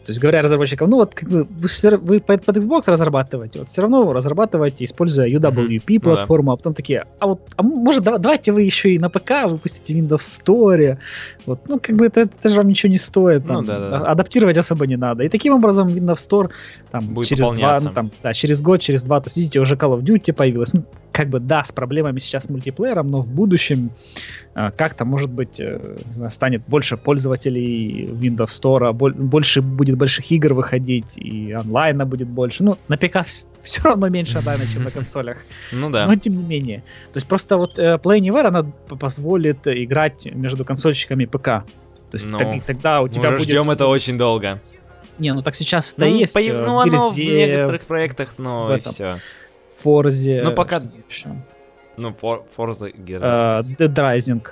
То 0.08 0.12
есть 0.12 0.22
говоря 0.22 0.40
разработчикам, 0.40 0.88
ну 0.88 0.96
вот 0.96 1.14
как 1.14 1.28
бы 1.28 1.44
вы, 1.44 1.68
вы 1.98 2.20
под, 2.20 2.42
под 2.42 2.56
Xbox 2.56 2.84
разрабатываете, 2.86 3.58
вот 3.58 3.68
все 3.68 3.82
равно 3.82 4.10
разрабатываете, 4.14 4.86
используя 4.86 5.28
UWP 5.28 5.84
mm-hmm. 5.84 6.00
платформу, 6.00 6.44
ну, 6.44 6.48
да. 6.48 6.52
а 6.54 6.56
потом 6.56 6.72
такие, 6.72 7.04
а 7.18 7.26
вот, 7.26 7.42
а 7.56 7.62
может 7.62 8.04
давайте 8.04 8.52
вы 8.52 8.62
еще 8.62 8.94
и 8.94 8.98
на 8.98 9.10
ПК 9.10 9.44
выпустите 9.44 10.00
Windows 10.00 10.20
Store, 10.20 10.96
вот, 11.44 11.60
ну 11.68 11.78
как 11.78 11.96
бы 11.96 12.06
это, 12.06 12.22
это 12.22 12.48
же 12.48 12.56
вам 12.56 12.68
ничего 12.68 12.90
не 12.90 12.96
стоит, 12.96 13.42
ну 13.42 13.48
там, 13.48 13.56
ну, 13.56 13.62
да, 13.66 13.78
да. 13.78 13.98
А, 13.98 14.12
адаптировать 14.12 14.56
особо 14.56 14.86
не 14.86 14.96
надо. 14.96 15.24
И 15.24 15.28
таким 15.28 15.52
образом 15.52 15.88
Windows 15.88 16.26
Store 16.26 16.48
там 16.90 17.04
Будет 17.08 17.28
через 17.28 17.46
два, 17.50 17.78
ну, 17.82 17.90
там, 17.90 18.10
да, 18.22 18.32
через 18.32 18.62
год, 18.62 18.80
через 18.80 19.04
два, 19.04 19.20
то 19.20 19.26
есть 19.26 19.36
видите, 19.36 19.60
уже 19.60 19.74
Call 19.74 19.98
of 19.98 20.02
Duty 20.02 20.32
появилась, 20.32 20.72
ну 20.72 20.84
как 21.12 21.28
бы 21.28 21.40
да, 21.40 21.64
с 21.64 21.72
проблемами 21.72 22.18
сейчас 22.18 22.44
с 22.44 22.48
мультиплеером, 22.48 23.10
но 23.10 23.20
в 23.22 23.28
будущем 23.28 23.90
э, 24.54 24.70
как-то 24.76 25.04
может 25.04 25.30
быть 25.30 25.58
э, 25.58 25.96
знаю, 26.12 26.30
станет 26.30 26.62
больше 26.66 26.96
пользователей 26.96 28.08
Windows 28.12 28.48
Store, 28.48 28.92
больше 28.92 29.62
будет 29.62 29.96
больших 29.96 30.30
игр 30.30 30.54
выходить, 30.54 31.16
и 31.16 31.52
онлайна 31.52 32.06
будет 32.06 32.28
больше. 32.28 32.62
Ну, 32.62 32.78
на 32.88 32.96
ПК 32.96 33.26
все 33.62 33.82
равно 33.82 34.08
меньше 34.08 34.38
онлайна, 34.38 34.64
чем 34.72 34.84
на 34.84 34.90
консолях. 34.92 35.38
Ну 35.72 35.90
да. 35.90 36.06
Но 36.06 36.16
тем 36.16 36.34
не 36.34 36.42
менее. 36.42 36.78
То 37.12 37.18
есть 37.18 37.26
просто 37.26 37.56
вот 37.56 37.78
э, 37.78 37.96
Play 37.96 38.20
Anywhere, 38.20 38.46
она 38.46 38.62
позволит 38.98 39.66
играть 39.66 40.26
между 40.26 40.64
консольщиками 40.64 41.24
ПК. 41.24 41.64
То 42.10 42.14
есть 42.14 42.30
ну, 42.30 42.38
так, 42.38 42.64
тогда 42.64 43.02
у 43.02 43.08
тебя 43.08 43.30
мы 43.30 43.38
будет... 43.38 43.48
ждем 43.48 43.70
это 43.70 43.86
очень 43.86 44.16
долго. 44.16 44.60
Не, 45.18 45.34
ну 45.34 45.42
так 45.42 45.54
сейчас 45.54 45.92
это 45.94 46.06
ну, 46.06 46.16
есть. 46.16 46.32
По... 46.32 46.38
Э, 46.38 46.64
ну, 46.64 46.80
оно 46.80 47.10
в 47.10 47.16
некоторых 47.16 47.82
проектах, 47.82 48.34
но 48.38 48.76
и 48.76 48.80
все. 48.80 49.18
Форзе. 49.78 50.40
Ну, 50.42 50.52
пока... 50.52 50.80
Ну, 51.96 52.14
Forza 52.20 52.94
Gears. 52.94 53.22
Uh, 53.22 53.76
Dead 53.76 53.94
Rising. 53.94 54.46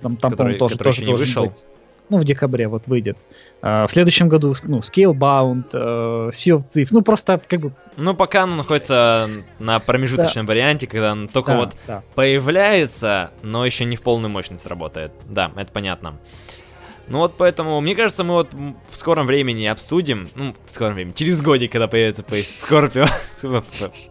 Там, 0.00 0.16
там 0.16 0.30
который, 0.30 0.58
тоже, 0.58 0.76
который 0.76 0.92
тоже 0.92 1.04
не 1.04 1.14
вышел. 1.14 1.46
Быть 1.46 1.64
ну, 2.12 2.18
в 2.18 2.24
декабре 2.24 2.68
вот 2.68 2.86
выйдет. 2.86 3.16
А, 3.62 3.86
в 3.86 3.92
следующем 3.92 4.28
году, 4.28 4.54
ну, 4.64 4.80
Scalebound, 4.80 5.70
uh, 5.72 6.30
Sea 6.30 6.58
of 6.58 6.68
Thieves, 6.68 6.88
ну, 6.90 7.00
просто 7.00 7.40
как 7.48 7.60
бы... 7.60 7.72
Ну, 7.96 8.14
пока 8.14 8.44
он 8.44 8.56
находится 8.58 9.30
на 9.58 9.80
промежуточном 9.80 10.44
да. 10.44 10.52
варианте, 10.52 10.86
когда 10.86 11.12
он 11.12 11.28
только 11.28 11.52
да, 11.52 11.56
вот 11.56 11.76
да. 11.86 12.02
появляется, 12.14 13.30
но 13.42 13.64
еще 13.64 13.86
не 13.86 13.96
в 13.96 14.02
полную 14.02 14.30
мощность 14.30 14.66
работает. 14.66 15.12
Да, 15.30 15.50
это 15.56 15.72
понятно. 15.72 16.18
Ну 17.12 17.18
вот 17.18 17.36
поэтому, 17.36 17.78
мне 17.82 17.94
кажется, 17.94 18.24
мы 18.24 18.32
вот 18.32 18.54
в 18.54 18.96
скором 18.96 19.26
времени 19.26 19.66
обсудим, 19.66 20.30
ну, 20.34 20.56
в 20.64 20.70
скором 20.70 20.94
времени, 20.94 21.12
через 21.12 21.42
годик, 21.42 21.70
когда 21.70 21.86
появится 21.86 22.22
Scorpio, 22.22 23.06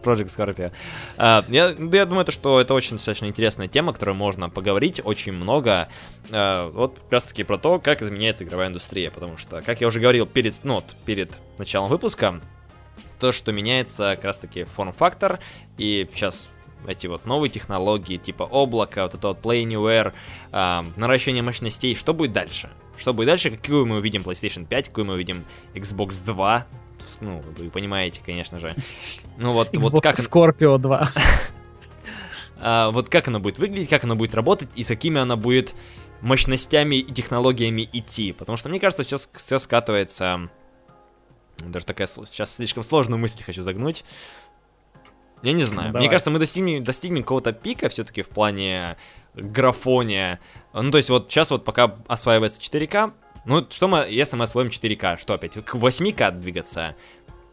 Project 0.04 0.28
Scorpio. 0.28 0.70
Uh, 1.16 1.44
я, 1.48 1.74
я 1.98 2.06
думаю, 2.06 2.24
то, 2.24 2.30
что 2.30 2.60
это 2.60 2.74
очень 2.74 2.98
достаточно 2.98 3.26
интересная 3.26 3.66
тема, 3.66 3.92
которую 3.92 4.14
можно 4.14 4.48
поговорить 4.50 5.00
очень 5.02 5.32
много. 5.32 5.88
Uh, 6.28 6.70
вот 6.70 7.00
как 7.00 7.12
раз 7.12 7.24
таки 7.24 7.42
про 7.42 7.58
то, 7.58 7.80
как 7.80 8.02
изменяется 8.02 8.44
игровая 8.44 8.68
индустрия, 8.68 9.10
потому 9.10 9.36
что, 9.36 9.62
как 9.62 9.80
я 9.80 9.88
уже 9.88 9.98
говорил 9.98 10.24
перед, 10.24 10.62
ну, 10.62 10.74
вот, 10.74 10.94
перед 11.04 11.36
началом 11.58 11.88
выпуска, 11.88 12.40
то, 13.18 13.32
что 13.32 13.50
меняется 13.50 14.12
как 14.14 14.26
раз 14.26 14.38
таки 14.38 14.62
форм-фактор, 14.62 15.40
и 15.76 16.08
сейчас 16.14 16.48
эти 16.86 17.08
вот 17.08 17.26
новые 17.26 17.50
технологии, 17.50 18.16
типа 18.16 18.44
облака, 18.44 19.02
вот 19.02 19.14
это 19.16 19.26
вот 19.26 19.40
Play 19.40 19.64
Anywhere, 19.64 20.12
э, 20.52 20.84
наращивание 20.96 21.42
мощностей, 21.42 21.96
что 21.96 22.14
будет 22.14 22.32
дальше? 22.32 22.70
Что 22.96 23.12
будет 23.14 23.26
дальше? 23.28 23.50
Какую 23.50 23.86
мы 23.86 23.96
увидим 23.96 24.22
PlayStation 24.22 24.66
5, 24.66 24.88
какую 24.88 25.06
мы 25.06 25.14
увидим 25.14 25.44
Xbox 25.74 26.24
2? 26.24 26.66
Ну, 27.20 27.42
вы 27.56 27.70
понимаете, 27.70 28.20
конечно 28.24 28.58
же. 28.58 28.74
Ну 29.38 29.52
вот, 29.52 29.74
Xbox 29.74 29.90
вот 29.90 30.02
как... 30.02 30.16
Scorpio 30.16 30.78
2. 30.78 31.08
а, 32.60 32.90
вот 32.90 33.08
как 33.08 33.28
оно 33.28 33.40
будет 33.40 33.58
выглядеть, 33.58 33.88
как 33.88 34.04
оно 34.04 34.14
будет 34.14 34.34
работать 34.34 34.70
и 34.74 34.82
с 34.82 34.88
какими 34.88 35.20
оно 35.20 35.36
будет 35.36 35.74
мощностями 36.20 36.96
и 36.96 37.12
технологиями 37.12 37.88
идти. 37.92 38.32
Потому 38.32 38.56
что, 38.56 38.68
мне 38.68 38.80
кажется, 38.80 39.02
все, 39.02 39.16
все 39.34 39.58
скатывается... 39.58 40.48
Даже 41.58 41.86
такая 41.86 42.06
сейчас 42.06 42.56
слишком 42.56 42.82
сложную 42.82 43.20
мысль 43.20 43.42
хочу 43.44 43.62
загнуть. 43.62 44.04
Я 45.42 45.52
не 45.52 45.64
знаю. 45.64 45.88
Давай. 45.88 46.02
Мне 46.02 46.10
кажется, 46.10 46.30
мы 46.30 46.38
достигнем, 46.38 46.84
достигнем 46.84 47.22
какого-то 47.22 47.52
пика 47.52 47.88
все-таки 47.88 48.22
в 48.22 48.28
плане 48.28 48.96
графония. 49.34 50.40
Ну, 50.72 50.90
то 50.90 50.98
есть 50.98 51.10
вот 51.10 51.30
сейчас 51.30 51.50
вот 51.50 51.64
пока 51.64 51.94
осваивается 52.06 52.60
4К, 52.60 53.12
ну, 53.44 53.66
что 53.68 53.88
мы, 53.88 54.06
если 54.08 54.36
мы 54.36 54.44
освоим 54.44 54.68
4К, 54.68 55.18
что 55.18 55.34
опять, 55.34 55.52
к 55.52 55.74
8К 55.74 56.38
двигаться? 56.38 56.94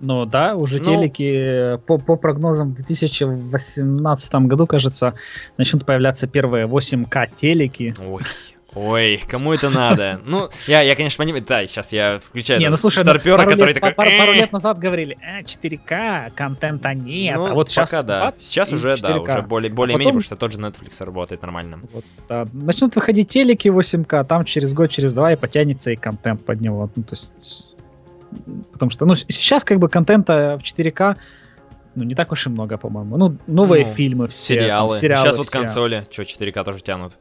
Ну 0.01 0.25
да, 0.25 0.55
уже 0.55 0.77
ну, 0.77 0.83
телеки 0.85 1.77
по, 1.85 1.97
по 1.97 2.15
прогнозам 2.15 2.71
в 2.71 2.75
2018 2.75 4.35
году, 4.35 4.65
кажется, 4.65 5.15
начнут 5.57 5.85
появляться 5.85 6.27
первые 6.27 6.67
8К 6.67 7.35
телеки. 7.35 7.93
Ой, 7.99 8.21
Ой, 8.75 9.19
кому 9.27 9.53
это 9.53 9.69
надо? 9.69 10.21
Ну, 10.25 10.49
я, 10.67 10.81
я 10.81 10.95
конечно, 10.95 11.23
понимаю, 11.23 11.43
да, 11.47 11.65
сейчас 11.65 11.91
я 11.91 12.19
включаю 12.19 12.59
Не, 12.59 12.69
ну 12.69 12.77
слушай, 12.77 12.99
ну, 12.99 13.03
старпера, 13.03 13.37
пару 13.37 13.51
который 13.51 13.69
лет, 13.69 13.75
такой... 13.75 13.93
Пару, 13.93 14.11
пару 14.17 14.33
лет 14.33 14.51
назад 14.51 14.77
говорили, 14.77 15.17
э, 15.21 15.41
4К, 15.41 16.31
контента 16.35 16.93
нет, 16.93 17.35
ну, 17.35 17.47
а 17.47 17.53
вот 17.55 17.69
сейчас... 17.69 17.89
Пока 17.89 18.03
да, 18.03 18.33
сейчас 18.37 18.71
уже, 18.71 18.93
4К. 18.93 19.01
да, 19.01 19.19
уже 19.19 19.41
более, 19.41 19.71
более-менее, 19.71 20.09
а 20.09 20.09
потому 20.09 20.21
что 20.21 20.35
тот 20.35 20.51
же 20.51 20.59
Netflix 20.59 21.03
работает 21.03 21.41
нормально. 21.41 21.79
Вот, 21.91 22.05
да. 22.27 22.45
Начнут 22.53 22.95
выходить 22.95 23.29
телеки 23.29 23.69
8К, 23.69 24.23
там 24.25 24.45
через 24.45 24.73
год, 24.73 24.91
через 24.91 25.15
два 25.15 25.33
и 25.33 25.35
потянется 25.35 25.91
и 25.91 25.95
контент 25.95 26.45
под 26.45 26.61
него, 26.61 26.89
ну, 26.95 27.03
то 27.03 27.13
есть... 27.13 27.33
Потому 28.71 28.91
что, 28.91 29.07
ну, 29.07 29.15
сейчас 29.15 29.63
как 29.63 29.79
бы 29.79 29.89
контента 29.89 30.59
в 30.59 30.63
4К 30.63 31.15
ну, 31.95 32.03
не 32.03 32.13
так 32.13 32.31
уж 32.31 32.45
и 32.45 32.49
много, 32.49 32.77
по-моему. 32.77 33.17
Ну, 33.17 33.37
новые 33.47 33.85
ну, 33.85 33.91
фильмы 33.91 34.27
все. 34.27 34.53
Сериалы. 34.53 34.91
Там, 34.91 34.99
сериалы 34.99 35.23
Сейчас 35.25 35.35
все. 35.35 35.43
вот 35.43 35.49
консоли, 35.49 36.07
что, 36.11 36.21
4К 36.21 36.63
тоже 36.63 36.81
тянут. 36.81 37.13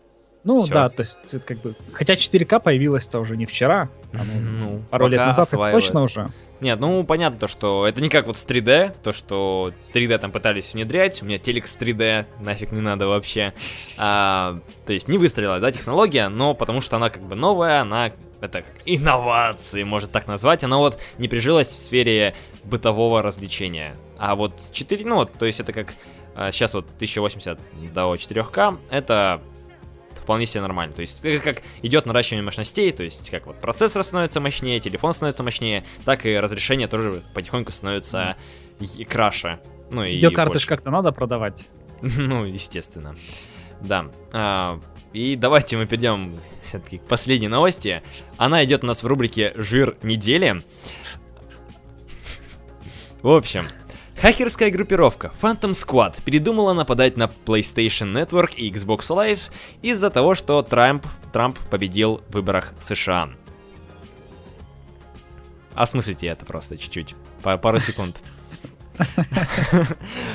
Ну 0.45 0.63
Всё. 0.63 0.73
да, 0.73 0.89
то 0.89 1.01
есть 1.01 1.45
как 1.45 1.59
бы, 1.59 1.75
хотя 1.93 2.15
4К 2.15 2.61
появилось-то 2.61 3.19
уже 3.19 3.37
не 3.37 3.45
вчера, 3.45 3.91
а 4.13 4.25
ну, 4.25 4.41
ну, 4.41 4.83
пару 4.89 5.09
лет 5.09 5.21
назад 5.21 5.49
это 5.49 5.73
точно 5.73 6.03
уже. 6.03 6.31
Нет, 6.61 6.81
ну 6.81 7.05
понятно 7.05 7.39
то, 7.39 7.49
что 7.49 7.87
это 7.87 8.01
не 8.01 8.09
как 8.09 8.27
вот 8.27 8.37
с 8.37 8.45
3D, 8.45 8.97
то, 9.03 9.13
что 9.13 9.73
3D 9.95 10.19
там 10.19 10.33
пытались 10.33 10.75
внедрять, 10.75 11.23
у 11.23 11.25
меня 11.25 11.39
телек 11.39 11.67
с 11.67 11.77
3D, 11.77 12.27
нафиг 12.41 12.73
не 12.73 12.81
надо 12.81 13.07
вообще. 13.07 13.53
А, 13.97 14.59
то 14.87 14.93
есть 14.93 15.07
не 15.07 15.19
выстрелила, 15.19 15.61
да, 15.61 15.71
технология, 15.71 16.29
но 16.29 16.55
потому 16.55 16.81
что 16.81 16.97
она 16.97 17.11
как 17.11 17.23
бы 17.23 17.37
новая, 17.37 17.83
она 17.83 18.13
это 18.41 18.63
как 18.63 18.75
инновации, 18.87 19.83
может 19.83 20.11
так 20.11 20.27
назвать, 20.27 20.65
она 20.65 20.79
вот 20.79 20.99
не 21.19 21.29
прижилась 21.29 21.69
в 21.69 21.79
сфере 21.79 22.35
бытового 22.65 23.23
развлечения. 23.23 23.97
А 24.19 24.35
вот 24.35 24.55
4, 24.73 25.05
ну, 25.05 25.25
то 25.27 25.47
есть 25.47 25.61
это 25.61 25.73
как 25.73 25.95
сейчас 26.53 26.75
а, 26.75 26.79
вот 26.79 26.87
1080 26.97 27.59
до 27.93 28.15
4К, 28.15 28.79
это 28.91 29.41
вполне 30.29 30.45
себе 30.45 30.61
нормально. 30.61 30.93
То 30.93 31.01
есть 31.01 31.25
это 31.25 31.43
как 31.43 31.63
идет 31.81 32.05
наращивание 32.05 32.45
мощностей, 32.45 32.93
то 32.93 33.03
есть 33.03 33.31
как 33.31 33.47
вот 33.47 33.59
процессор 33.63 34.03
становится 34.03 34.41
мощнее, 34.41 34.79
телефон 34.79 35.15
становится 35.15 35.43
мощнее, 35.43 35.85
так 36.05 36.27
и 36.27 36.39
разрешение 36.39 36.87
тоже 36.87 37.23
потихоньку 37.33 37.73
становится 37.73 38.37
и 38.79 39.05
краше. 39.05 39.59
Ну, 39.91 40.05
и 40.05 40.17
Видеокарты 40.17 40.59
как-то 40.67 40.91
надо 40.91 41.13
продавать. 41.13 41.67
ну, 42.03 42.45
естественно. 42.45 43.17
Да. 43.81 44.11
А, 44.35 44.79
и 45.15 45.35
давайте 45.35 45.79
мы 45.79 45.87
перейдем 45.87 46.39
все-таки 46.63 46.99
к 46.99 47.05
последней 47.05 47.49
новости. 47.49 48.03
Она 48.37 48.63
идет 48.67 48.85
у 48.85 48.87
нас 48.87 49.03
в 49.03 49.07
рубрике 49.07 49.55
«Жир 49.57 49.97
недели». 50.03 50.63
В 53.23 53.31
общем, 53.31 53.67
Хакерская 54.21 54.73
группировка 54.73 55.33
Phantom 55.41 55.71
Squad 55.71 56.21
передумала 56.25 56.73
нападать 56.73 57.17
на 57.17 57.31
PlayStation 57.47 58.13
Network 58.13 58.57
и 58.57 58.69
Xbox 58.69 59.03
Live 59.11 59.51
из-за 59.81 60.11
того, 60.11 60.35
что 60.35 60.61
Трамп, 60.63 61.07
Трамп 61.33 61.57
победил 61.71 62.21
в 62.29 62.35
выборах 62.35 62.73
США. 62.81 63.31
Осмыслите 65.75 66.27
это 66.27 66.45
просто 66.45 66.77
чуть-чуть, 66.77 67.15
пару 67.43 67.79
секунд. 67.79 68.21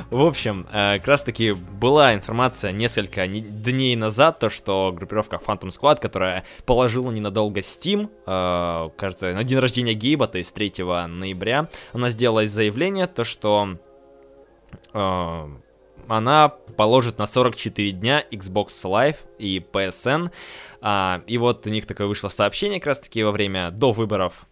В 0.10 0.22
общем, 0.22 0.68
э, 0.72 0.98
как 1.00 1.08
раз 1.08 1.24
таки 1.24 1.52
была 1.52 2.14
информация 2.14 2.72
несколько 2.72 3.28
дней 3.28 3.96
назад, 3.96 4.40
то 4.40 4.50
что 4.50 4.94
группировка 4.96 5.38
Phantom 5.46 5.70
Squad, 5.70 6.00
которая 6.00 6.44
положила 6.66 7.12
ненадолго 7.12 7.62
Steam, 7.62 8.10
э, 8.26 8.90
кажется, 8.98 9.34
на 9.34 9.44
день 9.44 9.60
рождения 9.60 9.94
Гейба, 9.94 10.28
то 10.28 10.38
есть 10.38 10.54
3 10.54 11.08
ноября, 11.08 11.70
она 11.94 12.10
сделала 12.10 12.46
заявление, 12.48 13.08
то 13.08 13.24
что 13.24 13.78
э, 14.94 15.48
она 16.08 16.50
положит 16.50 17.18
на 17.18 17.28
44 17.28 17.92
дня 17.92 18.24
Xbox 18.32 18.68
Live 18.84 19.18
и 19.38 19.60
PSN. 19.60 20.32
И 21.28 21.38
вот 21.38 21.66
у 21.66 21.70
них 21.70 21.86
такое 21.86 22.08
вышло 22.08 22.28
сообщение 22.28 22.80
как 22.80 22.88
раз 22.88 23.00
таки 23.00 23.24
во 23.24 23.32
время 23.32 23.72
до 23.72 23.94
выборов 23.94 24.46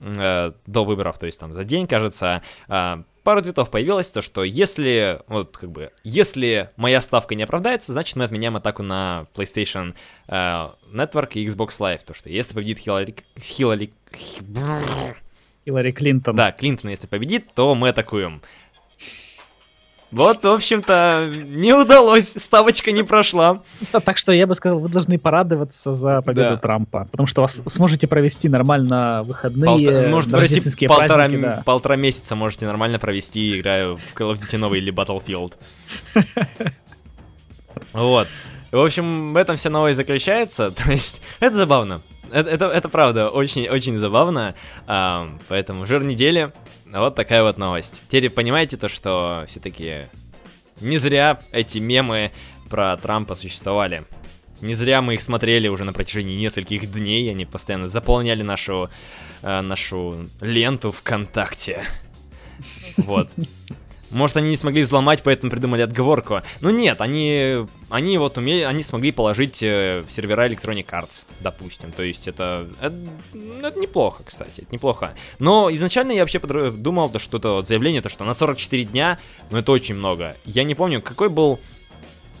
до 0.00 0.84
выборов, 0.84 1.18
то 1.18 1.26
есть 1.26 1.40
там 1.40 1.52
за 1.52 1.64
день, 1.64 1.86
кажется, 1.86 2.42
пару 3.26 3.42
твитов 3.42 3.70
появилось, 3.70 4.08
то 4.12 4.22
что 4.22 4.44
если, 4.44 5.20
вот 5.26 5.56
как 5.58 5.72
бы, 5.72 5.90
если 6.04 6.70
моя 6.76 7.00
ставка 7.00 7.34
не 7.34 7.42
оправдается, 7.42 7.92
значит 7.92 8.14
мы 8.14 8.24
отменяем 8.24 8.56
атаку 8.56 8.84
на 8.84 9.26
PlayStation 9.34 9.94
uh, 10.28 10.70
Network 10.92 11.30
и 11.34 11.44
Xbox 11.48 11.70
Live, 11.80 12.02
то 12.06 12.14
что 12.14 12.28
если 12.28 12.54
победит 12.54 12.78
Хиллари... 12.78 13.16
Хиллари... 13.36 13.92
Хиллари 15.64 15.90
Клинтон. 15.90 16.36
Да, 16.36 16.52
Клинтон, 16.52 16.90
если 16.90 17.08
победит, 17.08 17.52
то 17.52 17.74
мы 17.74 17.88
атакуем. 17.88 18.42
Вот, 20.12 20.44
в 20.44 20.46
общем-то, 20.46 21.28
не 21.34 21.72
удалось, 21.74 22.32
ставочка 22.36 22.92
не 22.92 23.02
прошла. 23.02 23.62
Так 23.90 24.18
что 24.18 24.32
я 24.32 24.46
бы 24.46 24.54
сказал, 24.54 24.78
вы 24.78 24.88
должны 24.88 25.18
порадоваться 25.18 25.92
за 25.92 26.22
победу 26.22 26.50
да. 26.50 26.56
Трампа, 26.56 27.08
потому 27.10 27.26
что 27.26 27.42
вас 27.42 27.60
сможете 27.66 28.06
провести 28.06 28.48
нормально 28.48 29.22
выходные, 29.24 29.66
Полта- 29.66 30.08
может, 30.08 30.32
рождественские 30.32 30.88
полтора, 30.88 31.14
праздники. 31.16 31.42
Да. 31.42 31.62
Полтора 31.64 31.96
месяца 31.96 32.36
можете 32.36 32.66
нормально 32.66 32.98
провести, 33.00 33.58
играя 33.58 33.88
в 33.88 34.00
Call 34.14 34.32
of 34.32 34.40
Duty 34.40 34.58
новый 34.58 34.78
или 34.78 34.92
Battlefield. 34.92 35.54
Вот. 37.92 38.28
В 38.72 38.80
общем, 38.80 39.32
в 39.32 39.36
этом 39.36 39.56
вся 39.56 39.70
новость 39.70 39.96
заключается. 39.96 40.70
То 40.84 40.90
есть, 40.90 41.20
это 41.40 41.56
забавно. 41.56 42.02
Это, 42.32 42.50
это, 42.50 42.66
это 42.66 42.88
правда 42.88 43.28
очень-очень 43.30 43.98
забавно. 43.98 44.54
А, 44.86 45.28
поэтому 45.48 45.86
жир 45.86 46.04
недели 46.04 46.52
вот 46.92 47.14
такая 47.14 47.42
вот 47.42 47.58
новость. 47.58 48.02
Теперь 48.08 48.30
понимаете 48.30 48.76
то, 48.76 48.88
что 48.88 49.44
все-таки 49.48 50.06
не 50.80 50.98
зря 50.98 51.40
эти 51.52 51.78
мемы 51.78 52.32
про 52.68 52.96
Трампа 52.96 53.34
существовали. 53.34 54.04
Не 54.60 54.74
зря 54.74 55.02
мы 55.02 55.14
их 55.14 55.20
смотрели 55.20 55.68
уже 55.68 55.84
на 55.84 55.92
протяжении 55.92 56.36
нескольких 56.38 56.90
дней, 56.90 57.30
они 57.30 57.44
постоянно 57.44 57.88
заполняли 57.88 58.42
нашу, 58.42 58.88
э, 59.42 59.60
нашу 59.60 60.30
ленту 60.40 60.92
ВКонтакте. 60.92 61.84
Вот. 62.96 63.28
Может, 64.10 64.36
они 64.36 64.50
не 64.50 64.56
смогли 64.56 64.82
взломать, 64.82 65.22
поэтому 65.22 65.50
придумали 65.50 65.82
отговорку. 65.82 66.42
Ну 66.60 66.70
нет, 66.70 67.00
они, 67.00 67.66
они 67.90 68.18
вот 68.18 68.38
умели, 68.38 68.62
они 68.62 68.82
смогли 68.82 69.12
положить 69.12 69.62
э, 69.62 70.04
в 70.08 70.12
сервера 70.12 70.48
Electronic 70.48 70.86
Arts, 70.86 71.24
допустим. 71.40 71.92
То 71.92 72.02
есть 72.02 72.28
это, 72.28 72.68
это, 72.80 72.96
это 73.62 73.78
неплохо, 73.78 74.22
кстати, 74.24 74.60
это 74.60 74.72
неплохо. 74.72 75.14
Но 75.38 75.68
изначально 75.74 76.12
я 76.12 76.22
вообще 76.22 76.38
думал, 76.38 77.08
то, 77.08 77.18
что 77.18 77.38
это 77.38 77.48
вот 77.50 77.68
заявление, 77.68 78.02
то, 78.02 78.08
что 78.08 78.24
на 78.24 78.34
44 78.34 78.84
дня, 78.84 79.18
ну 79.50 79.58
это 79.58 79.72
очень 79.72 79.94
много. 79.94 80.36
Я 80.44 80.64
не 80.64 80.74
помню, 80.74 81.02
какой 81.02 81.28
был 81.28 81.58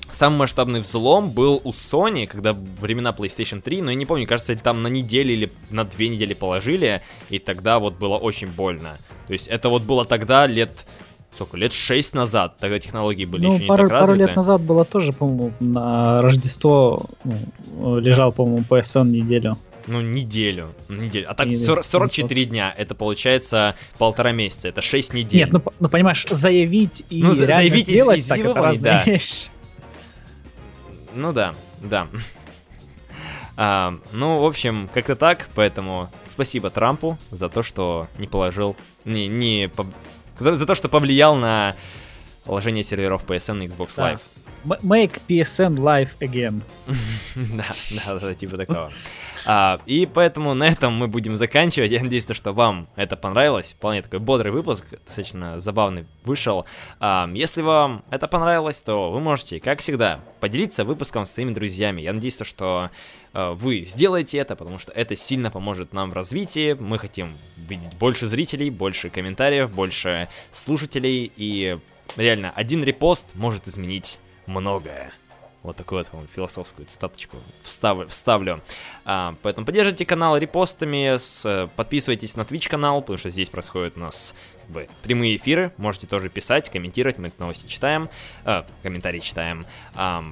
Самый 0.08 0.36
масштабный 0.36 0.80
взлом 0.80 1.30
был 1.32 1.60
у 1.64 1.70
Sony, 1.70 2.28
когда 2.28 2.52
времена 2.52 3.10
PlayStation 3.10 3.60
3, 3.60 3.82
но 3.82 3.90
я 3.90 3.96
не 3.96 4.06
помню, 4.06 4.24
кажется, 4.26 4.54
там 4.54 4.82
на 4.82 4.86
неделю 4.86 5.32
или 5.32 5.52
на 5.70 5.84
две 5.84 6.08
недели 6.08 6.32
положили, 6.32 7.02
и 7.28 7.40
тогда 7.40 7.80
вот 7.80 7.94
было 7.94 8.16
очень 8.16 8.46
больно. 8.46 8.98
То 9.26 9.32
есть 9.32 9.48
это 9.48 9.68
вот 9.68 9.82
было 9.82 10.04
тогда, 10.04 10.46
лет 10.46 10.86
сколько, 11.36 11.56
лет 11.56 11.72
6 11.72 12.14
назад, 12.14 12.56
тогда 12.58 12.78
технологии 12.78 13.24
были 13.24 13.46
ну, 13.46 13.54
еще 13.54 13.62
не 13.62 13.68
пару, 13.68 13.84
так 13.84 13.92
развиты. 13.92 14.18
пару 14.18 14.28
лет 14.28 14.36
назад 14.36 14.60
было 14.62 14.84
тоже, 14.84 15.12
по-моему, 15.12 15.52
на 15.60 16.22
Рождество 16.22 17.06
ну, 17.24 17.98
лежал, 17.98 18.32
по-моему, 18.32 18.64
PSN 18.68 19.04
неделю. 19.04 19.58
Ну, 19.86 20.00
неделю. 20.00 20.74
неделю. 20.88 21.30
А 21.30 21.34
так 21.34 21.48
40, 21.48 21.84
44 21.84 22.44
дня, 22.46 22.74
это 22.76 22.94
получается 22.94 23.76
полтора 23.98 24.32
месяца, 24.32 24.68
это 24.68 24.80
6 24.82 25.14
недель. 25.14 25.40
Нет, 25.40 25.52
ну, 25.52 25.62
ну 25.78 25.88
понимаешь, 25.88 26.26
заявить 26.28 27.04
и 27.08 27.22
ну, 27.22 27.32
реально 27.32 27.54
заявить 27.54 27.88
сделать, 27.88 28.18
и, 28.18 28.22
так 28.28 28.38
это 28.40 28.54
разные 28.54 28.80
да. 28.80 29.04
вещи. 29.04 29.48
Ну 31.14 31.32
да, 31.32 31.54
да. 31.80 32.08
А, 33.58 33.98
ну, 34.12 34.42
в 34.42 34.44
общем, 34.44 34.86
как-то 34.92 35.16
так, 35.16 35.48
поэтому 35.54 36.10
спасибо 36.26 36.68
Трампу 36.68 37.16
за 37.30 37.48
то, 37.48 37.62
что 37.62 38.06
не 38.18 38.26
положил, 38.26 38.76
не, 39.06 39.28
не 39.28 39.70
за 40.38 40.66
то, 40.66 40.74
что 40.74 40.88
повлиял 40.88 41.36
на 41.36 41.76
положение 42.44 42.84
серверов 42.84 43.24
PSN 43.24 43.64
и 43.64 43.68
Xbox 43.68 43.88
Live. 43.96 44.20
Make 44.66 45.20
PSN 45.28 45.78
live 45.78 46.10
again. 46.20 46.62
Да, 47.36 47.66
да, 47.90 48.18
да, 48.18 48.34
типа 48.34 48.56
такого. 48.56 48.90
А, 49.48 49.78
и 49.86 50.06
поэтому 50.06 50.54
на 50.54 50.66
этом 50.66 50.94
мы 50.94 51.06
будем 51.06 51.36
заканчивать. 51.36 51.92
Я 51.92 52.02
надеюсь, 52.02 52.26
что 52.28 52.52
вам 52.52 52.88
это 52.96 53.16
понравилось. 53.16 53.74
Вполне 53.78 54.02
такой 54.02 54.18
бодрый 54.18 54.50
выпуск, 54.50 54.84
достаточно 55.06 55.60
забавный 55.60 56.06
вышел. 56.24 56.66
А, 56.98 57.30
если 57.32 57.62
вам 57.62 58.04
это 58.10 58.26
понравилось, 58.26 58.82
то 58.82 59.12
вы 59.12 59.20
можете, 59.20 59.60
как 59.60 59.80
всегда, 59.80 60.20
поделиться 60.40 60.84
выпуском 60.84 61.26
с 61.26 61.30
своими 61.30 61.52
друзьями. 61.52 62.02
Я 62.02 62.12
надеюсь, 62.12 62.38
что 62.42 62.90
а, 63.32 63.52
вы 63.52 63.84
сделаете 63.84 64.38
это, 64.38 64.56
потому 64.56 64.78
что 64.78 64.90
это 64.90 65.14
сильно 65.14 65.52
поможет 65.52 65.92
нам 65.92 66.10
в 66.10 66.14
развитии. 66.14 66.72
Мы 66.72 66.98
хотим 66.98 67.38
видеть 67.56 67.94
больше 67.98 68.26
зрителей, 68.26 68.70
больше 68.70 69.10
комментариев, 69.10 69.70
больше 69.70 70.28
слушателей. 70.50 71.30
И 71.36 71.78
реально, 72.16 72.50
один 72.50 72.82
репост 72.82 73.28
может 73.34 73.68
изменить 73.68 74.18
многое. 74.46 75.12
Вот 75.66 75.76
такую 75.76 75.98
вот 75.98 76.12
вам 76.12 76.28
философскую 76.28 76.86
цитаточку 76.86 77.38
встав, 77.62 78.08
вставлю. 78.08 78.62
А, 79.04 79.34
поэтому 79.42 79.66
поддержите 79.66 80.06
канал 80.06 80.36
репостами, 80.36 81.16
с, 81.18 81.68
подписывайтесь 81.74 82.36
на 82.36 82.42
Twitch 82.42 82.68
канал, 82.68 83.00
потому 83.00 83.18
что 83.18 83.30
здесь 83.30 83.48
происходят 83.48 83.96
у 83.96 84.00
нас 84.00 84.32
как 84.60 84.70
бы, 84.70 84.88
прямые 85.02 85.34
эфиры. 85.34 85.72
Можете 85.76 86.06
тоже 86.06 86.28
писать, 86.28 86.70
комментировать, 86.70 87.18
мы 87.18 87.32
новости 87.38 87.66
читаем, 87.66 88.08
а, 88.44 88.64
комментарии 88.84 89.18
читаем. 89.18 89.66
А, 89.94 90.24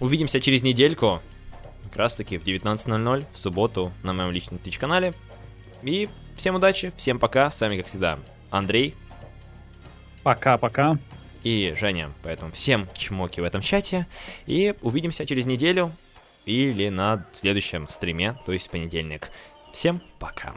увидимся 0.00 0.38
через 0.38 0.62
недельку, 0.62 1.22
как 1.84 1.96
раз 1.96 2.14
таки 2.14 2.36
в 2.36 2.44
19.00 2.44 3.24
в 3.32 3.38
субботу 3.38 3.90
на 4.02 4.12
моем 4.12 4.32
личном 4.32 4.60
Twitch 4.62 4.78
канале. 4.78 5.14
И 5.82 6.10
всем 6.36 6.56
удачи, 6.56 6.92
всем 6.98 7.18
пока, 7.18 7.50
с 7.50 7.58
вами 7.58 7.78
как 7.78 7.86
всегда 7.86 8.18
Андрей. 8.50 8.94
Пока-пока 10.22 10.98
и 11.42 11.74
Женя. 11.78 12.12
Поэтому 12.22 12.52
всем 12.52 12.88
чмоки 12.96 13.40
в 13.40 13.44
этом 13.44 13.60
чате. 13.60 14.06
И 14.46 14.74
увидимся 14.82 15.26
через 15.26 15.46
неделю 15.46 15.92
или 16.46 16.88
на 16.88 17.26
следующем 17.32 17.88
стриме, 17.88 18.36
то 18.44 18.52
есть 18.52 18.68
в 18.68 18.70
понедельник. 18.70 19.30
Всем 19.72 20.02
пока. 20.18 20.54